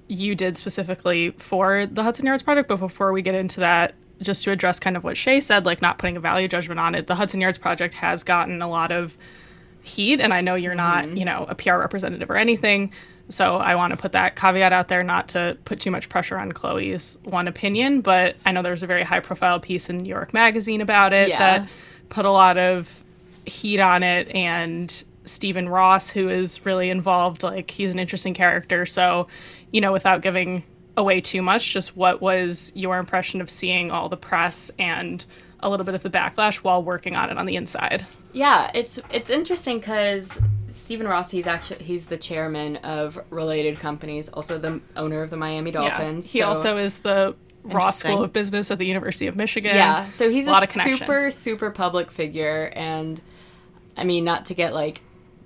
you 0.08 0.36
did 0.36 0.60
specifically 0.60 1.32
for 1.32 1.88
the 1.88 2.04
Hudson 2.04 2.28
Yards 2.28 2.44
project. 2.44 2.70
But 2.70 2.80
before 2.80 3.12
we 3.12 3.24
get 3.24 3.34
into 3.36 3.62
that, 3.62 3.96
just 4.22 4.44
to 4.44 4.52
address 4.52 4.80
kind 4.80 4.98
of 4.98 5.04
what 5.04 5.18
Shay 5.18 5.40
said, 5.40 5.66
like 5.66 5.82
not 5.82 5.98
putting 5.98 6.18
a 6.18 6.20
value 6.20 6.48
judgment 6.48 6.80
on 6.80 6.96
it, 6.96 7.08
the 7.08 7.16
Hudson 7.16 7.42
Yards 7.42 7.58
project 7.58 7.94
has 7.96 8.24
gotten 8.24 8.62
a 8.62 8.70
lot 8.70 8.92
of 8.92 9.18
heat. 9.82 10.20
And 10.20 10.34
I 10.34 10.42
know 10.42 10.56
you're 10.56 10.76
not, 10.76 11.06
mm-hmm. 11.06 11.18
you 11.18 11.26
know, 11.26 11.46
a 11.48 11.56
PR 11.56 11.76
representative 11.76 12.30
or 12.30 12.36
anything. 12.36 12.92
So 13.30 13.58
I 13.58 13.76
want 13.76 13.92
to 13.92 13.98
put 13.98 14.14
that 14.14 14.36
caveat 14.36 14.72
out 14.72 14.88
there, 14.88 15.04
not 15.04 15.30
to 15.30 15.58
put 15.66 15.80
too 15.80 15.92
much 15.92 16.08
pressure 16.10 16.38
on 16.38 16.52
Chloe's 16.52 17.18
one 17.24 17.48
opinion. 17.48 18.02
But 18.02 18.38
I 18.46 18.52
know 18.52 18.62
there's 18.62 18.84
a 18.84 18.88
very 18.88 19.04
high 19.04 19.20
profile 19.20 19.60
piece 19.60 19.90
in 19.90 20.00
New 20.00 20.10
York 20.10 20.34
Magazine 20.34 20.82
about 20.82 21.14
it 21.14 21.30
Yeah. 21.30 21.38
that 21.38 21.70
put 22.10 22.26
a 22.26 22.32
lot 22.32 22.58
of 22.58 23.04
heat 23.46 23.80
on 23.80 24.04
it 24.04 24.30
and 24.36 25.04
Stephen 25.24 25.70
Ross 25.70 26.10
who 26.10 26.30
is 26.30 26.66
really 26.66 26.90
involved 26.90 27.44
like 27.44 27.72
he's 27.72 27.94
an 27.94 28.00
interesting 28.00 28.34
character 28.34 28.86
so 28.86 29.28
you 29.72 29.80
know 29.80 29.94
without 29.94 30.22
giving 30.22 30.64
away 30.98 31.22
too 31.22 31.42
much 31.42 31.72
just 31.72 31.96
what 31.96 32.22
was 32.22 32.72
your 32.76 32.98
impression 32.98 33.40
of 33.40 33.50
seeing 33.50 33.92
all 33.92 34.10
the 34.10 34.18
press 34.18 34.70
and 34.78 35.26
a 35.62 35.70
little 35.70 35.86
bit 35.86 35.96
of 35.96 36.04
the 36.04 36.10
backlash 36.10 36.58
while 36.58 36.84
working 36.84 37.16
on 37.16 37.30
it 37.30 37.38
on 37.38 37.46
the 37.46 37.56
inside 37.56 38.06
Yeah, 38.34 38.70
it's 38.74 39.00
it's 39.10 39.30
interesting 39.30 39.80
because 39.80 40.40
Stephen 40.70 41.08
Ross, 41.08 41.32
he's 41.32 41.48
actually 41.48 41.84
he's 41.84 42.08
the 42.08 42.18
chairman 42.18 42.78
of 42.78 43.20
related 43.30 43.80
companies, 43.80 44.30
also 44.30 44.58
the 44.58 44.82
owner 44.96 45.22
of 45.22 45.30
the 45.30 45.38
Miami 45.38 45.72
Dolphins. 45.72 46.32
he 46.32 46.40
so- 46.40 46.48
also 46.48 46.78
is 46.78 47.00
the 47.00 47.36
Ross 47.64 48.00
School 48.00 48.24
of 48.24 48.32
Business 48.32 48.72
at 48.72 48.78
the 48.78 48.86
University 48.86 49.28
of 49.28 49.36
Michigan 49.36 49.76
yeah. 49.76 50.10
So 50.10 50.30
he's 50.30 50.48
a, 50.48 50.52
a 50.52 50.68
super 50.68 51.32
super 51.32 51.72
public 51.72 52.12
figure, 52.12 52.72
and 52.76 53.22
I 53.96 54.04
mean 54.04 54.24
not 54.24 54.46
to 54.48 54.54
get 54.54 54.74
like 54.74 55.02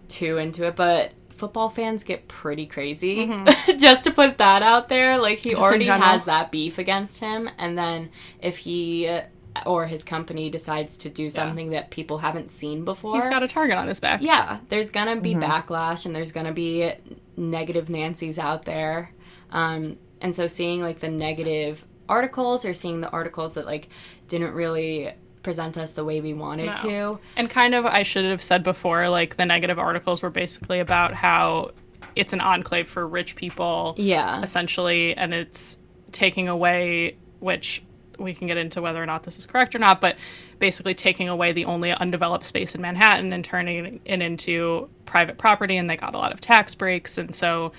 too 0.07 0.37
into 0.37 0.65
it, 0.67 0.75
but 0.75 1.13
football 1.41 1.69
fans 1.69 2.03
get 2.05 2.27
pretty 2.27 2.65
crazy. 2.65 3.27
Just 3.77 4.03
to 4.05 4.11
put 4.11 4.37
that 4.37 4.61
out 4.63 4.87
there, 4.87 5.17
like 5.17 5.39
he 5.39 5.49
Mm-hmm. 5.51 5.59
Just 5.59 5.67
already 5.69 5.85
has 5.85 6.25
that 6.25 6.51
beef 6.51 6.77
against 6.77 7.19
him, 7.19 7.49
and 7.57 7.77
then 7.77 8.09
if 8.41 8.57
he 8.57 9.19
or 9.65 9.85
his 9.85 10.01
company 10.03 10.49
decides 10.49 10.95
to 10.95 11.09
do 11.09 11.29
something 11.29 11.71
that 11.71 11.89
people 11.91 12.19
haven't 12.19 12.49
seen 12.49 12.85
before. 12.85 13.15
He's 13.15 13.27
got 13.27 13.43
a 13.43 13.47
target 13.49 13.75
on 13.77 13.87
his 13.89 13.99
back. 13.99 14.21
yeah, 14.21 14.59
there's 14.69 14.89
gonna 14.91 15.19
be 15.19 15.33
Mm-hmm. 15.35 15.43
backlash 15.43 16.05
and 16.05 16.15
there's 16.15 16.31
gonna 16.31 16.53
be 16.53 16.89
negative 17.35 17.89
Nancy's 17.89 18.39
out 18.39 18.63
there. 18.63 19.11
Um, 19.51 19.97
and 20.21 20.33
so 20.33 20.47
seeing 20.47 20.81
like 20.81 20.99
the 21.01 21.09
negative 21.09 21.83
articles 22.07 22.63
or 22.63 22.73
seeing 22.73 23.01
the 23.01 23.09
articles 23.09 23.55
that 23.55 23.65
like 23.65 23.89
didn't 24.29 24.53
really 24.53 25.11
present 25.43 25.77
us 25.77 25.93
the 25.93 26.03
way 26.05 26.21
we 26.21 26.33
wanted 26.33 26.67
No. 26.67 26.75
to. 26.75 27.19
And 27.35 27.49
kind 27.49 27.73
of, 27.73 27.85
I 27.85 28.03
should 28.03 28.25
have 28.25 28.41
said 28.41 28.63
before, 28.63 29.09
like 29.09 29.37
the 29.37 29.45
negative 29.45 29.79
articles 29.79 30.21
were 30.21 30.29
basically 30.29 30.79
about 30.79 31.13
how 31.13 31.71
it's 32.15 32.33
an 32.33 32.41
enclave 32.41 32.87
for 32.87 33.07
rich 33.07 33.35
people, 33.35 33.95
Yeah. 33.97 34.41
essentially, 34.41 35.15
and 35.15 35.33
it's 35.33 35.77
taking 36.11 36.47
away, 36.47 37.15
which 37.39 37.81
we 38.19 38.33
can 38.33 38.45
get 38.45 38.57
into 38.57 38.81
whether 38.81 39.01
or 39.01 39.05
not 39.05 39.23
this 39.23 39.39
is 39.39 39.45
correct 39.47 39.73
or 39.73 39.79
not, 39.79 39.99
but 39.99 40.15
basically 40.59 40.93
taking 40.93 41.27
away 41.27 41.53
the 41.53 41.65
only 41.65 41.91
undeveloped 41.91 42.45
space 42.45 42.75
in 42.75 42.81
Manhattan 42.81 43.33
and 43.33 43.43
turning 43.43 43.99
it 44.05 44.21
into 44.21 44.89
private 45.05 45.37
property, 45.39 45.75
and 45.77 45.89
they 45.89 45.97
got 45.97 46.13
a 46.13 46.17
lot 46.17 46.31
of 46.31 46.39
tax 46.39 46.75
breaks, 46.75 47.17
and 47.17 47.33
so, 47.33 47.71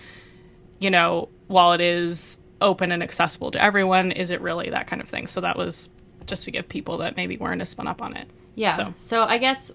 you 0.80 0.90
know, 0.90 1.28
while 1.46 1.74
it 1.74 1.80
is 1.80 2.38
open 2.60 2.90
and 2.90 3.02
accessible 3.02 3.50
to 3.52 3.62
everyone, 3.62 4.10
is 4.10 4.30
it 4.30 4.40
really 4.40 4.70
that 4.70 4.86
kind 4.88 5.00
of 5.02 5.08
thing? 5.08 5.26
So 5.28 5.40
that 5.42 5.56
was 5.56 5.90
just 6.26 6.44
to 6.44 6.50
give 6.50 6.68
people 6.68 6.98
that 6.98 7.16
maybe 7.16 7.36
weren't 7.36 7.60
as 7.60 7.68
spun 7.70 7.86
up 7.88 8.00
on 8.02 8.16
it. 8.16 8.28
Yeah. 8.54 8.70
So- 8.76 8.92
So. 8.94 9.22
I 9.24 9.38
guess 9.38 9.72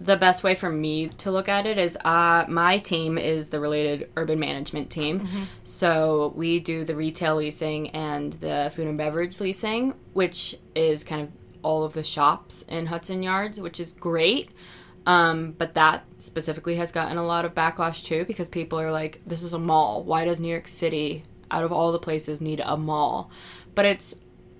the 0.00 0.16
best 0.16 0.42
way 0.42 0.54
for 0.54 0.70
me 0.70 1.08
to 1.08 1.30
look 1.30 1.48
at 1.48 1.66
it 1.66 1.78
is 1.78 1.96
uh, 2.04 2.44
my 2.48 2.78
team 2.78 3.16
is 3.16 3.48
the 3.48 3.60
related 3.60 4.10
urban 4.16 4.38
management 4.38 4.90
team. 4.90 5.28
So 5.62 6.32
we 6.36 6.60
do 6.60 6.84
the 6.84 6.94
retail 6.96 7.36
leasing 7.36 7.90
and 7.90 8.32
the 8.34 8.70
food 8.74 8.88
and 8.88 8.98
beverage 8.98 9.40
leasing, 9.40 9.94
which 10.12 10.56
is 10.74 11.04
kind 11.04 11.22
of 11.22 11.28
all 11.62 11.84
of 11.84 11.92
the 11.94 12.02
shops 12.02 12.62
in 12.68 12.86
Hudson 12.86 13.22
Yards, 13.22 13.60
which 13.60 13.80
is 13.80 13.92
great. 13.92 14.50
Um, 15.06 15.52
but 15.56 15.74
that 15.74 16.04
specifically 16.18 16.76
has 16.76 16.90
gotten 16.90 17.16
a 17.16 17.24
lot 17.24 17.44
of 17.44 17.54
backlash 17.54 18.04
too 18.04 18.24
because 18.24 18.48
people 18.48 18.80
are 18.80 18.90
like, 18.90 19.20
this 19.26 19.42
is 19.42 19.54
a 19.54 19.58
mall. 19.58 20.02
Why 20.02 20.24
does 20.24 20.40
New 20.40 20.48
York 20.48 20.66
City, 20.68 21.24
out 21.50 21.62
of 21.64 21.72
all 21.72 21.92
the 21.92 21.98
places, 21.98 22.40
need 22.40 22.60
a 22.64 22.76
mall? 22.76 23.30
But 23.74 23.84
it's 23.86 24.14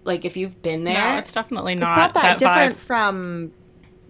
like 0.05 0.25
if 0.25 0.37
you've 0.37 0.61
been 0.63 0.85
there, 0.85 1.13
No, 1.13 1.19
it's 1.19 1.33
definitely 1.33 1.75
not. 1.75 1.91
It's 1.93 1.97
not, 1.99 2.15
not 2.15 2.15
that, 2.15 2.23
that, 2.23 2.39
different 2.39 2.77
vibe. 2.79 2.81
from 2.87 3.53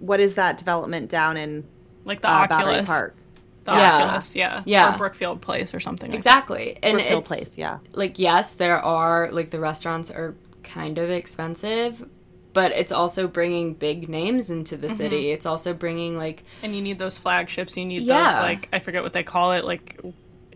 what 0.01 0.21
is 0.21 0.35
that 0.35 0.59
development 0.59 1.11
down 1.11 1.37
in 1.37 1.65
Like 2.05 2.21
the 2.21 2.29
uh, 2.31 2.47
Battery 2.47 2.73
Oculus, 2.75 2.89
Park? 2.89 3.17
the 3.65 3.73
Yeah. 3.73 3.97
Oculus, 4.05 4.37
yeah, 4.37 4.63
Yeah. 4.67 4.95
or 4.95 4.99
Brookfield 4.99 5.41
Place 5.41 5.73
or 5.75 5.81
something. 5.81 6.11
Like 6.11 6.19
exactly. 6.19 6.79
And 6.83 6.97
Brookfield 6.97 7.21
it's, 7.21 7.29
Place, 7.29 7.59
yeah. 7.59 7.79
like 7.93 8.19
yes 8.19 8.53
there 8.55 8.79
are 8.83 9.31
like 9.33 9.51
the 9.51 9.61
restaurants 9.61 10.11
are 10.11 10.35
kind 10.63 10.99
of 10.99 11.11
expensive 11.11 12.07
but 12.55 12.71
it's 12.73 12.93
also 12.93 13.27
bringing 13.27 13.75
big 13.75 14.09
names 14.09 14.49
into 14.49 14.77
the 14.77 14.89
city 14.89 15.31
it's 15.31 15.45
also 15.47 15.75
bringing 15.75 16.17
like. 16.17 16.45
And 16.63 16.75
you 16.75 16.83
need 16.83 16.99
those 16.99 17.19
flagships. 17.19 17.77
You 17.77 17.85
need 17.85 18.03
Yeah. 18.03 18.27
those 18.33 18.41
like 18.41 18.69
I 18.73 18.79
forget 18.81 19.03
what 19.03 19.13
they 19.13 19.23
call 19.25 19.53
it, 19.53 19.65
like 19.65 20.01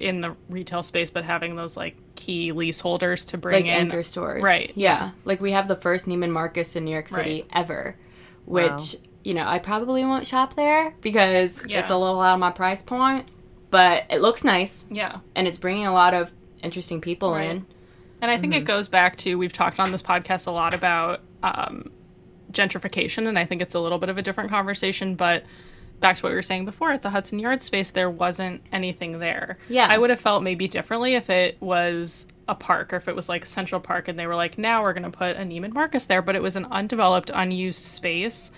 in 0.01 0.21
the 0.21 0.35
retail 0.49 0.83
space, 0.83 1.11
but 1.11 1.25
having 1.25 1.57
those 1.57 1.77
like 1.77 1.97
key 2.15 2.53
leaseholders 2.53 3.25
to 3.27 3.39
bring 3.39 3.65
like 3.65 3.65
in. 3.67 3.81
anchor 3.87 4.03
stores 4.03 4.43
Right, 4.43 4.73
yeah. 4.75 5.11
like 5.25 5.41
we 5.41 5.53
have 5.53 5.69
the 5.69 5.77
first 5.77 6.07
neiman 6.07 6.31
marcus 6.31 6.75
in 6.77 6.85
new 6.85 6.91
york 6.93 7.09
city 7.09 7.43
Right. 7.43 7.47
ever 7.53 7.97
which 8.45 8.69
Wow. 8.71 8.85
you 9.25 9.35
know 9.35 9.47
i 9.47 9.59
probably 9.61 10.03
won't 10.05 10.27
shop 10.27 10.55
there 10.57 10.95
because 11.01 11.65
Yeah. 11.69 11.81
it's 11.81 11.91
a 11.91 11.97
little 11.97 12.21
out 12.21 12.35
of 12.35 12.41
my 12.41 12.51
price 12.51 12.83
point 12.83 13.27
but 13.71 14.05
it 14.11 14.21
looks 14.21 14.43
nice 14.45 14.87
Yeah. 14.91 15.19
and 15.37 15.47
it's 15.47 15.59
bringing 15.59 15.87
a 15.87 15.93
lot 15.93 16.13
of 16.15 16.33
interesting 16.63 17.01
people 17.01 17.33
Right. 17.33 17.51
in 17.51 17.67
And 18.21 18.31
I 18.33 18.37
think 18.39 18.53
Mm-hmm. 18.53 18.63
it 18.63 18.67
goes 18.67 18.89
back 18.89 19.17
to 19.19 19.37
we've 19.39 19.53
talked 19.53 19.79
on 19.79 19.93
this 19.93 20.03
podcast 20.03 20.49
a 20.49 20.51
lot 20.51 20.75
about 20.75 21.21
um, 21.45 21.91
gentrification, 22.53 23.29
and 23.29 23.39
I 23.39 23.45
think 23.45 23.63
it's 23.63 23.75
a 23.75 23.81
little 23.81 23.99
bit 23.99 24.09
of 24.09 24.19
a 24.19 24.23
different 24.23 24.51
conversation. 24.51 25.15
But 25.15 25.45
back 26.01 26.17
to 26.17 26.23
what 26.23 26.31
we 26.31 26.35
were 26.35 26.43
saying 26.43 26.65
before, 26.65 26.91
at 26.93 27.03
the 27.03 27.11
Hudson 27.11 27.39
Yard 27.39 27.61
space, 27.63 27.91
there 27.91 28.11
wasn't 28.11 28.63
anything 28.73 29.19
there. 29.19 29.59
Yeah. 29.69 29.87
I 29.91 29.99
would 29.99 30.11
have 30.11 30.21
felt 30.21 30.43
maybe 30.43 30.69
differently 30.69 31.15
if 31.15 31.29
it 31.31 31.57
was 31.61 32.27
a 32.49 32.55
park 32.55 32.93
or 32.93 32.97
if 32.97 33.09
it 33.09 33.17
was 33.17 33.29
like 33.29 33.45
Central 33.45 33.81
Park 33.81 34.09
and 34.09 34.19
they 34.19 34.27
were 34.27 34.37
like, 34.37 34.57
now 34.59 34.83
we're 34.83 34.93
going 34.95 35.11
to 35.11 35.11
put 35.17 35.37
a 35.37 35.41
Neiman 35.41 35.75
Marcus 35.75 36.07
there, 36.07 36.23
but 36.23 36.35
it 36.37 36.43
was 36.43 36.57
an 36.57 36.67
undeveloped, 36.67 37.31
unused 37.35 37.83
space. 37.83 38.51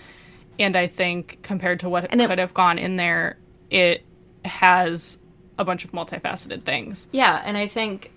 And 0.59 0.75
I 0.75 0.87
think 0.87 1.39
compared 1.41 1.79
to 1.81 1.89
what 1.89 2.07
And 2.11 2.21
it- 2.21 2.27
could 2.27 2.39
have 2.39 2.53
gone 2.53 2.77
in 2.77 2.95
there, 2.97 3.37
it 3.69 4.03
has 4.45 5.17
a 5.57 5.65
bunch 5.65 5.83
of 5.83 5.91
multifaceted 5.91 6.63
things. 6.63 7.07
Yeah, 7.11 7.41
and 7.45 7.57
I 7.57 7.67
think 7.67 8.11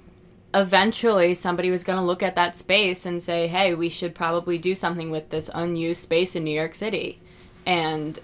eventually 0.53 1.35
somebody 1.35 1.71
was 1.71 1.85
going 1.85 1.99
to 1.99 2.05
look 2.05 2.23
at 2.23 2.37
that 2.37 2.57
space 2.57 3.07
and 3.07 3.23
say, 3.23 3.49
"Hey, 3.49 3.75
we 3.75 3.89
should 3.89 4.15
probably 4.15 4.57
do 4.59 4.75
something 4.75 5.11
with 5.11 5.31
this 5.31 5.51
unused 5.53 6.03
space 6.03 6.37
in 6.37 6.45
New 6.45 6.55
York 6.55 6.75
City." 6.75 7.21
And 7.67 8.19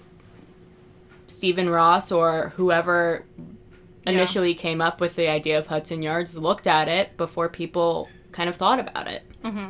Stephen 1.41 1.67
Ross 1.71 2.11
or 2.11 2.53
whoever 2.55 3.25
Yeah. 4.05 4.11
initially 4.11 4.53
came 4.53 4.79
up 4.79 5.01
with 5.01 5.15
the 5.15 5.27
idea 5.27 5.57
of 5.57 5.65
Hudson 5.65 6.03
Yards 6.03 6.37
looked 6.37 6.67
at 6.67 6.87
it 6.87 7.17
before 7.17 7.49
people 7.49 8.07
kind 8.31 8.47
of 8.47 8.55
thought 8.57 8.77
about 8.77 9.07
it. 9.07 9.23
Mm-hmm. 9.43 9.69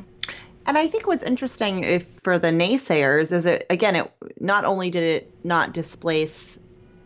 And 0.66 0.78
I 0.78 0.88
think 0.88 1.08
what's 1.08 1.24
interesting 1.24 1.86
if 1.86 2.06
for 2.24 2.38
the 2.38 2.50
naysayers 2.50 3.32
is 3.32 3.46
it 3.46 3.66
again 3.70 3.96
it 3.96 4.12
not 4.42 4.66
only 4.66 4.90
did 4.90 5.04
it 5.04 5.34
not 5.46 5.74
displace 5.74 6.60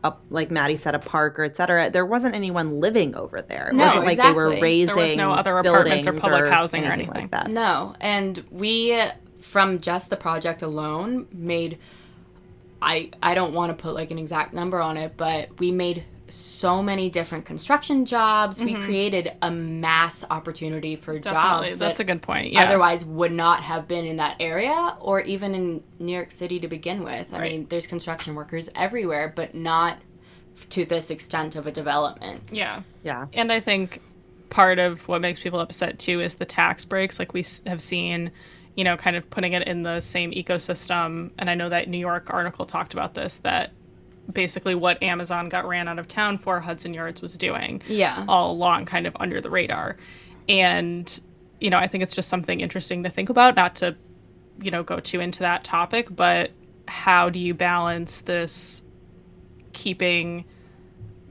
a, 0.03 0.11
like 0.31 0.49
Maddie 0.49 0.77
said 0.77 0.95
a 0.95 0.99
park 0.99 1.37
or 1.37 1.43
et 1.43 1.55
cetera, 1.55 1.91
there 1.91 2.05
wasn't 2.07 2.33
anyone 2.33 2.79
living 2.81 3.15
over 3.15 3.43
there. 3.43 3.67
It 3.67 3.75
No, 3.75 3.85
wasn't 3.85 4.05
like 4.05 4.17
they 4.17 4.31
were 4.31 4.47
exactly. 4.47 4.61
raising 4.63 4.95
There 4.95 5.03
was 5.03 5.15
no 5.15 5.31
other 5.31 5.59
apartments 5.59 6.07
or 6.07 6.11
buildings 6.11 6.21
public 6.33 6.51
housing 6.51 6.85
or 6.85 6.91
anything 6.91 7.11
anything. 7.15 7.29
like 7.31 7.31
that. 7.45 7.51
No, 7.51 7.93
and 8.01 8.43
we 8.49 8.99
from 9.41 9.79
just 9.79 10.09
the 10.09 10.17
project 10.17 10.63
alone 10.63 11.27
made 11.31 11.77
I 12.85 13.09
I 13.21 13.33
don't 13.33 13.53
want 13.53 13.75
to 13.77 13.81
put 13.81 13.93
like 13.95 14.11
an 14.11 14.19
exact 14.19 14.53
number 14.53 14.79
on 14.81 14.95
it, 14.97 15.13
but 15.17 15.59
we 15.59 15.71
made 15.71 16.03
so 16.27 16.81
many 16.81 17.09
different 17.09 17.45
construction 17.45 18.05
jobs. 18.05 18.59
We 18.61 18.73
created 18.73 19.33
a 19.43 19.51
mass 19.51 20.25
opportunity 20.29 20.95
for 20.95 21.13
Mm-hmm. 21.13 21.21
Definitely. 21.21 21.67
jobs 21.69 21.79
That's 21.79 21.97
that 21.99 22.03
a 22.03 22.07
good 22.07 22.21
point. 22.23 22.51
Yeah. 22.51 22.63
otherwise 22.63 23.05
would 23.05 23.31
not 23.31 23.61
have 23.61 23.87
been 23.87 24.05
in 24.05 24.17
that 24.17 24.37
area 24.39 24.97
or 25.01 25.21
even 25.21 25.53
in 25.53 25.83
New 25.99 26.13
York 26.13 26.31
City 26.31 26.59
to 26.61 26.67
begin 26.67 27.03
with. 27.03 27.27
I 27.31 27.39
Right. 27.39 27.51
mean, 27.51 27.67
there's 27.69 27.85
construction 27.85 28.33
workers 28.33 28.69
everywhere, 28.75 29.31
but 29.35 29.53
not 29.53 29.99
to 30.69 30.83
this 30.85 31.11
extent 31.11 31.55
of 31.55 31.67
a 31.67 31.71
development. 31.71 32.41
yeah. 32.51 32.81
Yeah. 33.03 33.27
And 33.33 33.51
I 33.51 33.59
think 33.59 34.01
part 34.49 34.79
of 34.79 35.07
what 35.07 35.21
makes 35.21 35.39
people 35.39 35.59
upset 35.59 35.99
too 35.99 36.21
is 36.21 36.35
the 36.35 36.45
tax 36.45 36.85
breaks. 36.85 37.19
Like 37.19 37.33
we 37.33 37.45
have 37.67 37.81
seen, 37.81 38.31
you 38.75 38.83
know, 38.83 38.97
kind 38.97 39.15
of 39.15 39.29
putting 39.29 39.53
it 39.53 39.67
in 39.67 39.83
the 39.83 40.01
same 40.01 40.31
ecosystem. 40.31 41.31
And 41.37 41.49
I 41.49 41.55
know 41.55 41.69
that 41.69 41.87
New 41.87 41.97
York 41.97 42.27
article 42.29 42.65
talked 42.65 42.93
about 42.93 43.13
this 43.13 43.37
that 43.39 43.71
basically 44.31 44.75
what 44.75 45.01
Amazon 45.03 45.49
got 45.49 45.67
ran 45.67 45.87
out 45.87 45.99
of 45.99 46.07
town 46.07 46.37
for, 46.37 46.59
Hudson 46.59 46.93
Yards 46.93 47.21
was 47.21 47.37
doing 47.37 47.81
Yeah. 47.87 48.25
all 48.27 48.51
along, 48.51 48.85
kind 48.85 49.07
of 49.07 49.15
under 49.19 49.39
the 49.39 49.49
radar. 49.49 49.97
And, 50.49 51.19
you 51.61 51.69
know, 51.69 51.77
I 51.77 51.87
think 51.87 52.03
it's 52.03 52.15
just 52.15 52.27
something 52.27 52.59
interesting 52.59 53.03
to 53.03 53.09
think 53.09 53.29
about, 53.29 53.55
not 53.55 53.75
to, 53.77 53.95
you 54.61 54.71
know, 54.71 54.83
go 54.83 54.99
too 54.99 55.19
into 55.19 55.39
that 55.39 55.63
topic, 55.63 56.13
but 56.15 56.51
how 56.87 57.29
do 57.29 57.39
you 57.39 57.53
balance 57.53 58.21
this 58.21 58.81
keeping 59.73 60.45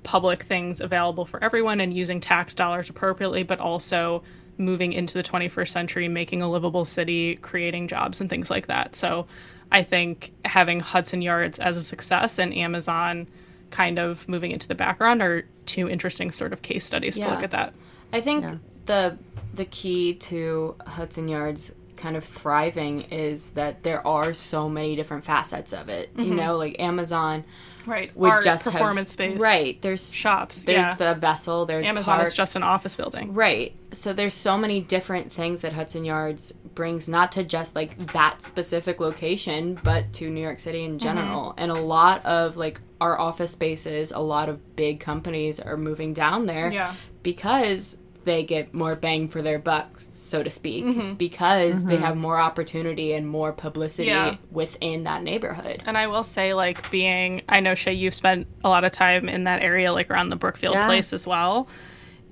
public 0.03 0.43
things 0.43 0.81
available 0.81 1.25
for 1.25 1.43
everyone 1.43 1.81
and 1.81 1.95
using 1.95 2.21
tax 2.21 2.55
dollars 2.55 2.89
appropriately, 2.91 3.43
but 3.43 3.59
also 3.59 4.23
moving 4.57 4.93
into 4.93 5.15
the 5.15 5.23
21st 5.23 5.69
century, 5.69 6.09
making 6.09 6.43
a 6.43 6.51
livable 6.51 6.85
city, 6.85 7.37
creating 7.37 7.89
jobs 7.89 8.21
and 8.21 8.31
things 8.31 8.51
like 8.51 8.67
that. 8.67 8.95
So 8.97 9.27
I 9.73 9.83
think 9.83 10.33
having 10.45 10.81
Hudson 10.81 11.23
Yards 11.23 11.59
as 11.59 11.77
a 11.77 11.83
success 11.83 12.39
and 12.39 12.55
Amazon 12.55 13.29
kind 13.71 13.99
of 13.99 14.29
moving 14.29 14.53
into 14.53 14.69
the 14.69 14.75
background 14.75 15.21
are 15.23 15.45
two 15.67 15.89
interesting 15.89 16.31
sort 16.31 16.53
of 16.53 16.63
case 16.63 16.85
studies 16.85 17.19
to 17.19 17.29
look 17.29 17.43
at 17.43 17.51
that. 17.51 17.75
I 18.13 18.21
think 18.21 18.45
Yeah. 18.45 18.57
the 18.87 19.19
the 19.55 19.65
key 19.65 20.15
to 20.15 20.75
Hudson 20.87 21.29
Yards 21.29 21.73
kind 21.97 22.17
of 22.17 22.25
thriving 22.25 23.03
is 23.03 23.51
that 23.51 23.83
there 23.83 24.07
are 24.07 24.35
so 24.35 24.69
many 24.69 24.95
different 24.97 25.25
facets 25.25 25.73
of 25.73 25.89
it. 25.89 26.11
You 26.17 26.25
mm-hmm. 26.25 26.37
know, 26.37 26.57
like 26.57 26.77
Amazon 26.79 27.45
Right. 27.87 28.15
would 28.17 28.31
Art, 28.31 28.45
just 28.45 28.65
have- 28.65 28.73
performance 28.73 29.13
space. 29.13 29.39
Right. 29.39 29.81
There's 29.83 30.13
Shops. 30.13 30.65
There's 30.65 30.87
yeah. 30.87 30.95
the 30.95 31.15
vessel. 31.15 31.67
There's 31.67 31.87
Amazon 31.87 32.17
parks. 32.17 32.31
is 32.31 32.37
just 32.37 32.57
an 32.57 32.63
office 32.63 32.97
building. 32.97 33.35
Right. 33.35 33.75
So 33.93 34.13
there's 34.13 34.35
so 34.35 34.59
many 34.59 34.81
different 34.81 35.33
things 35.33 35.61
that 35.61 35.73
Hudson 35.73 36.05
Yards 36.05 36.53
brings, 36.75 37.09
not 37.09 37.33
to 37.33 37.45
just 37.45 37.75
like 37.75 38.13
that 38.13 38.45
specific 38.45 39.01
location, 39.01 39.79
but 39.83 40.13
to 40.15 40.31
New 40.31 40.41
York 40.41 40.59
City 40.59 40.85
in 40.85 40.93
mm-hmm. 40.93 40.99
general. 40.99 41.55
And 41.57 41.71
a 41.71 41.75
lot 41.75 42.25
of 42.27 42.57
like 42.57 42.81
our 43.01 43.19
office 43.19 43.53
spaces, 43.53 44.13
a 44.13 44.19
lot 44.19 44.49
of 44.49 44.77
big 44.77 45.01
companies 45.01 45.61
are 45.61 45.77
moving 45.77 46.13
down 46.13 46.47
there 46.47 46.73
Yeah. 46.73 46.95
because 47.23 47.99
they 48.25 48.43
get 48.43 48.73
more 48.75 48.95
bang 48.97 49.29
for 49.29 49.43
their 49.43 49.59
bucks, 49.59 50.07
so 50.07 50.43
to 50.43 50.51
speak, 50.51 50.85
Mm-hmm. 50.85 51.15
because 51.15 51.85
they 51.85 51.97
have 51.97 52.17
more 52.17 52.39
opportunity 52.39 53.13
and 53.13 53.29
more 53.29 53.53
publicity 53.53 54.09
Yeah. 54.09 54.37
within 54.51 55.05
that 55.05 55.23
neighborhood. 55.23 55.83
And 55.87 55.97
I 55.99 56.07
will 56.07 56.23
say, 56.25 56.55
like, 56.55 56.91
being, 56.91 57.43
I 57.49 57.61
know, 57.61 57.75
Shay, 57.75 57.93
you've 57.93 58.15
spent 58.15 58.47
a 58.65 58.69
lot 58.69 58.85
of 58.85 58.93
time 58.93 59.29
in 59.29 59.45
that 59.45 59.63
area, 59.63 59.93
like 59.93 60.11
around 60.11 60.31
the 60.31 60.37
Brookfield 60.37 60.75
Yeah. 60.75 60.87
place 60.87 61.13
as 61.13 61.27
well. 61.27 61.69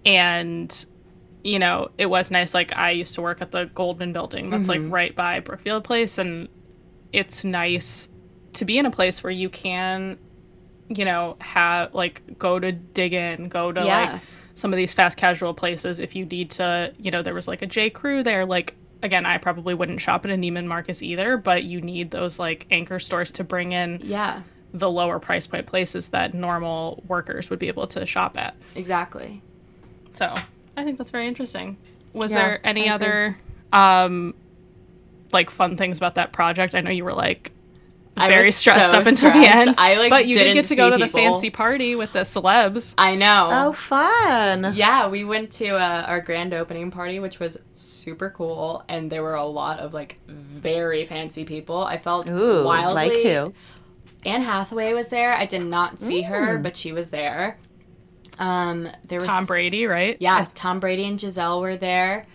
And 0.05 0.85
you 1.45 1.59
know, 1.59 1.91
it 1.99 2.07
was 2.07 2.31
nice. 2.31 2.55
Like 2.55 2.77
I 2.77 2.93
used 2.93 3.17
to 3.17 3.23
work 3.23 3.43
at 3.43 3.51
the 3.51 3.65
Goldman 3.65 4.13
Building, 4.13 4.51
that's 4.51 4.69
like 4.69 4.81
right 4.85 5.13
by 5.15 5.41
Brookfield 5.41 5.83
Place, 5.83 6.17
and 6.19 6.49
it's 7.13 7.45
nice 7.45 8.09
to 8.53 8.65
be 8.65 8.79
in 8.79 8.87
a 8.87 8.93
place 8.93 9.25
where 9.25 9.33
you 9.33 9.49
can, 9.49 10.19
you 10.89 11.05
know, 11.05 11.37
have 11.41 11.95
like 11.95 12.39
go 12.39 12.61
to 12.61 12.71
Dig 12.71 13.13
Inn, 13.13 13.49
go 13.49 13.73
to 13.73 13.85
Yeah. 13.85 14.13
like 14.13 14.21
some 14.55 14.73
of 14.73 14.77
these 14.77 14.93
fast 14.93 15.17
casual 15.17 15.55
places 15.55 16.01
if 16.01 16.15
you 16.17 16.25
need 16.25 16.51
to. 16.53 16.93
You 16.99 17.11
know, 17.11 17.23
there 17.23 17.35
was 17.35 17.49
like 17.49 17.63
a 17.63 17.67
J 17.67 17.91
Crew 17.91 18.23
there, 18.23 18.45
like. 18.47 18.77
Again, 19.05 19.27
I 19.27 19.37
probably 19.39 19.75
wouldn't 19.75 20.01
shop 20.01 20.25
at 20.25 20.31
a 20.31 20.35
Neiman 20.35 20.67
Marcus 20.67 21.03
either, 21.03 21.37
but 21.37 21.65
you 21.65 21.81
need 21.81 22.13
those 22.13 22.39
like 22.39 22.69
anchor 22.71 23.01
stores 23.01 23.33
to 23.33 23.43
bring 23.43 23.73
in 23.73 23.99
Yeah, 24.01 24.43
the 24.73 24.89
lower 24.89 25.19
price 25.19 25.49
point 25.49 25.67
places 25.67 26.11
that 26.11 26.35
normal 26.35 27.03
workers 27.09 27.51
would 27.51 27.59
be 27.59 27.67
able 27.67 27.89
to 27.89 28.07
shop 28.07 28.39
at. 28.39 28.55
exactly. 28.77 29.43
So 30.13 30.33
I 30.77 30.85
think 30.85 30.99
that's 30.99 31.11
very 31.11 31.27
interesting. 31.27 31.79
Was 32.13 32.31
Yeah, 32.31 32.37
there 32.39 32.61
any 32.63 32.89
other 32.89 33.37
um 33.73 34.35
like 35.33 35.51
fun 35.51 35.77
things 35.77 35.97
about 35.97 36.15
that 36.15 36.33
project? 36.33 36.77
I 36.77 36.81
know 36.81 36.91
you 36.91 37.05
were 37.05 37.13
like 37.13 37.51
very 38.17 38.47
was 38.47 38.57
stressed 38.57 38.93
so 38.93 38.99
up 38.99 39.07
until 39.07 39.33
the 39.33 39.47
end. 39.49 39.75
I, 39.79 39.97
like, 39.97 40.11
but 40.11 40.27
you 40.27 40.35
did 40.35 40.45
didn't 40.45 40.55
get 40.55 40.65
to 40.67 40.77
go 40.77 40.91
see 40.91 40.99
to 40.99 41.05
the 41.05 41.09
fancy 41.09 41.51
party 41.51 41.95
with 41.95 42.13
the 42.13 42.21
celebs. 42.21 42.95
I 42.99 43.15
know. 43.17 43.49
Oh, 43.51 43.73
fun. 43.73 44.75
Yeah, 44.75 45.09
we 45.09 45.25
went 45.25 45.51
to 45.53 45.77
uh, 45.77 46.05
our 46.07 46.21
grand 46.21 46.53
opening 46.55 46.91
party, 46.91 47.19
which 47.21 47.41
was 47.41 47.59
super 47.75 48.31
cool, 48.31 48.85
and 48.89 49.11
there 49.11 49.23
were 49.23 49.35
a 49.35 49.45
lot 49.47 49.81
of 49.81 49.95
like 49.95 50.19
very 50.29 51.05
fancy 51.05 51.45
people. 51.45 51.83
I 51.83 51.99
felt 51.99 52.29
Ooh, 52.31 52.65
wildly. 52.65 52.95
like 52.95 53.13
who? 53.23 53.55
Anne 54.25 54.43
Hathaway 54.43 54.93
was 54.93 55.09
there. 55.09 55.35
I 55.35 55.47
did 55.47 55.63
not 55.63 56.01
see 56.01 56.23
her, 56.23 56.59
Mm. 56.59 56.63
but 56.63 56.77
she 56.77 56.93
was 56.93 57.11
there. 57.11 57.59
Um, 58.39 58.89
there 59.05 59.19
was 59.19 59.27
Tom 59.29 59.47
Brady, 59.47 59.87
right? 59.87 60.17
Yeah, 60.21 60.47
Tom 60.55 60.81
Brady 60.81 61.05
and 61.07 61.19
Gisele 61.19 61.61
were 61.61 61.77
there. 61.77 62.27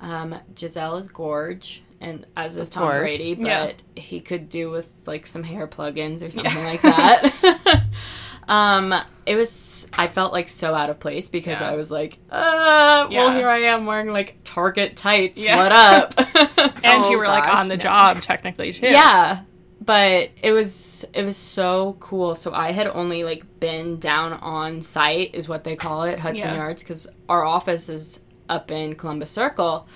Um, 0.00 0.34
Gisele 0.54 0.96
is 0.96 1.08
gorge, 1.08 1.82
and 2.04 2.26
as 2.36 2.56
is 2.56 2.68
Of 2.68 2.74
Tom 2.74 2.82
course. 2.84 3.00
Brady, 3.00 3.34
but 3.34 3.46
Yeah. 3.46 3.72
he 3.96 4.20
could 4.20 4.48
do 4.48 4.70
with 4.70 4.90
like 5.06 5.26
some 5.26 5.42
hair 5.42 5.66
plugins 5.66 6.26
or 6.26 6.30
something 6.30 6.64
like 6.64 6.82
that. 6.82 7.82
um, 8.48 8.94
it 9.26 9.36
was. 9.36 9.86
I 9.94 10.08
felt 10.08 10.32
like 10.32 10.48
so 10.48 10.74
out 10.74 10.90
of 10.90 11.00
place 11.00 11.28
because 11.28 11.60
Yeah. 11.60 11.70
I 11.70 11.76
was 11.76 11.90
like, 11.90 12.18
uh, 12.30 13.06
well, 13.08 13.12
Yeah. 13.12 13.34
here 13.36 13.48
I 13.48 13.58
am 13.64 13.86
wearing 13.86 14.08
like 14.12 14.36
Target 14.44 14.96
tights. 14.96 15.38
Yeah. 15.38 15.56
What 15.56 15.72
up? 15.72 16.14
And 16.84 17.04
Oh, 17.04 17.10
you 17.10 17.16
were 17.18 17.26
like 17.26 17.48
on 17.52 17.68
the 17.68 17.76
no. 17.76 17.82
job 17.82 18.20
technically 18.20 18.70
too. 18.74 18.86
Yeah, 18.88 19.40
but 19.80 20.28
it 20.42 20.52
was 20.52 21.04
it 21.14 21.24
was 21.24 21.36
so 21.36 21.96
cool. 21.98 22.34
So 22.34 22.52
I 22.52 22.72
had 22.72 22.86
only 22.88 23.24
like 23.24 23.58
been 23.58 23.98
down 23.98 24.34
on 24.34 24.82
site, 24.82 25.34
is 25.34 25.48
what 25.48 25.64
they 25.64 25.76
call 25.76 26.02
it, 26.02 26.18
Hudson 26.18 26.50
Yeah. 26.50 26.56
Yards, 26.56 26.82
because 26.82 27.06
our 27.28 27.42
office 27.44 27.88
is 27.88 28.20
up 28.50 28.70
in 28.70 28.94
Columbus 28.96 29.30
Circle, 29.30 29.88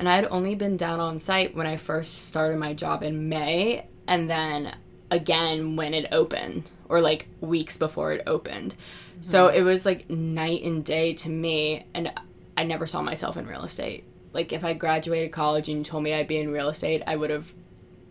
and 0.00 0.08
I 0.08 0.16
had 0.16 0.28
only 0.30 0.54
been 0.54 0.78
down 0.78 0.98
on 0.98 1.20
site 1.20 1.54
when 1.54 1.66
I 1.66 1.76
first 1.76 2.26
started 2.26 2.58
my 2.58 2.72
job 2.72 3.02
in 3.02 3.28
May, 3.28 3.86
and 4.08 4.28
then 4.30 4.74
again 5.10 5.76
when 5.76 5.92
it 5.92 6.08
opened, 6.10 6.70
or 6.88 7.02
like 7.02 7.28
weeks 7.42 7.76
before 7.76 8.12
it 8.12 8.22
opened. 8.26 8.76
So 9.20 9.46
mm-hmm. 9.46 9.58
it 9.58 9.60
was 9.60 9.84
like 9.84 10.08
night 10.08 10.62
and 10.62 10.82
day 10.82 11.12
to 11.14 11.28
me, 11.28 11.84
and 11.92 12.10
I 12.56 12.64
never 12.64 12.86
saw 12.86 13.02
myself 13.02 13.36
in 13.36 13.46
real 13.46 13.62
estate. 13.62 14.04
Like 14.32 14.54
if 14.54 14.64
I 14.64 14.72
graduated 14.72 15.32
college 15.32 15.68
and 15.68 15.78
you 15.78 15.84
told 15.84 16.02
me 16.02 16.14
I'd 16.14 16.26
be 16.26 16.38
in 16.38 16.50
real 16.50 16.70
estate, 16.70 17.02
I 17.06 17.14
would 17.14 17.28
have 17.28 17.52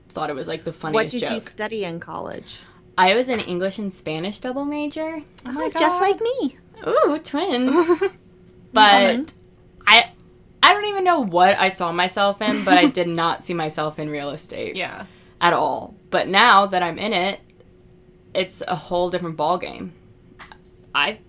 thought 0.09 0.29
it 0.29 0.35
was 0.35 0.47
like 0.47 0.63
the 0.63 0.71
funniest 0.71 0.93
What 0.93 1.09
did 1.09 1.21
joke. 1.21 1.31
you 1.31 1.39
study 1.39 1.85
in 1.85 1.99
college? 1.99 2.59
I 2.99 3.15
was 3.15 3.29
an 3.29 3.39
English 3.39 3.79
and 3.79 3.91
Spanish 3.91 4.39
double 4.39 4.63
major. 4.63 5.23
Oh, 5.43 5.43
oh 5.47 5.51
my 5.53 5.69
god. 5.69 5.79
Just 5.79 5.99
like 5.99 6.21
me. 6.21 6.57
Ooh, 6.87 7.17
twins. 7.17 8.03
but 8.73 9.33
I 9.87 10.11
don't 10.79 10.89
even 10.89 11.03
know 11.03 11.19
what 11.19 11.57
I 11.57 11.67
saw 11.69 11.91
myself 11.91 12.41
in, 12.41 12.63
but 12.63 12.77
I 12.77 12.85
did 12.87 13.07
not 13.07 13.43
see 13.43 13.53
myself 13.53 13.99
in 13.99 14.09
real 14.09 14.29
estate 14.31 14.75
Yeah. 14.75 15.05
at 15.41 15.53
all. 15.53 15.95
But 16.09 16.27
now 16.27 16.65
that 16.67 16.81
I'm 16.83 16.97
in 16.97 17.13
it, 17.13 17.39
it's 18.33 18.61
a 18.67 18.75
whole 18.75 19.09
different 19.09 19.37
ball 19.37 19.57
game. 19.57 19.93
I 20.93 21.19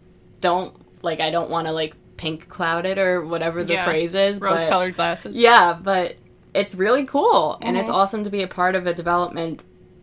don't 0.40 0.74
like 1.02 1.20
I 1.20 1.30
don't 1.30 1.50
want 1.50 1.66
to 1.66 1.72
like 1.72 1.94
pink 2.16 2.48
cloud 2.48 2.84
it 2.86 2.98
or 2.98 3.24
whatever 3.24 3.64
the 3.64 3.74
Yeah. 3.74 3.84
phrase 3.84 4.14
is. 4.14 4.40
Rose 4.40 4.64
colored 4.66 4.94
glasses. 4.94 5.36
Yeah, 5.36 5.78
but 5.80 6.16
it's 6.54 6.74
really 6.74 7.04
cool 7.06 7.58
and 7.62 7.76
it's 7.76 7.88
Mhm. 7.88 7.94
awesome 7.94 8.24
to 8.24 8.30
be 8.30 8.42
a 8.42 8.48
part 8.48 8.74
of 8.74 8.86
a 8.86 8.92
development 8.92 9.60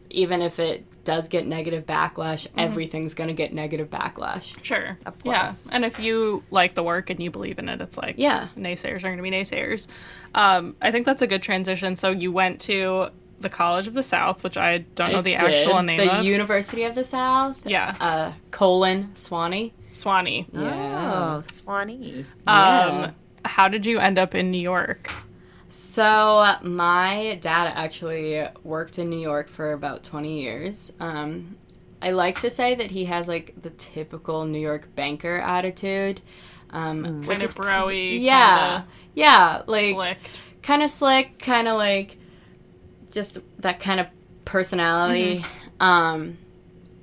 even 0.09 0.41
if 0.41 0.59
it 0.59 0.85
does 1.07 1.27
get 1.29 1.47
negative 1.47 1.85
backlash, 1.85 2.47
Mm-hmm. 2.47 2.59
everything's 2.59 3.13
going 3.15 3.29
to 3.29 3.33
get 3.33 3.53
negative 3.53 3.89
backlash. 3.89 4.53
Sure. 4.63 4.97
Of 5.05 5.15
Yeah. 5.23 5.53
And 5.71 5.83
if 5.85 5.97
you 5.99 6.43
like 6.51 6.75
the 6.75 6.83
work 6.83 7.09
and 7.09 7.19
you 7.19 7.31
believe 7.31 7.57
in 7.59 7.69
it, 7.69 7.81
it's 7.81 7.97
like 7.97 8.15
Yeah. 8.17 8.49
naysayers 8.57 8.97
are 8.97 9.09
going 9.13 9.17
to 9.17 9.23
be 9.23 9.31
naysayers. 9.31 9.87
Um, 10.35 10.75
I 10.81 10.91
think 10.91 11.05
that's 11.05 11.21
a 11.21 11.27
good 11.27 11.41
transition. 11.41 11.95
So 11.95 12.11
you 12.11 12.31
went 12.31 12.59
to 12.61 13.09
the 13.39 13.49
College 13.49 13.87
of 13.87 13.93
the 13.93 14.03
South, 14.03 14.43
which 14.43 14.57
I 14.57 14.79
don't 14.95 15.11
know 15.11 15.21
the 15.21 15.37
did. 15.37 15.41
actual 15.41 15.81
name 15.83 15.99
The 15.99 16.19
of. 16.19 16.25
University 16.25 16.83
of 16.83 16.93
the 16.95 17.03
South. 17.03 17.57
yeah. 17.65 17.95
Uh 17.99 18.31
colon 18.51 19.11
Sewanee. 19.13 19.71
Sewanee. 19.93 20.45
Yeah. 20.51 21.13
Oh, 21.37 21.41
Sewanee. 21.43 22.25
Yeah. 22.47 22.79
Um, 23.07 23.15
how 23.45 23.67
did 23.67 23.85
you 23.85 23.99
end 23.99 24.17
up 24.19 24.35
in 24.35 24.51
New 24.51 24.59
York? 24.61 25.11
So 25.79 26.55
my 26.63 27.37
dad 27.41 27.73
actually 27.75 28.45
worked 28.63 28.99
in 28.99 29.09
New 29.09 29.19
York 29.19 29.49
for 29.49 29.73
about 29.73 30.03
20 30.03 30.41
years. 30.41 30.91
Um, 30.99 31.55
I 32.01 32.11
like 32.11 32.39
to 32.41 32.49
say 32.49 32.75
that 32.75 32.91
he 32.91 33.05
has 33.05 33.27
like 33.27 33.55
the 33.61 33.69
typical 33.71 34.45
New 34.45 34.59
York 34.59 34.93
banker 34.95 35.37
attitude, 35.37 36.21
um, 36.71 37.21
which 37.21 37.39
Kind 37.39 37.43
of 37.43 37.49
is 37.49 37.53
broy. 37.55 38.21
yeah, 38.21 38.83
yeah, 39.15 39.61
like 39.67 39.93
slicked. 39.93 40.41
kind 40.61 40.83
of 40.83 40.89
slick, 40.89 41.39
kind 41.39 41.67
of 41.67 41.77
like 41.77 42.17
just 43.11 43.39
that 43.59 43.79
kind 43.79 43.99
of 43.99 44.07
personality. 44.45 45.39
Mm-hmm. 45.39 45.81
Um, 45.83 46.37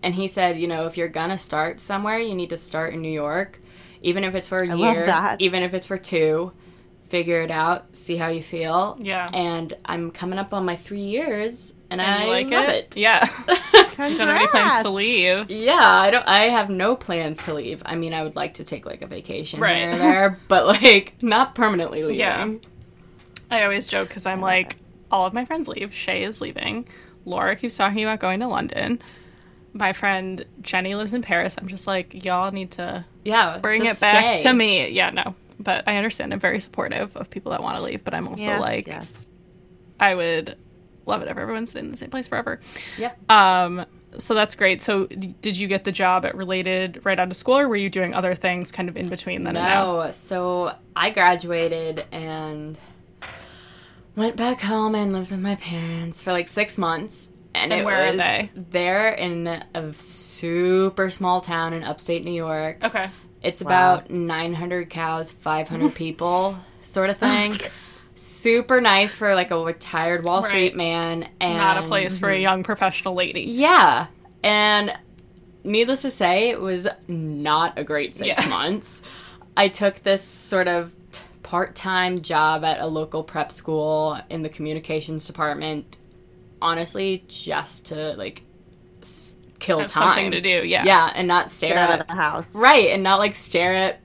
and 0.03 0.15
he 0.15 0.29
said, 0.29 0.59
you 0.59 0.67
know, 0.69 0.87
if 0.87 0.97
you're 0.97 1.09
gonna 1.09 1.39
start 1.39 1.81
somewhere, 1.81 2.19
you 2.19 2.35
need 2.35 2.51
to 2.51 2.57
start 2.57 2.95
in 2.95 3.03
New 3.03 3.11
York, 3.13 3.61
even 4.03 4.23
if 4.25 4.35
it's 4.35 4.47
for 4.49 4.59
a 4.63 4.69
I 4.69 4.75
love 4.75 4.95
year, 4.97 5.07
that. 5.07 5.41
even 5.41 5.63
if 5.63 5.75
it's 5.75 5.87
for 5.87 5.99
two. 5.99 6.53
Figure 7.07 7.43
it 7.43 7.51
out, 7.51 7.95
see 7.95 8.17
how 8.17 8.29
you 8.29 8.43
feel. 8.43 8.97
Yeah. 9.01 9.31
And 9.33 9.73
I'm 9.85 10.11
coming 10.11 10.39
up 10.39 10.53
on 10.55 10.65
my 10.65 10.75
three 10.75 11.03
years, 11.03 11.73
and, 11.91 12.01
And 12.01 12.25
I 12.25 12.27
like 12.27 12.51
love 12.51 12.69
it? 12.71 12.87
it. 12.93 12.97
Yeah. 12.97 13.27
Congrats. 13.95 14.19
don't 14.19 14.29
have 14.29 14.37
any 14.37 14.47
plans 14.49 14.83
to 14.83 14.91
leave. 14.91 15.51
Yeah, 15.51 15.75
I 15.81 16.11
don't. 16.11 16.27
I 16.27 16.49
have 16.49 16.71
no 16.71 16.97
plans 16.97 17.45
to 17.45 17.55
leave. 17.55 17.83
I 17.85 17.95
mean, 17.95 18.13
I 18.15 18.23
would 18.23 18.35
like 18.37 18.55
to 18.55 18.65
take 18.65 18.87
like 18.87 19.03
a 19.03 19.07
vacation 19.07 19.61
Right. 19.61 19.77
here 19.77 19.93
or 19.93 19.99
there, 19.99 20.41
but 20.49 20.67
like 20.67 21.15
not 21.23 21.55
permanently 21.55 22.03
leaving. 22.03 22.19
Yeah. 22.19 22.49
I 23.51 23.63
always 23.63 23.87
joke 23.87 24.09
because 24.09 24.27
I'm 24.27 24.41
like, 24.41 24.77
all 25.11 25.27
of 25.27 25.33
my 25.35 25.45
friends 25.45 25.69
leave. 25.69 25.95
Shay 25.95 26.25
is 26.25 26.41
leaving. 26.41 26.89
Laura 27.25 27.55
keeps 27.55 27.77
talking 27.77 28.03
about 28.03 28.19
going 28.19 28.41
to 28.41 28.49
London. 28.49 28.99
My 29.73 29.93
friend 29.93 30.45
Jenny 30.63 30.95
lives 30.95 31.13
in 31.15 31.23
Paris. 31.23 31.57
I'm 31.59 31.69
just 31.69 31.87
like, 31.87 32.25
y'all 32.25 32.51
need 32.51 32.73
to 32.73 33.05
Yeah, 33.25 33.59
bring 33.59 33.85
just 33.85 34.01
it 34.03 34.07
back 34.07 34.37
stay. 34.37 34.43
to 34.45 34.53
me. 34.55 34.89
Yeah, 34.91 35.11
no. 35.11 35.35
But 35.65 35.89
I 35.89 35.97
understand. 35.97 36.33
I'm 36.33 36.41
very 36.41 36.61
supportive 36.61 37.17
of 37.17 37.31
people 37.31 37.51
that 37.53 37.63
want 37.63 37.77
to 37.77 37.83
leave, 37.83 38.05
but 38.05 38.15
I'm 38.15 38.29
also 38.29 38.45
Yes, 38.45 38.61
like, 38.61 38.87
yes. 38.87 39.07
I 39.99 40.15
would 40.15 40.57
love 41.07 41.23
it 41.23 41.29
if 41.29 41.37
everyone's 41.37 41.75
in 41.75 41.91
the 41.91 41.97
same 41.97 42.11
place 42.11 42.29
forever. 42.29 42.61
Yeah. 42.99 43.13
Um, 43.29 43.85
so 44.17 44.33
that's 44.35 44.55
great. 44.55 44.81
So 44.81 45.07
did 45.07 45.57
you 45.57 45.67
get 45.67 45.85
the 45.85 45.93
job 45.93 46.25
at 46.25 46.37
Related 46.37 47.01
right 47.05 47.19
out 47.19 47.29
of 47.31 47.37
school, 47.37 47.59
or 47.59 47.69
were 47.69 47.77
you 47.77 47.91
doing 47.91 48.15
other 48.15 48.35
things 48.35 48.71
kind 48.71 48.89
of 48.89 48.97
in 48.97 49.09
between 49.09 49.43
then 49.45 49.57
and 49.57 49.67
now? 49.67 50.05
No, 50.05 50.11
so 50.13 50.77
I 50.95 51.11
graduated 51.11 52.05
and 52.13 52.79
went 54.17 54.37
back 54.37 54.61
home 54.61 54.95
and 54.95 55.13
lived 55.13 55.31
with 55.33 55.41
my 55.41 55.57
parents 55.57 56.23
for 56.23 56.31
like 56.33 56.49
six 56.49 56.79
months. 56.79 57.31
And, 57.57 57.73
And 57.73 57.83
it 57.83 57.85
where 57.85 58.05
are 58.05 58.09
was 58.09 58.17
they? 58.17 58.51
They're 58.55 59.11
in 59.11 59.47
a 59.47 59.93
super 59.95 61.09
small 61.11 61.41
town 61.41 61.73
in 61.73 61.85
upstate 61.85 62.25
New 62.25 62.33
York. 62.33 62.83
Okay. 62.83 63.11
It's 63.45 63.63
Wow. 63.63 63.95
about 63.97 64.11
900 64.11 64.91
cows, 64.91 65.31
500 65.31 65.95
people, 66.05 66.59
sort 66.83 67.11
of 67.11 67.17
oh 67.23 67.27
thing. 67.27 67.59
Super 68.17 68.81
nice 68.81 69.15
for 69.15 69.35
like 69.35 69.51
a 69.51 69.59
retired 69.63 70.25
Wall 70.25 70.41
Right. 70.43 70.49
Street 70.49 70.77
man, 70.77 71.29
and 71.41 71.59
Not 71.59 71.77
a 71.85 71.87
place 71.87 72.17
for 72.19 72.31
a 72.31 72.39
young 72.41 72.63
professional 72.63 73.15
lady. 73.15 73.43
yeah. 73.43 74.07
And 74.43 74.93
needless 75.65 76.03
to 76.03 76.11
say, 76.11 76.51
it 76.51 76.61
was 76.61 76.87
not 77.09 77.79
a 77.79 77.85
great 77.85 78.15
six 78.17 78.27
Yeah. 78.39 78.49
months. 78.49 79.03
I 79.57 79.69
took 79.69 80.03
this 80.03 80.23
sort 80.23 80.69
of 80.69 80.93
part 81.43 81.75
time 81.75 82.23
job 82.23 82.65
at 82.65 82.81
a 82.81 82.87
local 82.87 83.23
prep 83.23 83.51
school 83.53 84.19
in 84.31 84.43
the 84.43 84.49
communications 84.49 85.27
department, 85.27 85.99
honestly, 86.63 87.25
just 87.29 87.87
to 87.87 88.15
like 88.17 88.43
kill 89.65 89.81
Have 89.81 89.91
time. 89.91 90.09
something 90.09 90.31
to 90.33 90.41
do. 90.41 90.67
Yeah. 90.67 90.85
Yeah, 90.85 91.13
and 91.15 91.27
not 91.29 91.51
stare 91.51 91.71
Get 91.71 91.79
out 91.79 91.91
at 91.91 92.01
of 92.03 92.07
the 92.07 92.15
house. 92.15 92.55
right, 92.55 92.89
and 92.91 93.03
not 93.03 93.19
like 93.19 93.35
stare 93.35 93.75
at 93.75 94.01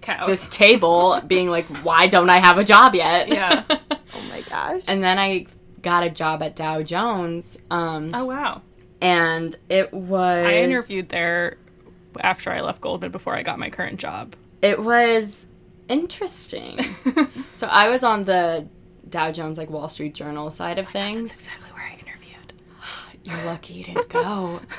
Cows. 0.00 0.28
this 0.28 0.48
table, 0.50 1.20
being 1.26 1.48
like, 1.48 1.64
"Why 1.84 2.06
don't 2.08 2.28
I 2.30 2.38
have 2.38 2.58
a 2.58 2.64
job 2.64 2.94
yet?" 2.94 3.28
Yeah. 3.28 3.62
Oh 4.16 4.22
my 4.30 4.42
gosh. 4.42 4.82
and 4.86 5.02
then 5.02 5.18
I 5.18 5.46
got 5.82 6.04
a 6.04 6.10
job 6.10 6.40
at 6.42 6.54
Dow 6.54 6.82
Jones, 6.82 7.58
um, 7.70 8.10
oh 8.14 8.24
wow. 8.24 8.62
and 9.00 9.54
it 9.68 9.92
was 9.92 10.44
I 10.46 10.54
interviewed 10.58 11.08
there 11.08 11.56
after 12.20 12.50
I 12.52 12.60
left 12.60 12.80
Goldman 12.80 13.10
before 13.10 13.34
I 13.34 13.42
got 13.42 13.58
my 13.58 13.70
current 13.70 13.98
job. 13.98 14.36
it 14.62 14.80
was 14.80 15.48
interesting. 15.88 16.78
so 17.54 17.66
I 17.66 17.88
was 17.88 18.02
on 18.04 18.24
the 18.24 18.68
Dow 19.08 19.32
Jones 19.32 19.58
like 19.58 19.68
Wall 19.70 19.88
Street 19.88 20.14
Journal 20.14 20.50
side 20.52 20.78
of 20.78 20.88
things. 20.88 21.30
That's 21.30 21.46
exactly 21.46 21.70
where 21.72 21.82
I 21.82 21.86
interviewed. 21.86 21.93
You're 23.24 23.44
lucky 23.44 23.74
you 23.74 23.84
didn't 23.84 24.08
go. 24.08 24.60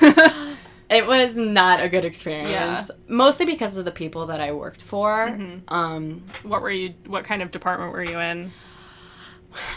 it 0.88 1.06
was 1.06 1.36
not 1.36 1.82
a 1.82 1.88
good 1.88 2.04
experience. 2.04 2.48
Yeah. 2.50 2.86
Mostly 3.08 3.44
because 3.44 3.76
of 3.76 3.84
the 3.84 3.90
people 3.90 4.26
that 4.26 4.40
I 4.40 4.52
worked 4.52 4.82
for. 4.82 5.28
Mm-hmm. 5.28 5.72
Um, 5.74 6.24
What 6.42 6.62
were 6.62 6.70
you? 6.70 6.94
What 7.06 7.24
kind 7.24 7.42
of 7.42 7.50
department 7.50 7.92
were 7.92 8.04
you 8.04 8.18
in? 8.18 8.52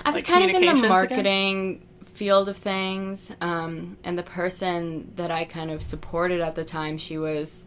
I 0.05 0.11
was 0.11 0.21
Like 0.21 0.25
kind 0.25 0.43
of 0.43 0.49
in 0.49 0.61
the 0.61 0.67
communications 0.67 1.03
again? 1.03 1.17
marketing 1.17 1.87
field 2.13 2.49
of 2.49 2.57
things. 2.57 3.35
Um, 3.41 3.97
and 4.03 4.17
the 4.17 4.23
person 4.23 5.13
that 5.15 5.31
I 5.31 5.45
kind 5.45 5.71
of 5.71 5.81
supported 5.81 6.41
at 6.41 6.53
the 6.55 6.65
time, 6.65 6.97
she 6.97 7.17
was 7.17 7.65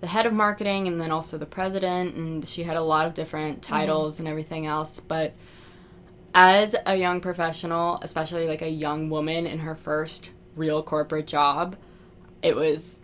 the 0.00 0.06
head 0.08 0.26
of 0.26 0.32
marketing 0.32 0.86
and 0.88 1.00
then 1.00 1.10
also 1.12 1.38
the 1.38 1.46
president. 1.46 2.14
And 2.16 2.46
she 2.46 2.62
had 2.64 2.76
a 2.76 2.82
lot 2.82 3.06
of 3.06 3.14
different 3.14 3.62
Mm-hmm. 3.62 3.72
titles 3.74 4.18
and 4.18 4.28
everything 4.28 4.66
else. 4.66 5.00
But 5.00 5.32
as 6.34 6.76
a 6.86 6.96
young 6.96 7.20
professional, 7.20 7.98
especially 8.02 8.46
like 8.46 8.62
a 8.62 8.68
young 8.68 9.08
woman 9.10 9.46
in 9.46 9.60
her 9.60 9.74
first 9.74 10.30
real 10.54 10.82
corporate 10.82 11.26
job, 11.26 11.76
it 12.42 12.54
was 12.54 13.00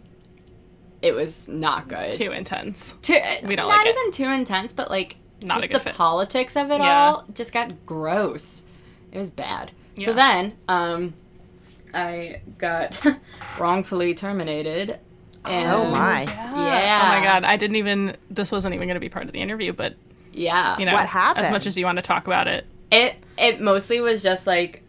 it 1.01 1.13
was 1.13 1.49
not 1.49 1.89
good. 1.89 2.13
Too 2.13 2.31
intense. 2.31 2.95
Too, 3.03 3.19
We 3.45 3.57
don't 3.57 3.69
not 3.69 3.77
like 3.79 3.87
it. 3.87 3.97
even 3.99 4.13
too 4.13 4.31
intense, 4.31 4.73
but 4.73 4.89
like 4.91 5.17
Not 5.41 5.61
just 5.61 5.73
the 5.73 5.81
fit. 5.81 5.95
politics 5.95 6.57
of 6.57 6.71
it 6.71 6.81
Yeah. 6.81 7.07
all 7.11 7.25
just 7.35 7.53
got 7.53 7.85
gross. 7.87 8.63
It 9.11 9.19
was 9.19 9.31
bad. 9.31 9.73
Yeah. 9.97 10.07
So 10.07 10.13
then, 10.13 10.53
um, 10.69 11.15
I 11.93 12.41
got 12.59 12.99
wrongfully 13.59 14.15
terminated. 14.15 14.99
And 15.45 15.69
Oh 15.69 15.91
my. 15.91 16.23
Yeah. 16.23 16.51
Oh 16.55 17.09
my 17.19 17.25
god. 17.25 17.45
I 17.45 17.57
didn't 17.57 17.77
even. 17.77 18.17
This 18.31 18.53
wasn't 18.53 18.75
even 18.75 18.87
going 18.87 18.95
to 18.95 19.01
be 19.01 19.09
part 19.09 19.25
of 19.27 19.33
the 19.33 19.41
interview, 19.41 19.73
but 19.73 19.97
Yeah. 20.33 20.79
you 20.79 20.87
know, 20.87 20.93
What 20.93 21.09
happened? 21.09 21.45
As 21.45 21.51
much 21.51 21.67
as 21.67 21.77
you 21.77 21.85
want 21.85 21.97
to 21.97 22.03
talk 22.03 22.27
about 22.29 22.47
it, 22.47 22.65
It 22.93 23.17
it 23.39 23.61
mostly 23.61 24.01
was 24.01 24.23
just 24.23 24.47
like 24.47 24.83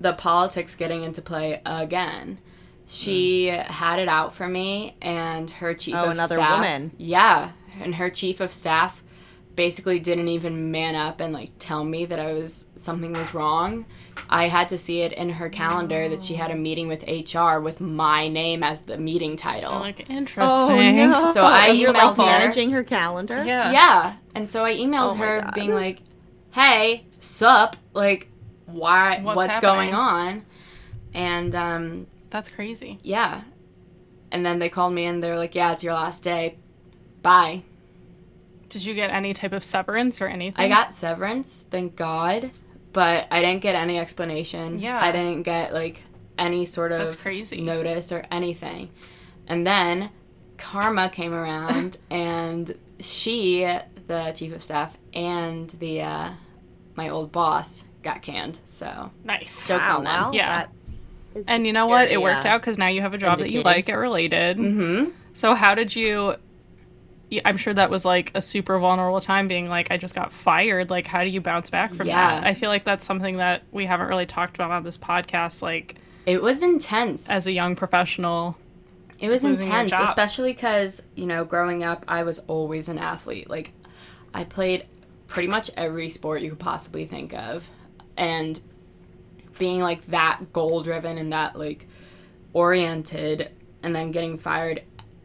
the 0.00 0.12
politics 0.12 0.74
getting 0.74 1.02
into 1.02 1.22
play 1.22 1.60
again. 1.64 2.38
She 2.86 3.46
mm. 3.46 3.64
had 3.64 3.98
it 3.98 4.08
out 4.08 4.34
for 4.34 4.46
me, 4.46 4.96
and 5.00 5.50
her 5.50 5.72
chief 5.72 5.94
of 5.94 6.00
staff. 6.00 6.06
Oh, 6.06 6.10
of 6.10 6.16
another 6.16 6.34
staff. 6.36 6.58
woman. 6.58 6.92
Yeah, 6.98 7.52
and 7.80 7.94
her 7.94 8.10
chief 8.10 8.40
of 8.40 8.52
staff 8.52 9.02
basically 9.56 9.98
didn't 9.98 10.28
even 10.28 10.70
man 10.70 10.94
up 10.94 11.20
and 11.20 11.32
like 11.32 11.50
tell 11.58 11.84
me 11.84 12.06
that 12.06 12.18
I 12.18 12.32
was 12.32 12.66
something 12.76 13.12
was 13.12 13.34
wrong. 13.34 13.86
I 14.28 14.48
had 14.48 14.68
to 14.70 14.78
see 14.78 15.00
it 15.00 15.12
in 15.12 15.30
her 15.30 15.48
calendar 15.48 16.08
that 16.08 16.22
she 16.22 16.34
had 16.34 16.50
a 16.50 16.54
meeting 16.54 16.86
with 16.88 17.02
HR 17.04 17.58
with 17.60 17.80
my 17.80 18.28
name 18.28 18.62
as 18.62 18.80
the 18.80 18.98
meeting 18.98 19.36
title. 19.36 19.78
like 19.80 20.10
interesting. 20.10 20.42
Oh 20.42 20.78
interesting. 20.78 21.10
no! 21.10 21.32
So 21.32 21.44
I 21.44 21.68
And 21.68 21.78
you're 21.78 21.92
like 21.92 22.02
emailed 22.02 22.16
her. 22.16 22.24
managing 22.24 22.70
her 22.72 22.82
calendar. 22.82 23.42
Yeah. 23.44 23.72
Yeah. 23.72 24.14
And 24.34 24.48
so 24.48 24.64
I 24.64 24.74
emailed 24.74 25.12
Oh 25.12 25.14
her 25.14 25.50
being 25.54 25.74
like, 25.74 26.00
"Hey, 26.50 27.06
sup? 27.22 27.76
Like 27.94 28.28
why 28.66 29.20
What's 29.20 29.36
what's, 29.36 29.60
going 29.60 29.94
on?" 29.94 30.44
And 31.14 31.54
um 31.54 32.06
That's 32.30 32.48
crazy. 32.50 32.98
yeah. 33.02 33.42
And 34.30 34.46
then 34.46 34.58
they 34.58 34.68
called 34.68 34.94
me 34.94 35.04
and 35.04 35.22
they're 35.22 35.36
like, 35.36 35.54
"Yeah, 35.54 35.72
it's 35.72 35.82
your 35.82 35.94
last 35.94 36.22
day. 36.22 36.56
Bye." 37.22 37.62
Did 38.68 38.86
you 38.86 38.94
get 38.94 39.10
any 39.10 39.34
type 39.34 39.52
of 39.52 39.62
severance 39.62 40.22
or 40.22 40.26
anything? 40.28 40.64
I 40.64 40.68
got 40.68 40.94
severance, 40.94 41.66
thank 41.70 41.94
God, 41.94 42.50
but 42.94 43.26
I 43.30 43.42
didn't 43.42 43.60
get 43.60 43.74
any 43.74 43.98
explanation. 43.98 44.78
Yeah. 44.78 44.98
I 44.98 45.12
didn't 45.12 45.42
get 45.42 45.74
like 45.74 46.02
any 46.38 46.64
sort 46.64 46.90
of 46.90 46.98
That's 46.98 47.14
crazy. 47.14 47.60
notice 47.60 48.10
or 48.12 48.24
anything. 48.30 48.88
And 49.46 49.66
then 49.66 50.08
Karma 50.56 51.10
came 51.10 51.34
around 51.34 51.98
and 52.10 52.74
she, 52.98 53.64
the 54.06 54.32
chief 54.34 54.54
of 54.54 54.62
staff, 54.62 54.96
and 55.12 55.68
the 55.68 56.00
uh, 56.00 56.30
my 56.96 57.08
old 57.08 57.32
boss 57.32 57.84
got 58.02 58.22
canned. 58.22 58.58
So 58.66 59.10
nice. 59.24 59.68
Jokes 59.68 59.86
Wow, 59.88 59.98
on 59.98 60.04
them. 60.04 60.12
well, 60.12 60.34
Yeah. 60.34 60.66
And 61.46 61.66
you 61.66 61.72
know 61.72 61.86
what? 61.86 62.02
very, 62.08 62.14
It 62.14 62.22
worked 62.22 62.44
uh, 62.44 62.50
out 62.50 62.60
because 62.60 62.76
now 62.76 62.88
you 62.88 63.00
have 63.00 63.14
a 63.14 63.18
job 63.18 63.38
that 63.38 63.50
you 63.50 63.62
like 63.62 63.88
at 63.88 63.94
Related. 63.94 64.58
hmm 64.58 65.04
So 65.32 65.54
how 65.54 65.74
did 65.74 65.94
you? 65.96 66.34
I'm 67.46 67.56
sure 67.56 67.72
that 67.72 67.88
was 67.88 68.04
like 68.04 68.30
a 68.34 68.42
super 68.42 68.78
vulnerable 68.78 69.20
time, 69.20 69.48
being 69.48 69.70
like, 69.70 69.90
I 69.90 69.96
just 69.96 70.14
got 70.14 70.30
fired. 70.32 70.90
Like, 70.90 71.06
how 71.06 71.24
do 71.24 71.30
you 71.30 71.40
bounce 71.40 71.70
back 71.70 71.94
from 71.94 72.06
Yeah. 72.08 72.40
that? 72.40 72.46
I 72.46 72.52
feel 72.52 72.68
like 72.68 72.84
that's 72.84 73.04
something 73.06 73.38
that 73.38 73.62
we 73.72 73.86
haven't 73.86 74.08
really 74.08 74.26
talked 74.26 74.56
about 74.56 74.70
on 74.70 74.82
this 74.82 74.98
podcast. 74.98 75.62
Like, 75.62 75.94
it 76.26 76.42
was 76.42 76.62
intense. 76.62 77.30
as 77.30 77.46
a 77.46 77.52
young 77.52 77.74
professional, 77.74 78.58
It 79.18 79.30
was 79.30 79.44
intense, 79.44 79.92
especially 79.92 80.52
because, 80.52 81.02
you 81.14 81.24
know, 81.24 81.44
growing 81.46 81.82
up, 81.82 82.04
I 82.06 82.22
was 82.24 82.38
always 82.40 82.90
an 82.90 82.98
athlete. 82.98 83.48
Like, 83.48 83.72
I 84.34 84.44
played 84.44 84.84
pretty 85.32 85.48
much 85.48 85.70
every 85.78 86.10
sport 86.10 86.42
you 86.42 86.50
could 86.50 86.58
possibly 86.58 87.06
think 87.06 87.32
of. 87.32 87.66
And 88.18 88.60
being, 89.58 89.80
like, 89.80 90.04
that 90.06 90.52
goal 90.52 90.82
driven 90.82 91.16
and 91.16 91.32
that, 91.32 91.58
like, 91.58 91.88
oriented, 92.52 93.50
and 93.82 93.96
then 93.96 94.10
getting 94.10 94.36
fired, 94.36 94.82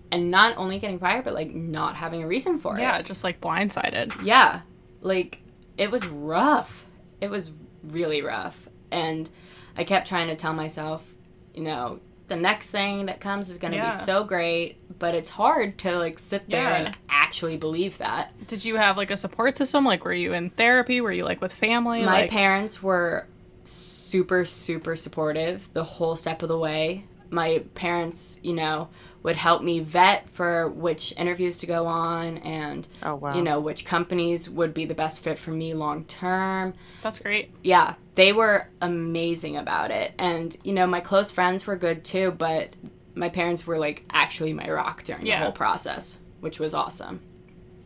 and 0.10 0.32
not 0.32 0.55
only 0.55 0.80
getting 0.80 0.97
fired, 0.97 1.26
but, 1.26 1.34
like, 1.34 1.53
not 1.53 1.97
having 1.97 2.24
a 2.24 2.28
reason 2.28 2.58
for 2.58 2.80
yeah, 2.80 2.95
it. 2.95 2.99
Yeah, 2.99 3.01
just 3.01 3.26
like 3.26 3.41
blindsided. 3.41 4.24
Yeah. 4.24 4.62
Like, 5.01 5.41
it 5.78 5.91
was 5.91 6.08
rough. 6.08 6.86
It 7.20 7.30
was 7.30 7.51
really 7.84 8.22
rough. 8.22 8.70
And 8.89 9.30
I 9.76 9.84
kept 9.84 10.08
trying 10.08 10.28
to 10.28 10.38
tell 10.38 10.53
myself, 10.53 11.05
you 11.53 11.64
know, 11.64 11.99
the 12.28 12.36
next 12.36 12.69
thing 12.71 13.05
that 13.05 13.19
comes 13.19 13.49
is 13.49 13.57
going 13.57 13.71
to 13.71 13.78
Yeah. 13.78 13.86
be 13.89 13.95
so 13.95 14.23
great, 14.23 14.78
but 14.99 15.15
it's 15.15 15.30
hard 15.30 15.78
to 15.80 15.97
like 15.97 16.19
sit 16.19 16.49
there 16.49 16.63
Yeah. 16.63 16.75
and 16.88 16.95
actually 17.09 17.57
believe 17.57 17.97
that. 17.99 18.34
Did 18.47 18.65
you 18.65 18.75
have 18.78 18.97
like 18.97 19.11
a 19.11 19.17
support 19.17 19.55
system? 19.55 19.86
Like, 19.86 20.03
were 20.03 20.13
you 20.13 20.34
in 20.34 20.49
therapy? 20.51 20.99
Were 21.01 21.11
you 21.11 21.23
like 21.25 21.41
with 21.41 21.53
family? 21.53 22.03
My 22.03 22.21
like, 22.21 22.32
parents 22.32 22.84
were 22.84 23.28
super 23.63 24.45
super 24.45 24.95
supportive 24.95 25.69
the 25.73 25.84
whole 25.84 26.15
step 26.15 26.41
of 26.41 26.49
the 26.49 26.57
way. 26.57 27.03
My 27.30 27.63
parents, 27.75 28.39
you 28.43 28.53
know, 28.53 28.88
would 29.28 29.36
help 29.36 29.61
me 29.61 29.82
vet 29.82 30.28
for 30.30 30.69
which 30.69 31.13
interviews 31.17 31.57
to 31.59 31.65
go 31.65 31.86
on 31.86 32.38
and 32.38 32.88
Oh 33.03 33.15
wow. 33.15 33.36
you 33.36 33.41
know 33.41 33.59
which 33.59 33.84
companies 33.86 34.49
would 34.49 34.73
be 34.73 34.86
the 34.86 34.93
best 34.95 35.19
fit 35.19 35.38
for 35.38 35.51
me 35.51 35.73
long 35.73 36.05
term. 36.05 36.73
that's 37.01 37.19
great. 37.19 37.51
yeah, 37.61 37.95
they 38.15 38.32
were 38.32 38.67
amazing 38.82 39.57
about 39.57 39.91
it. 39.91 40.13
And, 40.17 40.55
you 40.63 40.71
know, 40.73 40.88
my 40.88 41.01
close 41.01 41.30
friends 41.30 41.67
were 41.67 41.75
good 41.75 42.03
too, 42.05 42.32
but 42.32 42.69
my 43.15 43.28
parents 43.30 43.67
were 43.67 43.78
like 43.78 44.03
actually 44.09 44.53
my 44.53 44.69
rock 44.69 45.03
during 45.03 45.25
Yeah. 45.25 45.39
the 45.39 45.43
whole 45.43 45.51
process, 45.51 46.17
which 46.39 46.57
was 46.59 46.73
awesome. 46.73 47.19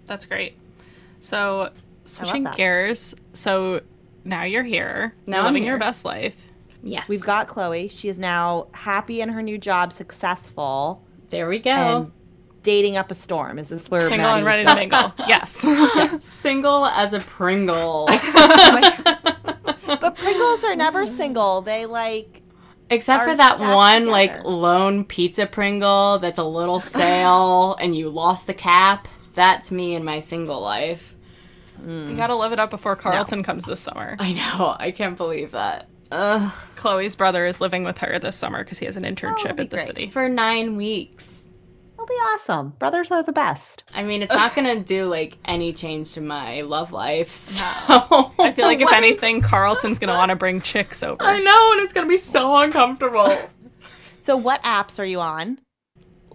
That's 0.05 0.25
great. 0.27 0.53
So 1.21 1.71
switching 2.05 2.43
gears. 2.55 3.15
So 3.33 3.81
now 4.23 4.43
you're 4.43 4.63
here. 4.63 5.13
Now 5.25 5.37
you're 5.37 5.47
I'm 5.47 5.53
living 5.53 5.65
your 5.67 5.79
best 5.79 6.05
life. 6.05 6.35
Yes. 6.83 7.07
We've 7.09 7.21
got 7.21 7.47
Chloe. 7.47 7.87
She 7.87 8.09
is 8.09 8.17
now 8.19 8.67
happy 8.73 9.21
in 9.21 9.29
her 9.29 9.41
new 9.41 9.57
job, 9.57 9.91
successful, 9.93 11.01
there 11.31 11.47
we 11.49 11.57
go. 11.59 11.71
and 11.71 12.11
dating 12.63 12.95
up 12.97 13.09
a 13.09 13.15
storm. 13.15 13.57
Is 13.57 13.69
this 13.69 13.89
where 13.89 14.07
Single 14.07 14.29
and 14.33 14.45
ready 14.45 14.63
Maddie's 14.63 14.91
to 14.91 14.97
mingle. 14.97 15.27
yes. 15.27 15.65
Single 16.25 16.85
as 16.85 17.13
a 17.13 17.19
Pringle. 17.21 18.07
But 19.99 20.15
Pringles 20.17 20.63
are 20.63 20.75
never 20.75 21.05
single. 21.05 21.61
They 21.61 21.85
like 21.85 22.41
Except 22.89 23.23
for 23.23 23.35
that 23.35 23.59
one 23.59 24.01
together. 24.01 24.11
like 24.11 24.43
lone 24.43 25.05
pizza 25.05 25.45
Pringle 25.45 26.19
that's 26.19 26.39
a 26.39 26.43
little 26.43 26.79
stale 26.79 27.75
and 27.79 27.95
you 27.95 28.09
lost 28.09 28.47
the 28.47 28.53
cap. 28.53 29.07
That's 29.35 29.71
me 29.71 29.95
in 29.95 30.03
my 30.03 30.19
single 30.19 30.61
life. 30.61 31.15
you 31.85 32.13
gotta 32.15 32.35
live 32.35 32.51
it 32.53 32.59
up 32.59 32.69
before 32.69 32.95
Carlton 32.95 33.43
comes 33.43 33.65
this 33.65 33.79
summer. 33.81 34.15
I 34.19 34.33
know. 34.33 34.75
I 34.79 34.91
can't 34.91 35.17
believe 35.17 35.51
that. 35.51 35.87
Ugh. 36.11 36.51
Chloe's 36.75 37.15
brother 37.15 37.45
is 37.45 37.61
living 37.61 37.83
with 37.83 37.97
her 37.99 38.19
this 38.19 38.35
summer 38.35 38.63
because 38.63 38.79
he 38.79 38.85
has 38.85 38.97
an 38.97 39.05
oh, 39.05 39.09
internship 39.11 39.43
that'd 39.43 39.59
at 39.61 39.69
the 39.69 39.77
great. 39.77 39.87
city. 39.87 40.07
For 40.09 40.27
nine 40.27 40.75
weeks. 40.75 41.47
it'll 41.93 42.05
be 42.05 42.13
awesome. 42.13 42.69
Brothers 42.79 43.11
are 43.11 43.23
the 43.23 43.31
best. 43.31 43.83
I 43.93 44.03
mean, 44.03 44.21
it's 44.21 44.33
not 44.33 44.53
gonna 44.55 44.79
do 44.79 45.05
like 45.05 45.37
any 45.45 45.71
change 45.73 46.13
to 46.13 46.21
my 46.21 46.61
love 46.61 46.91
life. 46.91 47.33
So 47.35 47.63
I 47.65 48.51
feel 48.53 48.65
like 48.65 48.81
if 48.81 48.91
anything, 48.93 49.41
Carlton's 49.41 49.99
gonna 49.99 50.15
want 50.15 50.29
to 50.29 50.35
bring 50.35 50.61
chicks 50.61 51.01
over. 51.03 51.23
I 51.23 51.39
know, 51.39 51.71
and 51.73 51.81
it's 51.81 51.93
gonna 51.93 52.07
be 52.09 52.17
so 52.17 52.57
uncomfortable. 52.57 53.35
So 54.23 54.37
what 54.37 54.61
apps 54.61 54.99
are 54.99 55.05
you 55.05 55.19
on? 55.19 55.57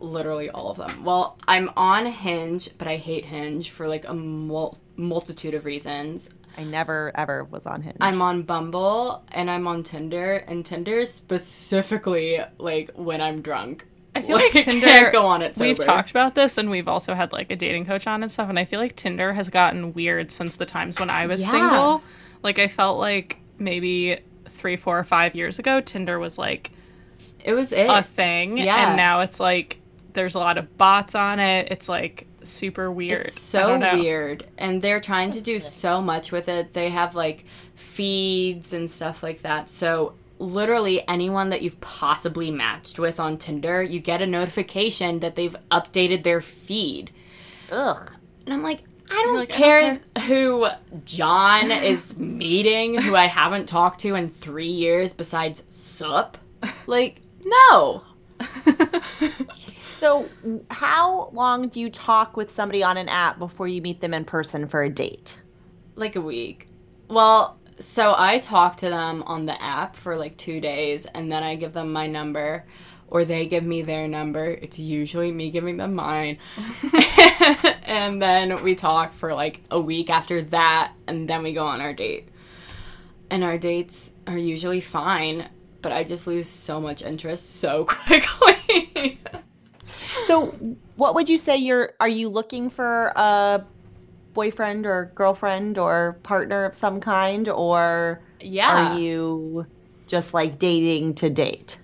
Literally 0.01 0.51
all 0.51 0.73
of 0.73 0.77
them. 0.77 1.05
Well, 1.05 1.39
I'm 1.47 1.71
on 1.77 2.05
Hinge, 2.07 2.69
but 2.79 2.89
I 2.89 2.97
hate 2.97 3.25
Hinge 3.25 3.71
for 3.71 3.87
like 3.87 4.09
a 4.09 4.13
mul- 4.13 4.77
multitude 4.97 5.55
of 5.55 5.65
reasons. 5.65 6.29
I 6.59 6.65
never 6.65 7.13
ever 7.15 7.45
was 7.45 7.67
on 7.67 7.83
Hinge. 7.83 7.97
I'm 8.01 8.23
on 8.23 8.43
Bumble 8.43 9.25
and 9.33 9.51
I'm 9.51 9.67
on 9.67 9.83
Tinder, 9.83 10.37
and 10.47 10.65
Tinder 10.65 11.05
specifically 11.05 12.41
like 12.59 12.91
when 12.95 13.21
I'm 13.21 13.43
drunk. 13.43 13.85
I 14.15 14.23
feel 14.23 14.37
like 14.37 14.57
I 14.57 14.63
Tinder. 14.63 14.87
can't 14.87 15.13
go 15.13 15.27
on 15.27 15.43
it. 15.43 15.57
We've 15.59 15.79
talked 15.79 16.11
about 16.11 16.35
this, 16.35 16.57
and 16.57 16.71
we've 16.71 16.89
also 16.89 17.15
had 17.15 17.33
like 17.33 17.51
a 17.51 17.57
dating 17.57 17.85
coach 17.85 18.07
on 18.07 18.23
and 18.23 18.33
stuff. 18.33 18.49
And 18.49 18.59
I 18.59 18.65
feel 18.65 18.81
like 18.81 18.97
Tinder 18.97 19.35
has 19.35 19.51
gotten 19.51 19.93
weird 19.93 20.31
since 20.31 20.57
the 20.57 20.65
times 20.65 20.99
when 20.99 21.11
I 21.11 21.27
was 21.27 21.43
Yeah. 21.43 21.51
single. 21.51 22.03
Like 22.43 22.59
I 22.59 22.69
felt 22.69 22.99
like 22.99 23.39
maybe 23.59 24.19
three, 24.49 24.77
four, 24.77 24.99
or 24.99 25.05
five 25.05 25.35
years 25.35 25.59
ago, 25.59 25.81
Tinder 25.83 26.19
was 26.19 26.39
like 26.39 26.71
It 27.45 27.53
was 27.53 27.73
it. 27.73 27.91
a 27.91 28.03
thing, 28.03 28.57
Yeah. 28.57 28.89
and 28.89 28.97
now 28.97 29.21
it's 29.21 29.39
like 29.39 29.79
there's 30.15 30.35
a 30.35 30.39
lot 30.39 30.57
of 30.57 30.79
bots 30.79 31.15
on 31.15 31.39
it. 31.39 31.69
It's 31.71 31.89
like 31.91 32.26
super 32.47 32.91
weird. 32.91 33.27
It's 33.27 33.41
so 33.41 33.79
weird. 33.79 34.47
And 34.59 34.81
they're 34.83 35.01
trying 35.01 35.31
to 35.33 35.41
do 35.41 35.61
so 35.61 36.01
much 36.01 36.33
with 36.33 36.49
it. 36.49 36.73
They 36.73 36.91
have 36.91 37.15
like 37.15 37.45
feeds 37.75 38.73
and 38.73 38.91
stuff 38.91 39.23
like 39.23 39.43
that. 39.43 39.71
So 39.71 40.15
literally 40.39 41.07
anyone 41.09 41.51
that 41.51 41.63
you've 41.63 41.81
possibly 41.81 42.51
matched 42.51 42.99
with 42.99 43.21
on 43.21 43.39
Tinder, 43.39 43.83
you 43.83 44.01
get 44.01 44.23
a 44.23 44.27
notification 44.27 45.21
that 45.21 45.37
they've 45.37 45.57
updated 45.71 46.23
their 46.23 46.41
feed. 46.41 47.11
Ugh. 47.71 48.13
And 48.45 48.55
I'm 48.55 48.63
like, 48.63 48.81
I 49.11 49.23
don't 49.23 49.37
like, 49.37 49.53
I 49.53 49.57
care 49.57 50.01
don't 50.15 50.25
who 50.25 50.67
John 51.05 51.71
is 51.71 52.17
meeting, 52.19 53.01
who 53.01 53.15
I 53.15 53.27
haven't 53.27 53.67
talked 53.67 54.01
to 54.01 54.15
in 54.15 54.31
three 54.31 54.71
years 54.71 55.15
besides 55.15 55.65
Sup. 55.71 56.39
Like, 56.89 57.21
no. 57.45 58.03
So, 60.01 60.29
how 60.71 61.31
long 61.33 61.69
do 61.69 61.81
you 61.81 61.91
talk 61.91 62.37
with 62.37 62.51
somebody 62.51 62.83
on 62.83 62.97
an 62.97 63.09
app 63.09 63.39
before 63.39 63.69
you 63.69 63.81
meet 63.81 64.01
them 64.01 64.15
in 64.15 64.25
person 64.25 64.69
for 64.69 64.83
a 64.83 64.91
date? 64.91 65.39
like 65.97 66.17
a 66.17 66.21
week. 66.21 66.69
Well, 67.09 67.59
so 67.79 68.15
I 68.17 68.39
talk 68.39 68.77
to 68.79 68.89
them 68.89 69.23
on 69.25 69.47
the 69.47 69.61
app 69.61 69.97
for 69.97 70.17
like 70.17 70.37
two 70.37 70.61
days 70.61 71.07
and 71.07 71.31
then 71.31 71.43
I 71.43 71.57
give 71.57 71.73
them 71.73 71.93
my 71.93 72.07
number 72.07 72.65
or 73.09 73.25
they 73.25 73.47
give 73.47 73.65
me 73.65 73.83
their 73.83 74.09
number. 74.09 74.45
It's 74.45 74.79
usually 74.79 75.33
me 75.33 75.51
giving 75.51 75.77
them 75.77 75.95
mine. 75.95 76.39
and 77.83 78.21
then 78.21 78.63
we 78.63 78.75
talk 78.75 79.13
for 79.13 79.35
like 79.35 79.63
a 79.71 79.81
week 79.81 80.11
after 80.11 80.43
that 80.43 80.93
and 81.07 81.29
then 81.29 81.43
we 81.43 81.53
go 81.53 81.67
on 81.67 81.81
our 81.81 81.93
date. 81.93 82.29
And 83.31 83.43
our 83.43 83.59
dates 83.59 84.15
are 84.27 84.39
usually 84.39 84.81
fine, 84.81 85.49
but 85.83 85.93
I 85.93 86.05
just 86.05 86.27
lose 86.27 86.49
so 86.49 86.81
much 86.81 87.03
interest 87.03 87.57
so 87.57 87.85
quickly. 87.89 89.19
So, 90.27 90.47
what 90.97 91.15
would 91.15 91.29
you 91.29 91.39
say 91.39 91.57
you're 91.57 91.93
are 92.01 92.09
you 92.09 92.29
looking 92.29 92.69
for 92.69 93.13
a 93.15 93.65
boyfriend 94.35 94.85
or 94.85 95.13
girlfriend 95.15 95.79
or 95.79 96.19
partner 96.25 96.65
of 96.65 96.75
some 96.75 97.01
kind 97.01 97.49
or 97.49 98.21
yeah. 98.41 98.95
are 98.95 98.99
you 98.99 99.67
just 100.09 100.35
like 100.35 100.59
dating 100.59 101.15
to 101.15 101.31
date? 101.31 101.79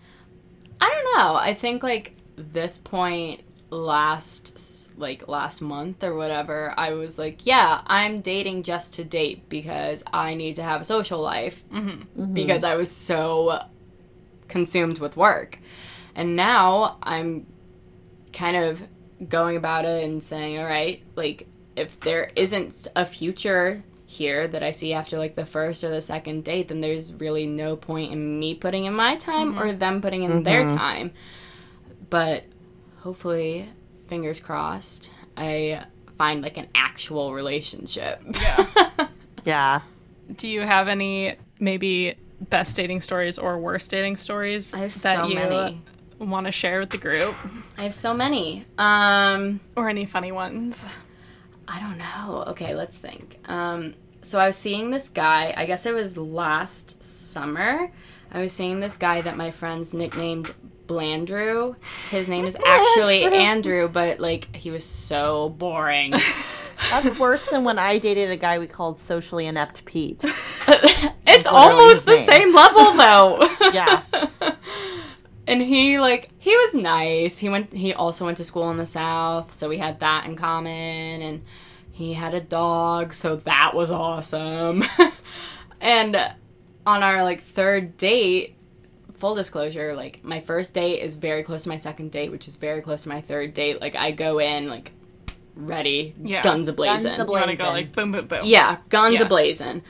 I 0.81 0.89
don't 0.89 1.17
know. 1.17 1.37
I 1.37 1.55
think 1.55 1.85
like 1.85 2.15
this 2.37 2.79
point 2.79 3.43
last 3.71 4.93
like 4.99 5.29
last 5.29 5.63
month 5.63 6.03
or 6.03 6.17
whatever, 6.17 6.75
I 6.77 6.95
was 6.95 7.19
like, 7.19 7.47
yeah, 7.47 7.83
I'm 7.87 8.23
dating 8.23 8.65
just 8.65 8.95
to 8.95 9.05
date 9.05 9.49
because 9.49 10.03
I 10.13 10.35
need 10.35 10.57
to 10.57 10.65
have 10.65 10.81
a 10.81 10.85
social 10.85 11.21
life 11.21 11.63
mm-hmm. 11.69 11.91
Mm-hmm. 12.21 12.35
because 12.35 12.65
I 12.65 12.75
was 12.75 12.91
so 12.91 13.61
consumed 14.49 14.99
with 14.99 15.17
work. 15.17 15.61
And 16.17 16.35
now 16.37 16.99
I'm 17.05 17.47
kind 18.33 18.57
of 18.57 18.83
going 19.29 19.57
about 19.57 19.85
it 19.85 20.05
and 20.05 20.23
saying, 20.23 20.59
all 20.59 20.67
right, 20.67 21.03
like 21.17 21.47
if 21.77 22.01
there 22.01 22.31
isn't 22.37 22.89
a 22.97 23.05
future 23.05 23.83
here 24.07 24.47
that 24.47 24.63
I 24.63 24.73
see 24.73 24.93
after 24.93 25.19
like 25.19 25.35
the 25.35 25.47
first 25.47 25.85
or 25.85 25.91
the 25.91 26.01
second 26.01 26.45
date, 26.45 26.69
then 26.69 26.81
there's 26.81 27.15
really 27.15 27.47
no 27.47 27.77
point 27.77 28.13
in 28.13 28.39
me 28.39 28.55
putting 28.55 28.85
in 28.85 28.95
my 28.95 29.17
time 29.17 29.59
or 29.59 29.67
mm-hmm. 29.67 29.79
them 29.79 30.01
putting 30.03 30.23
in 30.23 30.43
their 30.43 30.67
mm-hmm. 30.67 30.77
time. 30.77 31.13
But 32.11 32.45
hopefully, 32.99 33.69
fingers 34.09 34.39
crossed, 34.39 35.11
I 35.37 35.85
find 36.19 36.43
like 36.43 36.59
an 36.59 36.69
actual 36.75 37.33
relationship. 37.33 38.23
Yeah. 38.35 38.67
Yeah. 39.45 39.81
Do 40.37 40.49
you 40.49 40.61
have 40.61 40.87
any 40.87 41.35
maybe 41.59 42.15
best 42.41 42.77
dating 42.77 43.01
stories 43.01 43.39
or 43.39 43.59
worst 43.59 43.91
dating 43.91 44.17
stories 44.17 44.75
I 44.75 44.79
have 44.79 45.03
that 45.03 45.17
so 45.17 45.27
you 45.27 45.35
many. 45.35 45.83
Want 46.27 46.47
to 46.47 46.53
share 46.53 46.81
with 46.81 46.91
the 46.91 46.99
group 46.99 47.35
I 47.77 47.83
have 47.85 47.95
so 47.95 48.15
many. 48.15 48.65
Um, 48.79 49.61
or 49.77 49.89
any 49.89 50.07
funny 50.07 50.33
ones? 50.33 50.87
I 51.69 51.81
don't 51.81 51.99
know. 51.99 52.45
Okay, 52.49 52.75
let's 52.75 52.99
think. 52.99 53.39
Um, 53.49 53.95
so 54.23 54.39
I 54.39 54.47
was 54.47 54.57
seeing 54.57 54.91
this 54.91 55.09
guy. 55.09 55.53
I 55.57 55.67
guess 55.67 55.87
it 55.87 55.95
was 55.95 56.17
last 56.17 57.03
summer. 57.03 57.91
I 58.31 58.41
was 58.41 58.53
seeing 58.53 58.81
this 58.81 58.97
guy 58.97 59.21
that 59.23 59.37
my 59.37 59.51
friends 59.51 59.93
nicknamed 59.93 60.55
Blandrew. 60.87 61.77
His 62.11 62.29
name 62.29 62.47
is 62.47 62.57
actually 62.67 63.25
Andrew, 63.25 63.89
but 63.89 64.21
like 64.21 64.55
he 64.55 64.71
was 64.71 64.85
so 64.85 65.51
boring. 65.51 66.15
That's 66.91 67.19
worse 67.19 67.45
than 67.47 67.65
when 67.65 67.79
I 67.79 67.99
dated 67.99 68.31
a 68.31 68.37
guy 68.37 68.59
we 68.59 68.67
called 68.67 68.99
socially 68.99 69.47
inept 69.47 69.85
Pete. 69.85 70.23
it's 70.25 71.47
almost 71.47 72.05
the 72.07 72.25
same 72.25 72.55
level 72.55 72.93
though. 72.95 73.71
Yeah. 73.73 74.03
And 75.47 75.61
he 75.63 75.99
like 75.99 76.31
he 76.39 76.55
was 76.55 76.75
nice. 76.75 77.39
He 77.39 77.49
went 77.49 77.73
he 77.73 77.93
also 77.93 78.25
went 78.25 78.37
to 78.39 78.45
school 78.45 78.71
in 78.71 78.77
the 78.77 78.87
south, 78.87 79.53
so 79.53 79.69
we 79.69 79.79
had 79.79 80.01
that 80.01 80.25
in 80.27 80.37
common 80.37 81.23
and 81.23 81.43
he 81.91 82.15
had 82.15 82.35
a 82.35 82.41
dog, 82.41 83.15
so 83.15 83.37
that 83.37 83.75
was 83.75 83.91
awesome. 83.91 84.83
and 85.81 86.17
on 86.87 87.03
our 87.03 87.23
like 87.23 87.43
third 87.43 87.97
date, 87.99 88.57
full 89.15 89.35
disclosure, 89.35 89.95
like 89.95 90.25
my 90.25 90.41
first 90.41 90.75
date 90.75 91.01
is 91.01 91.15
very 91.15 91.43
close 91.43 91.65
to 91.65 91.69
my 91.69 91.77
second 91.77 92.11
date, 92.11 92.31
which 92.31 92.49
is 92.49 92.57
very 92.57 92.81
close 92.81 93.03
to 93.03 93.09
my 93.09 93.21
third 93.21 93.55
date. 93.55 93.81
Like 93.81 93.95
I 93.95 94.11
go 94.11 94.39
in 94.39 94.69
like 94.69 94.93
ready, 95.55 96.15
Yeah. 96.23 96.43
guns 96.43 96.69
a 96.69 96.73
blazing. 96.73 97.15
Guns 97.17 97.29
a 97.29 97.33
You 97.33 97.47
to 97.47 97.57
go 97.57 97.65
like 97.71 97.93
boom, 97.93 98.13
boom, 98.13 98.27
boom. 98.27 98.41
Yeah, 98.45 98.79
guns 98.89 99.15
Yeah. 99.17 99.23
a 99.23 99.29
blazing. 99.29 99.83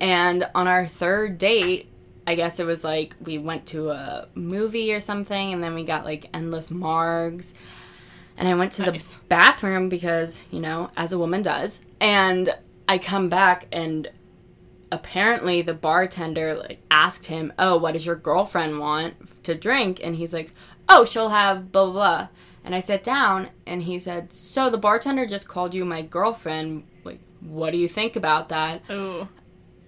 And 0.00 0.48
on 0.54 0.66
our 0.66 0.86
third 0.86 1.36
date, 1.36 1.89
I 2.26 2.34
guess 2.34 2.60
it 2.60 2.66
was 2.66 2.84
like 2.84 3.14
we 3.24 3.38
went 3.38 3.66
to 3.66 3.90
a 3.90 4.28
movie 4.34 4.92
or 4.92 5.00
something, 5.00 5.52
and 5.52 5.62
then 5.62 5.74
we 5.74 5.84
got 5.84 6.04
like 6.04 6.28
endless 6.34 6.70
margs. 6.70 7.54
And 8.36 8.48
I 8.48 8.54
went 8.54 8.72
to 8.72 8.82
Nice. 8.90 9.14
the 9.16 9.20
bathroom 9.28 9.88
because, 9.88 10.44
you 10.50 10.60
know, 10.60 10.90
as 10.96 11.12
a 11.12 11.18
woman 11.18 11.42
does. 11.42 11.80
And 12.00 12.48
I 12.88 12.96
come 12.98 13.28
back 13.28 13.66
and 13.70 14.08
apparently 14.92 15.62
the 15.62 15.74
bartender 15.74 16.54
like 16.54 16.78
asked 16.90 17.26
him, 17.26 17.52
"Oh, 17.58 17.76
what 17.76 17.92
does 17.92 18.06
your 18.06 18.16
girlfriend 18.16 18.78
want 18.80 19.14
to 19.44 19.54
drink?" 19.54 20.00
And 20.02 20.16
he's 20.16 20.32
like, 20.32 20.52
"Oh, 20.88 21.04
she'll 21.04 21.28
have 21.30 21.70
blah 21.72 21.84
blah." 21.84 21.92
blah. 21.92 22.28
And 22.64 22.74
I 22.74 22.80
sat 22.80 23.02
down 23.02 23.48
and 23.66 23.82
he 23.82 23.98
said, 23.98 24.32
"So 24.32 24.68
the 24.70 24.78
bartender 24.78 25.26
just 25.26 25.48
called 25.48 25.74
you 25.74 25.84
my 25.84 26.02
girlfriend. 26.02 26.84
Like, 27.04 27.20
what 27.40 27.70
do 27.72 27.78
you 27.78 27.88
think 27.88 28.16
about 28.16 28.48
that?" 28.50 28.82
Ooh. 28.90 29.28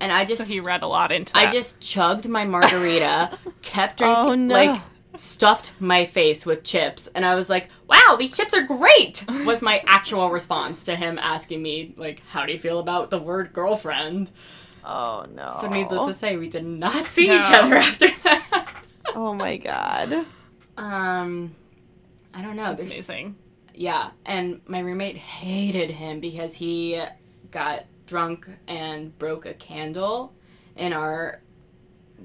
And 0.03 0.11
I 0.11 0.25
just 0.25 0.43
So 0.43 0.53
he 0.53 0.59
read 0.61 0.83
a 0.83 0.87
lot 0.89 1.13
into 1.13 1.33
that. 1.33 1.49
I 1.49 1.51
just 1.53 1.79
chugged 1.81 2.29
my 2.29 2.45
margarita, 2.45 3.39
kept 3.63 3.99
drinking, 3.99 4.17
Oh, 4.17 4.35
no. 4.35 4.53
like 4.55 4.81
stuffed 5.15 5.73
my 5.79 6.07
face 6.07 6.45
with 6.45 6.65
chips, 6.65 7.07
and 7.15 7.25
I 7.25 7.35
was 7.37 7.49
like, 7.49 7.69
"Wow, 7.87 8.17
these 8.19 8.37
chips 8.37 8.53
are 8.55 8.63
great!" 8.63 9.25
Was 9.47 9.63
my 9.63 9.83
actual 9.87 10.31
response 10.31 10.85
to 10.85 10.97
him 10.97 11.19
asking 11.21 11.63
me, 11.63 11.95
like, 11.97 12.21
"How 12.29 12.47
do 12.47 12.53
you 12.53 12.59
feel 12.59 12.79
about 12.81 13.11
the 13.11 13.19
word 13.19 13.53
girlfriend?" 13.53 14.31
Oh 14.85 15.25
no. 15.33 15.53
So, 15.61 15.69
needless 15.69 16.07
to 16.07 16.15
say, 16.15 16.37
we 16.37 16.49
did 16.49 16.65
not 16.67 17.07
see 17.07 17.27
each 17.27 17.45
other 17.53 17.77
after 17.89 18.09
that. 18.25 18.75
Oh 19.15 19.35
my 19.35 19.57
god. 19.59 20.27
um, 20.77 21.55
I 22.35 22.43
don't 22.43 22.57
know. 22.57 22.65
That's 22.75 22.79
there's- 22.87 22.95
amazing. 23.09 23.37
Yeah, 23.75 24.11
and 24.27 24.61
my 24.67 24.81
roommate 24.81 25.17
hated 25.17 25.91
him 25.91 26.21
because 26.21 26.55
he 26.55 27.01
got 27.51 27.85
drunk 28.07 28.49
and 28.69 29.17
broke 29.19 29.47
a 29.47 29.55
candle 29.55 30.33
in 30.77 30.93
our, 30.93 31.41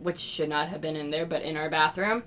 which 0.02 0.18
should 0.20 0.50
not 0.50 0.70
have 0.70 0.82
been 0.82 0.96
in 0.96 1.10
there, 1.12 1.26
but 1.26 1.42
in 1.42 1.58
our 1.58 1.70
bathroom. 1.70 2.24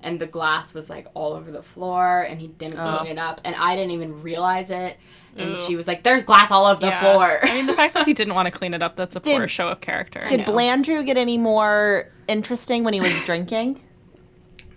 And 0.00 0.20
the 0.20 0.26
glass 0.26 0.74
was 0.74 0.90
like 0.90 1.06
all 1.14 1.32
over 1.32 1.50
the 1.50 1.62
floor, 1.62 2.22
and 2.22 2.38
he 2.40 2.48
didn't 2.48 2.78
Oh. 2.78 2.98
clean 2.98 3.12
it 3.12 3.18
up, 3.18 3.40
and 3.44 3.56
I 3.56 3.74
didn't 3.74 3.92
even 3.92 4.22
realize 4.22 4.70
it. 4.70 4.98
And 5.36 5.50
Ooh. 5.50 5.56
she 5.56 5.74
was 5.76 5.88
like, 5.88 6.02
"There's 6.04 6.22
glass 6.22 6.50
all 6.50 6.66
over 6.66 6.78
the 6.80 6.88
Yeah. 6.88 7.00
floor." 7.00 7.40
I 7.42 7.54
mean, 7.54 7.66
the 7.66 7.72
fact 7.72 7.94
that 7.94 8.06
he 8.06 8.12
didn't 8.20 8.34
want 8.34 8.46
to 8.46 8.52
clean 8.52 8.74
it 8.74 8.82
up, 8.82 8.96
that's 8.96 9.16
a 9.16 9.20
Did- 9.20 9.36
poor 9.38 9.48
show 9.48 9.68
of 9.68 9.80
character. 9.80 10.24
Did. 10.28 10.40
Blandrew 10.40 11.04
get 11.06 11.16
any 11.16 11.38
more 11.38 12.10
interesting 12.28 12.84
when 12.84 12.92
he 12.94 13.00
was 13.00 13.12
drinking? 13.24 13.80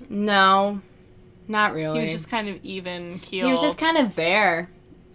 no, 0.09 0.81
not 1.47 1.73
really. 1.73 1.97
He 1.99 2.03
was 2.03 2.11
just 2.11 2.29
kind 2.29 2.47
of 2.49 2.63
even 2.63 3.19
keeled. 3.19 3.45
he 3.47 3.51
was 3.51 3.61
just 3.61 3.77
kind 3.77 3.97
of 3.97 4.15
there, 4.15 4.69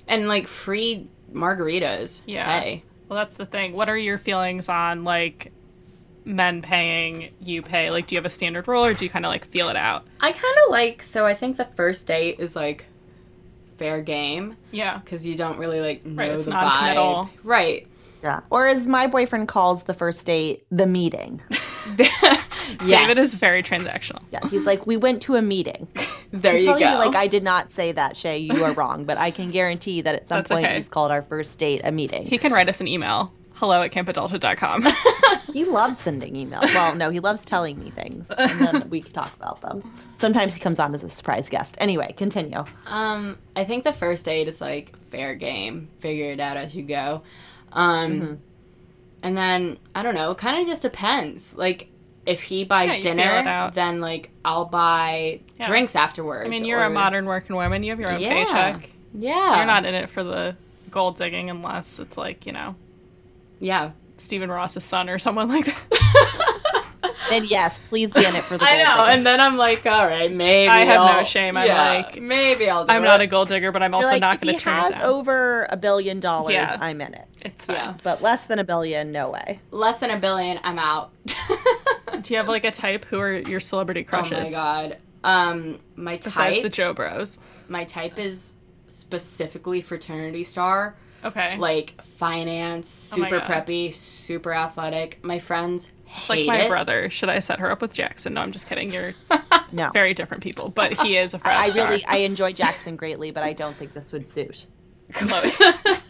and 0.06 0.28
like 0.28 0.46
free 0.46 1.08
margaritas. 1.32 2.22
Yeah. 2.26 2.60
Hey. 2.60 2.84
Well, 3.12 3.20
that's 3.20 3.36
the 3.36 3.44
thing. 3.44 3.74
What 3.74 3.90
are 3.90 3.96
your 3.98 4.16
feelings 4.16 4.70
on 4.70 5.04
like 5.04 5.52
men 6.24 6.62
paying, 6.62 7.34
you 7.42 7.60
pay? 7.60 7.90
Like, 7.90 8.06
do 8.06 8.14
you 8.14 8.18
have 8.18 8.24
a 8.24 8.30
standard 8.30 8.66
rule, 8.66 8.82
or 8.86 8.94
do 8.94 9.04
you 9.04 9.10
kind 9.10 9.26
of 9.26 9.28
like 9.28 9.44
feel 9.44 9.68
it 9.68 9.76
out? 9.76 10.06
I 10.18 10.32
kind 10.32 10.56
of 10.64 10.70
like 10.70 11.02
so 11.02 11.26
I 11.26 11.34
think 11.34 11.58
the 11.58 11.66
first 11.76 12.06
date 12.06 12.40
is 12.40 12.56
like 12.56 12.86
fair 13.76 14.00
game 14.00 14.56
Yeah. 14.70 14.96
because 14.96 15.26
you 15.26 15.34
don't 15.36 15.58
really 15.58 15.80
like 15.82 16.06
know 16.06 16.22
Right, 16.22 16.30
it's 16.30 16.46
the 16.46 16.52
non-committal. 16.52 17.24
vibe. 17.24 17.28
Right. 17.44 17.86
Yeah. 18.22 18.40
Or 18.48 18.66
as 18.66 18.88
my 18.88 19.06
boyfriend 19.06 19.46
calls 19.48 19.82
the 19.82 19.92
first 19.92 20.24
date, 20.24 20.64
the 20.70 20.86
meeting. 20.86 21.42
yes. 21.98 22.46
David 22.86 23.18
is 23.18 23.34
very 23.34 23.62
transactional. 23.62 24.22
Yeah. 24.32 24.40
He's 24.48 24.64
like, 24.66 24.86
we 24.86 24.96
went 24.96 25.22
to 25.22 25.36
a 25.36 25.42
meeting. 25.42 25.88
There 26.34 26.54
He's 26.54 26.62
you 26.62 26.68
go. 26.68 26.78
me 26.78 26.94
like 26.96 27.14
I 27.14 27.26
did 27.26 27.42
not 27.44 27.70
say 27.72 27.92
that, 27.92 28.16
Shay. 28.16 28.38
You 28.38 28.64
are 28.64 28.72
wrong, 28.72 29.04
but 29.04 29.18
I 29.18 29.30
can 29.30 29.50
guarantee 29.50 30.00
that 30.00 30.14
at 30.14 30.28
some 30.28 30.38
That's 30.38 30.50
point 30.50 30.64
okay. 30.64 30.76
he's 30.76 30.88
called 30.88 31.10
our 31.10 31.20
first 31.20 31.58
date 31.58 31.82
a 31.84 31.92
meeting. 31.92 32.24
He 32.24 32.38
can 32.38 32.52
write 32.54 32.70
us 32.70 32.80
an 32.80 32.88
email. 32.88 33.30
hello 33.56 33.82
at 33.82 33.92
campadulthood.com. 33.92 34.86
He 35.52 35.66
loves 35.66 35.98
sending 35.98 36.32
emails. 36.32 36.62
Well, 36.74 36.94
no, 36.94 37.10
he 37.10 37.20
loves 37.20 37.44
telling 37.44 37.78
me 37.78 37.90
things, 37.90 38.30
and 38.30 38.58
then 38.60 38.88
we 38.88 39.02
can 39.02 39.12
talk 39.12 39.34
about 39.36 39.60
them. 39.60 39.82
Sometimes 40.16 40.54
he 40.54 40.60
comes 40.60 40.78
on 40.78 40.94
as 40.94 41.02
a 41.04 41.10
surprise 41.10 41.50
guest. 41.50 41.76
Anyway, 41.78 42.14
continue. 42.16 42.64
Um, 42.86 43.36
I 43.54 43.64
think 43.64 43.84
the 43.84 43.92
first 43.92 44.24
date 44.24 44.48
is 44.48 44.62
like 44.62 44.94
fair 45.10 45.34
game, 45.34 45.88
figure 45.98 46.30
it 46.30 46.40
out 46.40 46.56
as 46.56 46.74
you 46.74 46.82
go. 46.84 47.22
Um, 47.72 48.12
Mm-hmm. 48.12 48.34
And 49.22 49.36
then 49.36 49.78
I 49.94 50.02
don't 50.02 50.14
know, 50.14 50.30
it 50.32 50.38
kind 50.38 50.60
of 50.60 50.66
just 50.66 50.82
depends. 50.82 51.54
Like 51.54 51.88
if 52.26 52.42
he 52.42 52.64
buys 52.64 52.88
Yeah, 52.88 52.94
you 52.96 53.02
feel 53.02 53.12
it 53.12 53.16
dinner, 53.16 53.70
then 53.74 54.00
like 54.00 54.30
I'll 54.44 54.64
buy 54.66 55.40
Yeah. 55.58 55.66
drinks 55.66 55.96
afterwards. 55.96 56.46
I 56.46 56.48
mean, 56.50 56.64
you're 56.64 56.82
a 56.84 56.90
modern 56.90 57.24
working 57.26 57.56
woman. 57.56 57.82
You 57.82 57.90
have 57.90 58.00
your 58.00 58.10
own 58.12 58.20
Yeah. 58.20 58.44
paycheck. 58.44 58.90
Yeah, 59.14 59.56
You're 59.56 59.66
not 59.66 59.84
in 59.84 59.94
it 59.94 60.08
for 60.08 60.22
the 60.24 60.56
gold 60.90 61.16
digging 61.16 61.50
unless 61.50 61.98
it's 61.98 62.16
like, 62.16 62.46
you 62.46 62.52
know, 62.52 62.76
Yeah, 63.60 63.90
Stephen 64.18 64.50
Ross's 64.50 64.84
son 64.84 65.08
or 65.10 65.18
someone 65.18 65.48
like 65.48 65.66
that. 65.66 66.58
Then 67.30 67.44
yes, 67.44 67.82
please 67.82 68.12
be 68.12 68.24
in 68.24 68.34
it 68.34 68.44
for 68.44 68.58
the. 68.58 68.64
I 68.68 68.76
gold 68.76 68.86
know. 68.86 69.04
digging. 69.04 69.18
And 69.18 69.26
then 69.26 69.40
I'm 69.40 69.56
like, 69.56 69.86
all 69.86 70.06
right, 70.06 70.30
maybe 70.30 70.68
I 70.68 70.80
have 70.84 71.00
no 71.00 71.18
I'll- 71.18 71.24
shame. 71.24 71.56
I'm 71.56 71.66
yeah, 71.66 71.90
like, 71.90 72.20
maybe 72.20 72.68
I'll. 72.68 72.84
Do 72.84 72.92
I'm 72.92 73.02
not 73.02 73.20
a 73.20 73.26
gold 73.26 73.48
digger, 73.48 73.72
but 73.72 73.82
I'm 73.82 73.92
You're 73.92 73.96
also 73.98 74.08
like, 74.08 74.20
not 74.20 74.40
going 74.40 74.56
to 74.56 74.60
turn 74.60 74.72
has 74.74 74.90
it 74.90 74.94
down. 74.94 75.02
over 75.04 75.66
a 75.70 75.76
billion 75.76 76.20
dollars, 76.20 76.52
Yeah. 76.54 76.76
I'm 76.80 77.00
in 77.00 77.14
it. 77.14 77.26
it's 77.42 77.66
fine. 77.66 77.76
Yeah. 77.76 77.94
But 78.02 78.22
less 78.22 78.46
than 78.46 78.58
a 78.58 78.64
billion, 78.64 79.12
no 79.12 79.30
way. 79.30 79.60
less 79.70 79.98
than 79.98 80.10
a 80.10 80.18
billion. 80.18 80.58
I'm 80.64 80.78
out. 80.78 81.10
Do 81.26 82.32
you 82.34 82.36
have 82.38 82.48
like 82.48 82.64
a 82.64 82.70
type? 82.70 83.04
Who 83.06 83.18
are 83.20 83.32
your 83.32 83.60
celebrity 83.60 84.04
crushes? 84.04 84.32
oh 84.32 84.42
my 84.44 84.50
god. 84.50 84.98
Um, 85.24 85.78
my 85.96 86.16
Besides 86.16 86.56
type. 86.56 86.62
the 86.64 86.68
Jo 86.68 86.92
Bros. 86.94 87.38
my 87.68 87.84
type 87.84 88.18
is 88.18 88.54
specifically 88.88 89.80
fraternity 89.80 90.44
star. 90.44 90.96
Okay. 91.24 91.56
like 91.56 91.94
finance, 92.16 93.10
Oh 93.12 93.16
super 93.16 93.38
God. 93.38 93.48
preppy, 93.48 93.94
super 93.94 94.52
athletic. 94.52 95.22
My 95.22 95.38
friends 95.38 95.88
it's 96.16 96.28
like 96.28 96.46
my 96.46 96.62
it. 96.62 96.68
brother. 96.68 97.10
Should 97.10 97.28
I 97.28 97.38
set 97.38 97.58
her 97.60 97.70
up 97.70 97.80
with 97.82 97.94
Jackson? 97.94 98.34
No, 98.34 98.40
I'm 98.42 98.52
just 98.52 98.68
kidding. 98.68 98.92
You're 98.92 99.14
No. 99.72 99.90
very 99.92 100.14
different 100.14 100.42
people, 100.42 100.68
but 100.68 100.92
he 101.00 101.16
is 101.16 101.34
a 101.34 101.38
frat 101.38 101.54
I 101.54 101.70
star. 101.70 101.88
really 101.88 102.04
I 102.06 102.18
enjoy 102.18 102.52
Jackson 102.52 102.96
greatly, 102.96 103.30
but 103.30 103.42
I 103.42 103.52
don't 103.54 103.74
think 103.76 103.92
this 103.94 104.12
would 104.12 104.28
suit. 104.28 104.66
Chloe. 105.12 105.50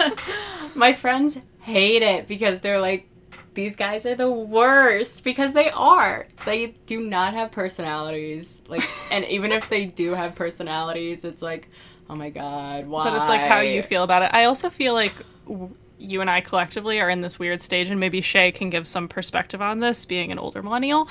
My 0.75 0.93
friends 0.93 1.39
hate 1.61 2.03
it 2.03 2.27
because 2.29 2.61
they're 2.61 2.81
like, 2.81 3.09
these 3.55 3.77
guys 3.77 4.07
are 4.07 4.15
the 4.15 4.31
worst 4.31 5.25
because 5.25 5.53
they 5.53 5.71
are. 5.71 6.27
They 6.47 6.69
do 6.87 7.01
not 7.01 7.35
have 7.35 7.51
personalities. 7.53 8.63
Like, 8.67 8.83
and 9.13 9.25
even 9.27 9.53
if 9.53 9.69
they 9.69 9.85
do 9.87 10.13
have 10.15 10.35
personalities, 10.35 11.25
it's 11.25 11.43
like, 11.43 11.69
oh 12.09 12.15
my 12.15 12.31
god, 12.31 12.87
why? 12.87 13.05
But 13.05 13.17
it's 13.19 13.29
like 13.29 13.43
how 13.43 13.61
you 13.61 13.83
feel 13.83 14.03
about 14.05 14.23
it. 14.23 14.31
I 14.33 14.45
also 14.45 14.71
feel 14.71 14.95
like 14.95 15.15
w- 15.47 15.75
you 16.03 16.21
and 16.21 16.29
I 16.31 16.41
collectively 16.41 17.01
are 17.01 17.09
in 17.09 17.21
this 17.21 17.39
weird 17.39 17.63
stage, 17.63 17.91
and 17.91 18.01
maybe 18.01 18.21
Shay 18.21 18.53
can 18.53 18.71
give 18.71 18.87
some 18.87 19.09
perspective 19.09 19.63
on 19.63 19.79
this, 19.81 20.05
being 20.05 20.33
an 20.33 20.39
older 20.39 20.63
millennial. 20.63 21.09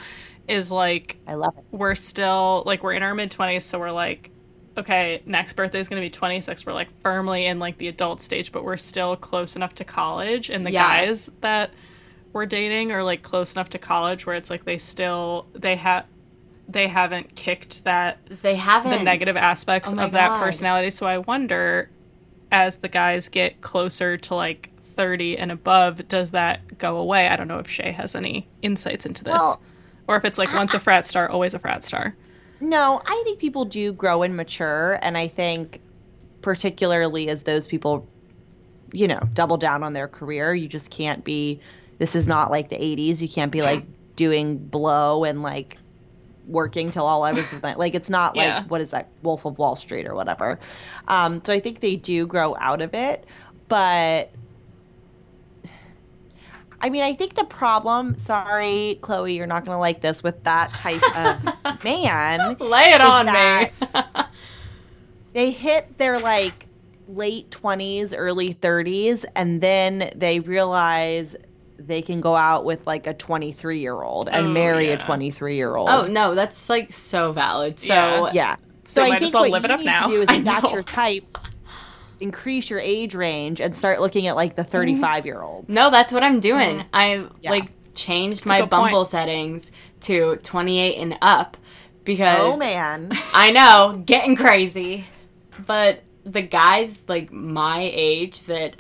Is 0.48 0.72
like 0.72 1.18
I 1.28 1.36
love 1.36 1.58
it. 1.58 1.64
we're 1.72 1.96
still 1.96 2.64
like 2.66 2.84
we're 2.84 2.94
in 2.94 3.04
our 3.04 3.14
mid 3.16 3.32
twenties, 3.32 3.64
so 3.64 3.80
we're 3.80 3.92
like, 3.92 4.32
okay, 4.78 5.22
next 5.26 5.54
birthday 5.54 5.80
is 5.80 5.88
gonna 5.88 6.02
be 6.02 6.10
twenty 6.10 6.42
six. 6.42 6.66
We're 6.66 6.74
like 6.74 6.90
firmly 7.04 7.46
in 7.46 7.60
like 7.60 7.78
the 7.78 7.88
adult 7.88 8.20
stage, 8.22 8.52
but 8.52 8.64
we're 8.64 8.78
still 8.78 9.16
close 9.16 9.56
enough 9.56 9.76
to 9.76 9.84
college, 9.84 10.50
and 10.50 10.66
the 10.66 10.72
Yeah. 10.72 11.06
guys 11.06 11.30
that 11.42 11.72
we're 12.34 12.46
dating 12.48 12.92
are 12.92 13.04
like 13.04 13.22
close 13.22 13.54
enough 13.54 13.70
to 13.72 13.78
college 13.78 14.26
where 14.26 14.36
it's 14.36 14.50
like 14.50 14.66
they 14.66 14.78
still 14.78 15.46
they 15.54 15.76
have 15.76 16.06
they 16.68 16.88
haven't 16.88 17.36
kicked 17.36 17.84
that 17.84 18.18
They 18.42 18.56
haven't. 18.56 18.92
the 18.92 19.04
negative 19.04 19.38
aspects 19.38 19.92
Oh 19.92 19.96
my 19.96 20.06
of 20.06 20.12
that 20.14 20.30
God. 20.30 20.40
personality. 20.44 20.90
So 20.90 21.06
I 21.06 21.20
wonder, 21.20 21.90
as 22.52 22.78
the 22.78 22.88
guys 22.88 23.30
get 23.30 23.62
closer 23.62 24.18
to 24.18 24.36
like 24.36 24.71
30 25.02 25.40
and 25.40 25.52
above, 25.52 26.08
does 26.08 26.30
that 26.30 26.78
go 26.78 26.98
away? 26.98 27.28
I 27.28 27.36
don't 27.36 27.48
know 27.48 27.58
if 27.58 27.68
Shay 27.68 27.92
has 27.92 28.14
any 28.16 28.48
insights 28.62 29.04
into 29.08 29.24
this. 29.24 29.34
Well, 29.34 29.60
or 30.08 30.16
if 30.16 30.26
it's 30.26 30.38
like 30.38 30.54
once 30.54 30.76
a 30.76 30.80
frat 30.80 31.08
star, 31.08 31.28
always 31.28 31.56
a 31.56 31.60
frat 31.60 31.84
star. 31.84 32.16
No, 32.60 33.02
I 33.04 33.20
think 33.26 33.40
people 33.40 33.66
do 33.66 33.94
grow 33.94 34.22
and 34.22 34.38
mature, 34.38 35.00
and 35.02 35.18
I 35.18 35.28
think 35.28 35.82
particularly 36.44 37.30
as 37.30 37.42
those 37.42 37.66
people, 37.66 38.08
you 38.92 39.08
know, 39.08 39.22
double 39.34 39.58
down 39.58 39.82
on 39.82 39.94
their 39.94 40.08
career, 40.08 40.54
you 40.54 40.68
just 40.68 40.92
can't 40.92 41.24
be. 41.24 41.60
This 41.98 42.16
is 42.16 42.28
not 42.28 42.52
like 42.52 42.70
the 42.70 42.76
'80s. 42.78 43.22
You 43.22 43.28
can't 43.28 43.52
be 43.52 43.62
like 43.64 43.84
doing 44.16 44.58
blow 44.60 45.24
and 45.24 45.42
like 45.42 45.78
working 46.48 46.92
till 46.92 47.08
all 47.08 47.24
hours 47.24 47.52
of 47.54 47.64
night. 47.64 47.80
Like 47.80 47.96
it's 47.96 48.10
not 48.10 48.36
like 48.36 48.46
Yeah. 48.46 48.64
what 48.66 48.82
is 48.82 48.92
that 48.92 49.08
Wolf 49.24 49.46
of 49.46 49.58
Wall 49.58 49.76
Street 49.76 50.06
or 50.06 50.14
whatever. 50.14 50.60
Um, 51.08 51.42
so 51.44 51.52
I 51.54 51.60
think 51.60 51.80
they 51.80 51.96
do 51.96 52.28
grow 52.28 52.56
out 52.60 52.84
of 52.84 52.94
it, 52.94 53.26
but 53.68 54.30
I 56.84 56.90
mean, 56.90 57.04
I 57.04 57.14
think 57.14 57.36
the 57.36 57.44
problem. 57.46 58.18
Sorry, 58.18 58.98
Chloe, 59.02 59.36
you're 59.36 59.48
not 59.48 59.66
gonna 59.66 59.80
like 59.80 60.02
this 60.02 60.24
with 60.24 60.44
that 60.44 60.74
type 60.74 61.02
of 61.16 61.84
man. 61.84 62.58
Lay 62.60 62.92
it 62.92 63.02
on 63.02 63.26
me. 63.28 63.92
They 65.34 65.52
hit 65.52 65.98
their 65.98 66.20
like 66.20 66.68
late 67.08 67.50
20s, 67.52 68.14
early 68.18 68.54
30s, 68.54 69.24
and 69.36 69.62
then 69.62 70.12
they 70.16 70.40
realize 70.42 71.36
they 71.80 72.02
can 72.02 72.20
go 72.22 72.36
out 72.36 72.66
with 72.66 72.86
like 72.86 73.08
a 73.08 73.14
23 73.14 73.80
year 73.80 74.02
old 74.02 74.28
and 74.30 74.48
Oh, 74.48 74.50
marry 74.50 74.90
yeah. 74.90 74.96
a 74.96 74.98
23 74.98 75.56
year 75.56 75.76
old. 75.78 75.90
oh 75.90 76.04
no, 76.04 76.36
that's 76.36 76.70
like 76.70 76.92
so 76.92 77.32
valid. 77.32 77.80
So 77.80 77.88
Yeah. 77.94 78.32
yeah. 78.34 78.56
So 78.88 79.02
So, 79.02 79.04
I 79.06 79.10
might 79.10 79.16
as 79.24 79.32
think 79.32 79.34
well 79.36 79.44
what 79.44 79.52
live 79.52 79.66
it 79.66 79.70
you 79.70 79.74
up 79.76 79.80
need 79.80 79.86
now. 79.86 80.08
to 80.08 80.12
do 80.14 80.22
is 80.22 80.28
if 80.32 80.44
that's 80.44 80.72
your 80.74 80.84
type, 80.84 81.38
increase 82.22 82.70
your 82.70 82.80
age 82.80 83.16
range 83.16 83.60
and 83.62 83.76
start 83.76 84.00
looking 84.00 84.28
at 84.28 84.36
like 84.36 84.56
the 84.56 84.64
35 84.64 85.26
year 85.26 85.42
olds. 85.42 85.70
No, 85.70 85.90
that's 85.90 86.12
what 86.12 86.24
I'm 86.24 86.40
doing. 86.40 86.84
I 86.94 87.08
Mm-hmm. 87.16 87.36
Yeah. 87.42 87.52
like 87.52 87.70
changed 87.94 88.46
a 88.46 88.48
my 88.48 88.58
good 88.62 88.70
point. 88.72 88.92
Bumble 88.92 89.06
settings 89.06 89.72
to 90.02 90.38
28 90.38 90.96
and 90.98 91.18
up 91.22 91.58
because 92.04 92.54
Oh 92.56 92.58
man. 92.58 93.12
I 93.34 93.52
know, 93.52 94.02
getting 94.06 94.36
crazy. 94.36 95.06
But 95.66 96.04
the 96.24 96.42
guys 96.42 97.00
like 97.08 97.32
my 97.32 97.82
age 97.94 98.44
that 98.44 98.76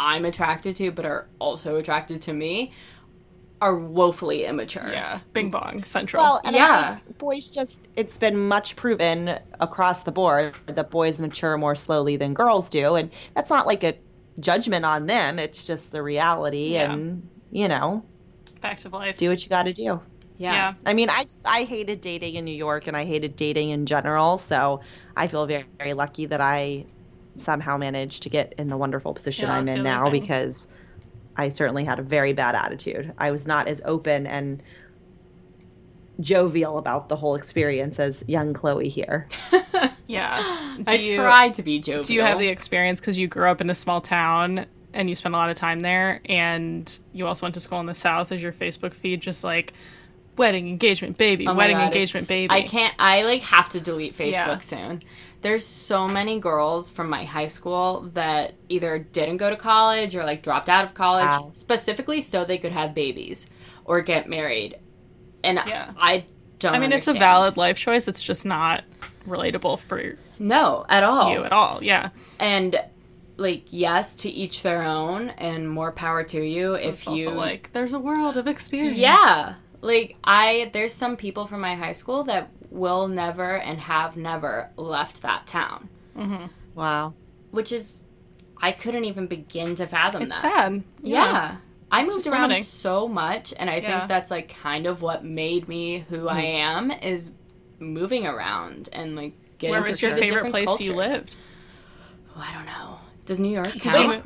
I'm 0.00 0.24
attracted 0.24 0.76
to 0.76 0.90
but 0.90 1.04
are 1.04 1.26
also 1.38 1.76
attracted 1.76 2.22
to 2.22 2.32
me 2.32 2.72
are 3.62 3.76
woefully 3.76 4.44
immature. 4.44 4.88
Yeah. 4.90 5.20
Bing 5.32 5.50
bong 5.50 5.84
central. 5.84 6.20
Well, 6.22 6.40
and 6.44 6.56
I 6.56 6.58
Yeah. 6.58 6.96
think 6.96 7.16
boys 7.18 7.48
just, 7.48 7.86
it's 7.94 8.18
been 8.18 8.36
much 8.36 8.74
proven 8.74 9.38
across 9.60 10.02
the 10.02 10.10
board 10.10 10.54
that 10.66 10.90
boys 10.90 11.20
mature 11.20 11.56
more 11.56 11.76
slowly 11.76 12.16
than 12.16 12.34
girls 12.34 12.68
do. 12.68 12.96
And 12.96 13.10
that's 13.36 13.50
not 13.50 13.68
like 13.68 13.84
a 13.84 13.94
judgment 14.40 14.84
on 14.84 15.06
them, 15.06 15.38
it's 15.38 15.62
just 15.62 15.92
the 15.92 16.02
reality. 16.02 16.72
Yeah. 16.74 16.92
And, 16.92 17.26
you 17.52 17.68
know, 17.68 18.02
Fact 18.60 18.84
of 18.84 18.92
life. 18.92 19.16
do 19.16 19.28
what 19.28 19.42
you 19.44 19.48
got 19.48 19.62
to 19.64 19.72
do. 19.72 20.00
Yeah. 20.38 20.52
yeah. 20.54 20.74
I 20.84 20.92
mean, 20.94 21.08
I 21.08 21.22
just, 21.22 21.46
I 21.46 21.62
hated 21.62 22.00
dating 22.00 22.34
in 22.34 22.44
New 22.44 22.54
York 22.56 22.88
and 22.88 22.96
I 22.96 23.04
hated 23.04 23.36
dating 23.36 23.70
in 23.70 23.86
general. 23.86 24.38
So 24.38 24.80
I 25.16 25.28
feel 25.28 25.46
very, 25.46 25.66
very 25.78 25.92
lucky 25.94 26.26
that 26.26 26.40
I 26.40 26.84
somehow 27.36 27.76
managed 27.76 28.24
to 28.24 28.28
get 28.28 28.54
in 28.58 28.68
the 28.68 28.76
wonderful 28.76 29.14
position 29.14 29.46
Yeah, 29.46 29.54
I'm 29.54 29.68
in 29.68 29.84
now 29.84 30.10
thing. 30.10 30.20
because 30.20 30.66
I 31.36 31.48
certainly 31.48 31.84
had 31.84 31.98
a 31.98 32.02
very 32.02 32.32
bad 32.32 32.54
attitude. 32.54 33.12
I 33.18 33.30
was 33.30 33.46
not 33.46 33.68
as 33.68 33.80
open 33.84 34.26
and 34.26 34.62
jovial 36.20 36.78
about 36.78 37.08
the 37.08 37.16
whole 37.16 37.34
experience 37.34 37.98
as 37.98 38.22
young 38.26 38.52
Chloe 38.52 38.88
here. 38.88 39.28
Yeah. 40.12 40.76
Do 40.76 40.84
I 40.86 40.94
you, 40.94 41.16
tried 41.16 41.54
to 41.54 41.62
be 41.62 41.78
jovial. 41.80 42.04
Do 42.04 42.14
you 42.14 42.22
have 42.22 42.38
the 42.38 42.48
experience 42.48 43.00
because 43.00 43.18
you 43.18 43.28
grew 43.28 43.48
up 43.48 43.60
in 43.60 43.70
a 43.70 43.74
small 43.74 44.00
town 44.00 44.66
and 44.92 45.08
you 45.08 45.16
spent 45.16 45.34
a 45.34 45.38
lot 45.38 45.48
of 45.48 45.56
time 45.56 45.80
there 45.80 46.20
and 46.26 46.98
you 47.12 47.26
also 47.26 47.46
went 47.46 47.54
to 47.54 47.60
school 47.60 47.80
in 47.80 47.86
the 47.86 47.94
South? 47.94 48.30
Is 48.30 48.42
your 48.42 48.52
Facebook 48.52 48.92
feed 48.92 49.22
just 49.22 49.42
like 49.42 49.72
wedding, 50.36 50.68
engagement, 50.68 51.18
baby, 51.18 51.46
Oh 51.46 51.54
wedding, 51.54 51.76
God, 51.76 51.86
engagement, 51.86 52.28
baby? 52.28 52.50
I 52.50 52.62
can't. 52.62 52.94
I 52.98 53.22
like 53.22 53.42
have 53.42 53.68
to 53.70 53.80
delete 53.80 54.16
Facebook 54.16 54.32
Yeah. 54.32 54.58
soon. 54.60 55.02
There's 55.42 55.66
so 55.66 56.06
many 56.06 56.38
girls 56.38 56.90
from 56.90 57.10
my 57.10 57.24
high 57.24 57.48
school 57.48 58.08
that 58.14 58.54
either 58.68 58.98
didn't 58.98 59.38
go 59.38 59.50
to 59.50 59.56
college 59.56 60.14
or 60.14 60.24
like 60.24 60.42
dropped 60.42 60.68
out 60.68 60.84
of 60.84 60.94
college 60.94 61.26
Wow. 61.26 61.50
specifically 61.54 62.20
so 62.20 62.44
they 62.44 62.58
could 62.58 62.72
have 62.72 62.94
babies 62.94 63.46
or 63.84 64.00
get 64.02 64.28
married. 64.28 64.78
And 65.42 65.60
Yeah. 65.66 65.90
I 65.98 66.24
don't. 66.60 66.74
I 66.74 66.78
mean, 66.78 66.92
it's 66.92 67.08
a 67.08 67.12
valid 67.12 67.56
life 67.56 67.76
choice. 67.76 68.06
It's 68.06 68.22
just 68.22 68.46
not 68.46 68.84
relatable 69.28 69.80
for 69.80 70.16
no 70.38 70.84
at 70.88 71.02
all. 71.02 71.30
you 71.32 71.42
at 71.44 71.52
all. 71.52 71.82
Yeah. 71.82 72.10
And 72.38 72.80
like 73.36 73.64
yes, 73.70 74.14
to 74.16 74.30
each 74.30 74.62
their 74.62 74.82
own, 74.82 75.30
and 75.30 75.68
more 75.68 75.90
power 75.90 76.22
to 76.22 76.40
you 76.40 76.74
if 76.74 77.06
It's 77.08 77.20
you 77.20 77.30
like 77.30 77.72
there's 77.72 77.92
a 77.92 77.98
world 77.98 78.36
of 78.36 78.46
experience. 78.46 78.98
Yeah. 78.98 79.54
Like 79.82 80.16
I 80.24 80.70
there's 80.72 80.94
some 80.94 81.16
people 81.16 81.46
from 81.46 81.60
my 81.60 81.74
high 81.74 81.92
school 81.92 82.24
that 82.24 82.48
will 82.70 83.08
never 83.08 83.56
and 83.56 83.78
have 83.80 84.16
never 84.16 84.70
left 84.76 85.20
that 85.22 85.46
town, 85.46 85.88
mm-hmm. 86.16 86.46
Wow. 86.74 87.12
which 87.50 87.72
is 87.72 88.02
I 88.56 88.72
couldn't 88.72 89.04
even 89.04 89.26
begin 89.26 89.74
to 89.74 89.86
fathom 89.86 90.22
It's 90.22 90.40
that. 90.40 90.54
sad. 90.54 90.84
Yeah. 91.02 91.56
I 91.90 92.04
It's 92.04 92.14
moved 92.14 92.26
around 92.28 92.42
limiting. 92.42 92.64
so 92.64 93.08
much 93.08 93.52
and 93.58 93.68
I 93.68 93.76
Yeah. 93.76 93.98
think 93.98 94.08
that's 94.08 94.30
like 94.30 94.54
kind 94.62 94.86
of 94.86 95.02
what 95.02 95.24
made 95.24 95.68
me 95.68 96.06
who 96.08 96.28
I 96.28 96.40
hmm. 96.40 96.46
am 96.46 96.90
is 96.92 97.32
moving 97.80 98.26
around 98.26 98.88
and 98.92 99.16
like 99.16 99.32
getting 99.58 99.72
Where 99.72 99.82
to 99.82 99.90
was 99.90 100.00
your 100.00 100.12
favorite 100.12 100.28
different 100.28 100.52
place 100.52 100.80
you 100.80 100.94
lived? 100.94 101.36
Oh, 102.36 102.40
I 102.48 102.54
don't 102.54 102.66
know. 102.66 102.98
Does 103.26 103.40
New 103.40 103.52
York 103.52 103.74
count? 103.80 104.24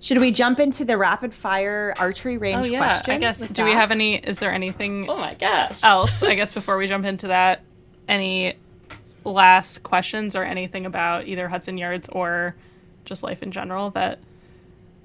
You 0.00 0.14
mo- 0.14 0.20
Should 0.20 0.20
we 0.20 0.30
jump 0.30 0.60
into 0.60 0.84
the 0.84 0.96
rapid 0.96 1.32
fire 1.34 1.94
archery 1.98 2.38
range 2.38 2.56
Oh 2.56 2.60
range 2.62 2.72
yeah. 2.72 2.78
questions? 2.78 3.16
I 3.16 3.18
guess. 3.18 3.40
with 3.40 3.52
Do 3.52 3.64
we 3.64 3.72
have 3.72 3.90
any? 3.90 4.16
Is 4.16 4.38
there 4.38 4.52
anything 4.52 5.08
Oh 5.08 5.16
my 5.16 5.34
gosh. 5.34 5.82
else? 5.82 6.22
I 6.22 6.34
guess 6.34 6.52
before 6.52 6.76
we 6.76 6.86
jump 6.86 7.04
into 7.04 7.28
that, 7.28 7.62
any 8.08 8.54
last 9.24 9.82
questions 9.82 10.34
or 10.36 10.42
anything 10.44 10.86
about 10.86 11.26
either 11.26 11.48
Hudson 11.48 11.76
Yards 11.78 12.08
or 12.08 12.54
just 13.04 13.22
life 13.22 13.42
in 13.42 13.50
general 13.52 13.90
that 13.90 14.18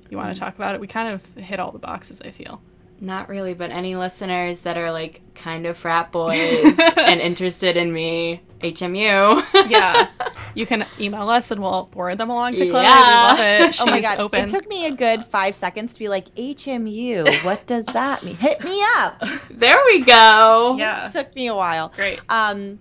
you 0.10 0.18
want 0.18 0.34
to 0.34 0.39
mm. 0.39 0.46
talk 0.46 0.56
about? 0.56 0.76
It. 0.76 0.82
We 0.82 0.88
kind 0.88 1.14
of 1.14 1.26
hit 1.36 1.60
all 1.60 1.72
the 1.72 1.80
boxes. 1.80 2.22
I 2.22 2.30
feel. 2.30 2.62
Not 3.02 3.28
really, 3.28 3.54
but 3.54 3.72
any 3.72 3.96
listeners 3.96 4.62
that 4.62 4.78
are 4.78 4.91
like 4.91 5.22
kind 5.36 5.66
of 5.66 5.76
frat 5.76 6.12
boys 6.14 6.80
and 6.80 7.20
interested 7.20 7.76
in 7.76 7.91
me, 7.91 8.41
HMU. 8.62 9.70
Yeah. 9.70 10.08
You 10.56 10.66
can 10.66 10.86
email 10.99 11.30
us 11.30 11.51
and 11.51 11.62
we'll 11.62 11.88
forward 11.93 12.18
them 12.18 12.30
along 12.30 12.54
to 12.54 12.70
Chloe. 12.70 12.84
Yeah. 12.84 13.34
We 13.34 13.39
love 13.39 13.39
it. 13.70 13.74
She's 13.74 13.82
Oh 13.82 13.86
my 13.86 14.01
god! 14.01 14.20
open. 14.20 14.45
It 14.45 14.49
took 14.49 14.68
me 14.68 14.86
a 14.88 14.91
good 14.91 15.26
five 15.26 15.56
seconds 15.56 15.93
to 15.93 15.99
be 15.99 16.10
like 16.10 16.34
HMU. 16.36 17.43
What 17.43 17.66
does 17.68 17.86
that 17.88 18.24
mean? 18.24 18.36
Hit 18.36 18.64
me 18.64 18.82
up. 18.97 19.22
there 19.49 19.78
we 19.86 20.01
go. 20.01 20.76
yeah. 20.78 21.08
It 21.08 21.12
took 21.12 21.34
me 21.36 21.47
a 21.47 21.56
while. 21.56 21.89
Great. 21.95 22.20
Um, 22.30 22.80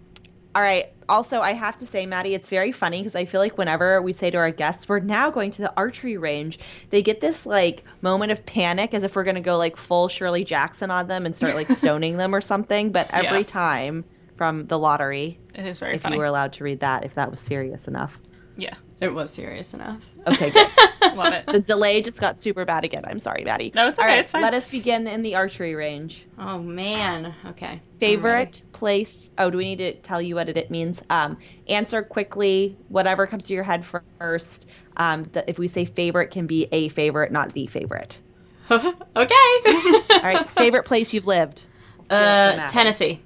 all 0.55 0.63
right. 0.63 0.87
Also, 1.09 1.41
I 1.41 1.53
have 1.53 1.77
to 1.79 1.87
say, 1.87 2.07
Maddie, 2.07 2.33
it's 2.35 2.49
very 2.49 2.73
funny 2.73 2.99
because 2.99 3.15
I 3.15 3.25
feel 3.27 3.41
like 3.41 3.59
whenever 3.59 4.01
we 4.01 4.13
say 4.15 4.31
to 4.31 4.39
our 4.39 4.51
guests, 4.51 4.89
we're 4.89 5.01
now 5.01 5.31
going 5.31 5.51
to 5.51 5.63
the 5.63 5.73
archery 5.77 6.17
range, 6.17 6.59
they 6.91 7.03
get 7.03 7.21
this 7.21 7.45
like 7.45 7.85
moment 8.01 8.33
of 8.33 8.47
panic 8.47 8.95
as 8.95 9.03
if 9.05 9.15
we're 9.15 9.25
going 9.25 9.35
to 9.35 9.41
go 9.43 9.59
like 9.59 9.77
full 9.77 10.09
Shirley 10.09 10.45
Jackson 10.45 10.91
on 10.91 11.09
them 11.09 11.27
and 11.27 11.35
start 11.35 11.55
like 11.55 11.69
stoning 11.73 12.17
them 12.17 12.35
or 12.35 12.41
something. 12.41 12.93
But 12.93 13.09
every 13.13 13.39
Yes. 13.41 13.51
time 13.51 14.05
from 14.37 14.67
the 14.67 14.79
lottery, 14.79 15.39
It 15.55 15.67
is 15.67 15.79
very 15.79 15.95
if 15.97 16.03
funny. 16.03 16.17
you 16.17 16.21
were 16.21 16.27
allowed 16.27 16.53
to 16.55 16.65
read 16.65 16.81
that, 16.81 17.05
if 17.05 17.15
that 17.15 17.31
was 17.31 17.41
serious 17.41 17.89
enough. 17.89 18.19
yeah. 18.57 18.75
It 19.01 19.13
was 19.13 19.33
serious 19.33 19.75
enough. 19.75 20.01
Okay, 20.29 20.51
good. 21.01 21.17
Love 21.17 21.33
it. 21.33 21.47
the 21.47 21.59
delay 21.59 22.01
just 22.03 22.21
got 22.21 22.41
super 22.41 22.65
bad 22.65 22.85
again. 22.85 23.03
I'm 23.05 23.19
sorry, 23.19 23.43
Maddie. 23.43 23.73
No, 23.75 23.89
it's 23.89 23.99
All 23.99 24.05
okay, 24.05 24.13
right, 24.15 24.21
it's 24.21 24.31
fine. 24.31 24.43
Let 24.43 24.55
us 24.55 24.71
begin 24.71 25.09
in 25.09 25.23
the 25.23 25.35
archery 25.35 25.75
range. 25.75 26.25
Oh 26.39 26.61
man. 26.61 27.35
Okay. 27.47 27.81
Favorite 27.99 28.63
place? 28.71 29.29
Oh, 29.39 29.51
do 29.51 29.59
we 29.59 29.65
need 29.65 29.79
to 29.79 29.95
tell 29.95 30.23
you 30.23 30.37
what 30.37 30.49
it, 30.49 30.57
it 30.57 30.71
means? 30.71 31.03
Um, 31.11 31.37
answer 31.69 32.01
quickly, 32.05 32.77
whatever 32.91 33.27
comes 33.27 33.49
to 33.49 33.55
your 33.55 33.65
head 33.65 33.85
first. 34.21 34.67
Um, 34.97 35.25
th- 35.27 35.47
if 35.49 35.59
we 35.59 35.67
say 35.67 35.85
favorite, 35.85 36.31
can 36.31 36.47
be 36.47 36.69
a 36.71 36.89
favorite, 36.91 37.33
not 37.33 37.53
the 37.55 37.67
favorite. 37.67 38.19
okay. 38.71 38.85
All 39.17 40.21
right, 40.23 40.49
favorite 40.51 40.85
place 40.85 41.13
you've 41.13 41.27
lived? 41.27 41.63
Let's 41.99 42.09
do 42.09 42.15
it 42.15 42.57
for 42.57 42.63
Uh. 42.63 42.69
Tennessee. 42.69 43.21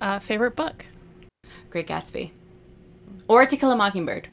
Nice. 0.00 0.16
Uh, 0.16 0.18
favorite 0.18 0.56
book? 0.56 0.86
Great 1.70 1.86
Gatsby. 1.86 2.30
Or 3.28 3.46
To 3.46 3.56
Kill 3.56 3.70
a 3.70 3.76
Mockingbird. 3.76 4.28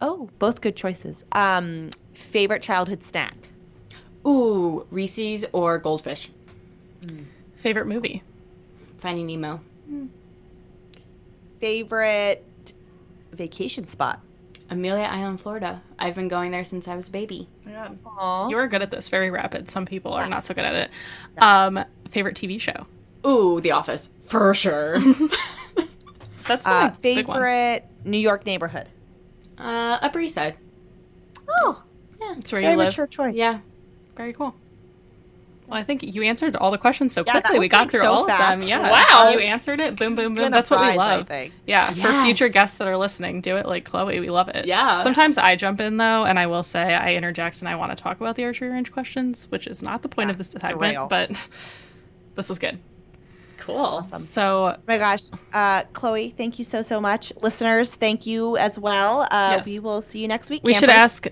Oh, 0.00 0.28
both 0.38 0.60
good 0.60 0.76
choices. 0.76 1.24
Um, 1.32 1.90
favorite 2.12 2.62
childhood 2.62 3.02
snack? 3.02 3.34
Ooh, 4.26 4.86
Reese's 4.90 5.44
or 5.52 5.78
Goldfish. 5.78 6.30
Favorite 7.56 7.86
movie? 7.86 8.22
Finding 8.98 9.26
Nemo. 9.26 9.60
Favorite 11.60 12.44
vacation 13.32 13.86
spot? 13.88 14.20
Amelia 14.68 15.04
Island, 15.04 15.40
Florida. 15.40 15.80
I've 15.98 16.16
been 16.16 16.28
going 16.28 16.50
there 16.50 16.64
since 16.64 16.88
I 16.88 16.96
was 16.96 17.08
a 17.08 17.12
baby. 17.12 17.48
My 17.64 17.72
god. 17.72 17.98
Aww. 18.04 18.50
You 18.50 18.58
are 18.58 18.66
good 18.66 18.82
at 18.82 18.90
this. 18.90 19.08
Very 19.08 19.30
rapid. 19.30 19.70
Some 19.70 19.86
people 19.86 20.12
are 20.12 20.28
not 20.28 20.44
so 20.44 20.54
good 20.54 20.64
at 20.64 20.74
it. 20.74 20.90
Um, 21.38 21.84
favorite 22.10 22.36
TV 22.36 22.60
show? 22.60 22.86
Ooh, 23.26 23.60
The 23.60 23.72
Office. 23.72 24.10
For 24.26 24.54
sure. 24.54 24.98
That's 26.46 26.66
uh, 26.66 26.90
a 26.92 26.98
big 27.00 27.26
one. 27.26 27.36
favorite 27.36 27.84
New 28.04 28.18
York 28.18 28.46
neighborhood? 28.46 28.88
uh, 29.58 29.98
Upper 30.02 30.20
East 30.20 30.34
Side. 30.34 30.56
Oh, 31.48 31.82
yeah, 32.20 32.34
It's 32.38 32.52
where 32.52 32.60
you 32.60 32.66
very 32.66 32.76
live. 32.76 32.86
mature 32.88 33.06
choice. 33.06 33.34
Yeah. 33.34 33.60
Very 34.16 34.32
cool. 34.32 34.54
Well, 35.66 35.78
I 35.80 35.82
think 35.82 36.02
you 36.04 36.22
answered 36.22 36.54
all 36.54 36.70
the 36.70 36.78
questions 36.78 37.12
so 37.12 37.24
Yeah, 37.26 37.32
that 37.34 37.42
quickly. 37.44 37.58
we 37.58 37.68
got 37.68 37.78
like, 37.82 37.90
through 37.90 38.00
so 38.02 38.12
all 38.12 38.26
fast. 38.26 38.54
of 38.54 38.60
them. 38.60 38.68
Yeah. 38.68 38.88
Wow. 38.88 39.30
You 39.30 39.40
answered 39.40 39.80
it. 39.80 39.96
Boom, 39.96 40.14
boom, 40.14 40.34
boom. 40.34 40.44
Win 40.44 40.52
a 40.52 40.56
That's 40.56 40.70
what 40.70 40.78
we 40.80 40.86
prize, 40.94 40.98
I 40.98 41.16
love. 41.16 41.26
think. 41.28 41.52
Yeah. 41.66 41.92
For 41.92 42.22
future 42.22 42.48
guests 42.48 42.78
that 42.78 42.86
are 42.86 42.96
listening, 42.96 43.40
do 43.40 43.56
it 43.56 43.66
like 43.66 43.84
Chloe. 43.84 44.20
We 44.20 44.30
love 44.30 44.48
it. 44.48 44.66
Yeah. 44.66 45.02
Sometimes 45.02 45.38
I 45.38 45.56
jump 45.56 45.80
in 45.80 45.96
though, 45.96 46.24
and 46.24 46.38
I 46.38 46.46
will 46.46 46.62
say 46.62 46.94
I 46.94 47.14
interject 47.14 47.58
and 47.60 47.68
I 47.68 47.74
want 47.74 47.96
to 47.96 48.00
talk 48.00 48.20
about 48.20 48.36
the 48.36 48.44
archery 48.44 48.68
range 48.68 48.92
questions, 48.92 49.50
which 49.50 49.66
is 49.66 49.82
not 49.82 50.02
the 50.02 50.08
point 50.08 50.30
of 50.30 50.38
this 50.38 50.50
segment, 50.52 51.08
but 51.08 51.30
this 52.36 52.48
was 52.48 52.60
good. 52.60 52.78
Cool. 53.66 54.06
So 54.18 54.68
Oh 54.68 54.76
my 54.86 54.96
gosh, 54.96 55.22
uh, 55.52 55.82
Chloe, 55.92 56.30
thank 56.30 56.58
you 56.58 56.64
so 56.64 56.82
so 56.82 57.00
much. 57.00 57.32
Listeners, 57.42 57.94
thank 57.94 58.24
you 58.26 58.56
as 58.56 58.78
well. 58.78 59.22
Uh, 59.30 59.56
Yes. 59.58 59.66
We 59.66 59.78
will 59.80 60.00
see 60.00 60.20
you 60.20 60.28
next 60.28 60.50
week. 60.50 60.62
we 60.64 60.72
should 60.74 60.88
ask. 60.90 61.26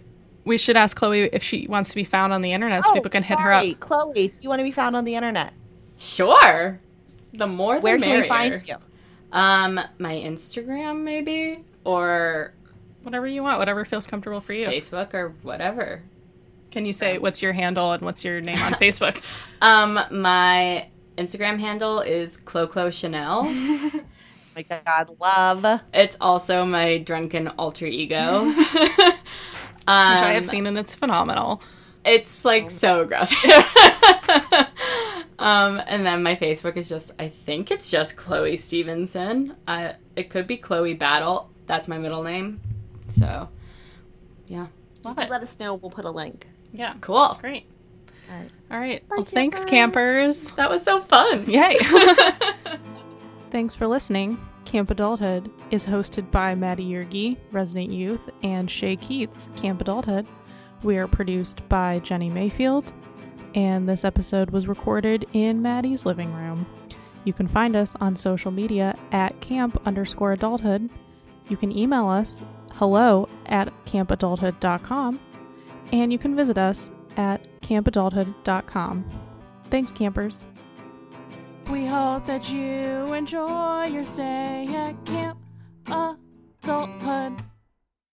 We 0.44 0.58
should 0.58 0.76
ask 0.76 0.96
Chloe 0.96 1.22
if 1.32 1.42
she 1.42 1.66
wants 1.68 1.90
to 1.90 1.96
be 1.96 2.04
found 2.04 2.32
on 2.32 2.42
the 2.42 2.52
internet 2.52 2.82
so 2.84 2.90
Oh, 2.90 2.94
people 2.94 3.10
can 3.10 3.22
hit 3.22 3.38
her 3.38 3.52
up. 3.52 3.64
Chloe, 3.80 4.28
do 4.28 4.40
you 4.42 4.48
want 4.50 4.58
to 4.60 4.64
be 4.64 4.72
found 4.72 4.94
on 4.96 5.04
the 5.04 5.14
internet? 5.14 5.54
Sure. 5.96 6.78
The 7.32 7.46
more 7.46 7.76
the 7.76 7.80
Where 7.80 7.98
can 7.98 8.20
we 8.20 8.28
find 8.28 8.62
you? 8.68 8.76
Um, 9.32 9.80
my 9.98 10.14
Instagram 10.14 11.02
maybe 11.02 11.64
or 11.84 12.52
Whatever 13.04 13.26
you 13.26 13.42
want, 13.42 13.58
whatever 13.58 13.84
feels 13.84 14.06
comfortable 14.06 14.40
for 14.40 14.52
you. 14.54 14.66
Facebook 14.66 15.12
or 15.14 15.34
whatever. 15.42 16.02
Can 16.70 16.84
you 16.86 16.92
say 16.92 17.18
what's 17.18 17.40
your 17.42 17.52
handle 17.52 17.92
and 17.92 18.02
what's 18.02 18.24
your 18.24 18.40
name 18.40 18.58
on 18.58 18.72
Facebook? 18.74 19.20
Um, 19.62 19.98
my 20.10 20.88
Instagram 21.16 21.60
handle 21.60 22.00
is 22.00 22.36
Clo 22.36 22.90
Chanel. 22.90 23.44
my 24.56 24.62
God, 24.62 25.16
love. 25.20 25.80
it's 25.92 26.16
also 26.20 26.64
my 26.64 26.98
drunken 26.98 27.48
alter 27.48 27.86
ego. 27.86 28.16
um, 28.46 28.52
Which 28.52 28.62
I 29.86 30.32
have 30.34 30.46
seen 30.46 30.66
and 30.66 30.78
it's 30.78 30.94
phenomenal. 30.94 31.62
It's 32.04 32.44
like 32.44 32.70
so 32.70 33.00
aggressive. 33.00 33.38
um, 35.38 35.80
and 35.86 36.04
then 36.04 36.22
my 36.22 36.36
Facebook 36.36 36.76
is 36.76 36.88
just, 36.88 37.12
I 37.18 37.28
think 37.28 37.70
it's 37.70 37.90
just 37.90 38.16
Chloe 38.16 38.56
Stevenson. 38.56 39.56
I, 39.66 39.94
it 40.14 40.30
could 40.30 40.46
be 40.46 40.56
Chloe 40.56 40.94
Battle. 40.94 41.50
That's 41.66 41.88
my 41.88 41.96
middle 41.96 42.22
name. 42.22 42.60
So, 43.08 43.48
yeah. 44.46 44.66
Love 45.04 45.18
it. 45.18 45.30
Let 45.30 45.42
us 45.42 45.58
know. 45.58 45.74
We'll 45.74 45.90
put 45.90 46.04
a 46.04 46.10
link. 46.10 46.46
Yeah. 46.72 46.94
Cool. 47.00 47.38
Great. 47.40 47.66
All 48.30 48.38
right. 48.38 48.50
All 48.70 48.78
right. 48.78 49.08
Bye, 49.08 49.16
well, 49.16 49.24
thanks, 49.24 49.64
campers. 49.64 50.44
campers. 50.44 50.56
That 50.56 50.70
was 50.70 50.82
so 50.82 51.00
fun. 51.00 51.48
Yay. 51.48 51.78
thanks 53.50 53.74
for 53.74 53.86
listening. 53.86 54.38
Camp 54.64 54.90
Adulthood 54.90 55.50
is 55.70 55.86
hosted 55.86 56.30
by 56.30 56.54
Maddie 56.54 56.88
Yergi, 56.90 57.36
Resident 57.52 57.90
Youth, 57.90 58.30
and 58.42 58.70
Shay 58.70 58.96
Keats, 58.96 59.48
Camp 59.56 59.80
Adulthood. 59.80 60.26
We 60.82 60.96
are 60.98 61.06
produced 61.06 61.68
by 61.68 62.00
Jenny 62.00 62.28
Mayfield, 62.28 62.92
and 63.54 63.88
this 63.88 64.04
episode 64.04 64.50
was 64.50 64.66
recorded 64.66 65.26
in 65.32 65.62
Maddie's 65.62 66.04
living 66.04 66.32
room. 66.34 66.66
You 67.24 67.32
can 67.32 67.46
find 67.46 67.76
us 67.76 67.94
on 68.00 68.16
social 68.16 68.50
media 68.50 68.94
at 69.12 69.40
camp 69.40 69.80
underscore 69.86 70.32
adulthood. 70.32 70.90
You 71.48 71.56
can 71.56 71.76
email 71.76 72.08
us 72.08 72.42
hello 72.74 73.28
at 73.46 73.68
campadulthood.com, 73.84 75.20
and 75.92 76.12
you 76.12 76.18
can 76.18 76.36
visit 76.36 76.58
us 76.58 76.90
at 77.16 77.60
campadulthood.com. 77.60 79.04
Thanks, 79.70 79.92
campers. 79.92 80.42
We 81.70 81.86
hope 81.86 82.26
that 82.26 82.52
you 82.52 83.12
enjoy 83.12 83.84
your 83.86 84.04
stay 84.04 84.66
at 84.74 85.04
Camp 85.04 85.38
Adulthood. 85.86 87.42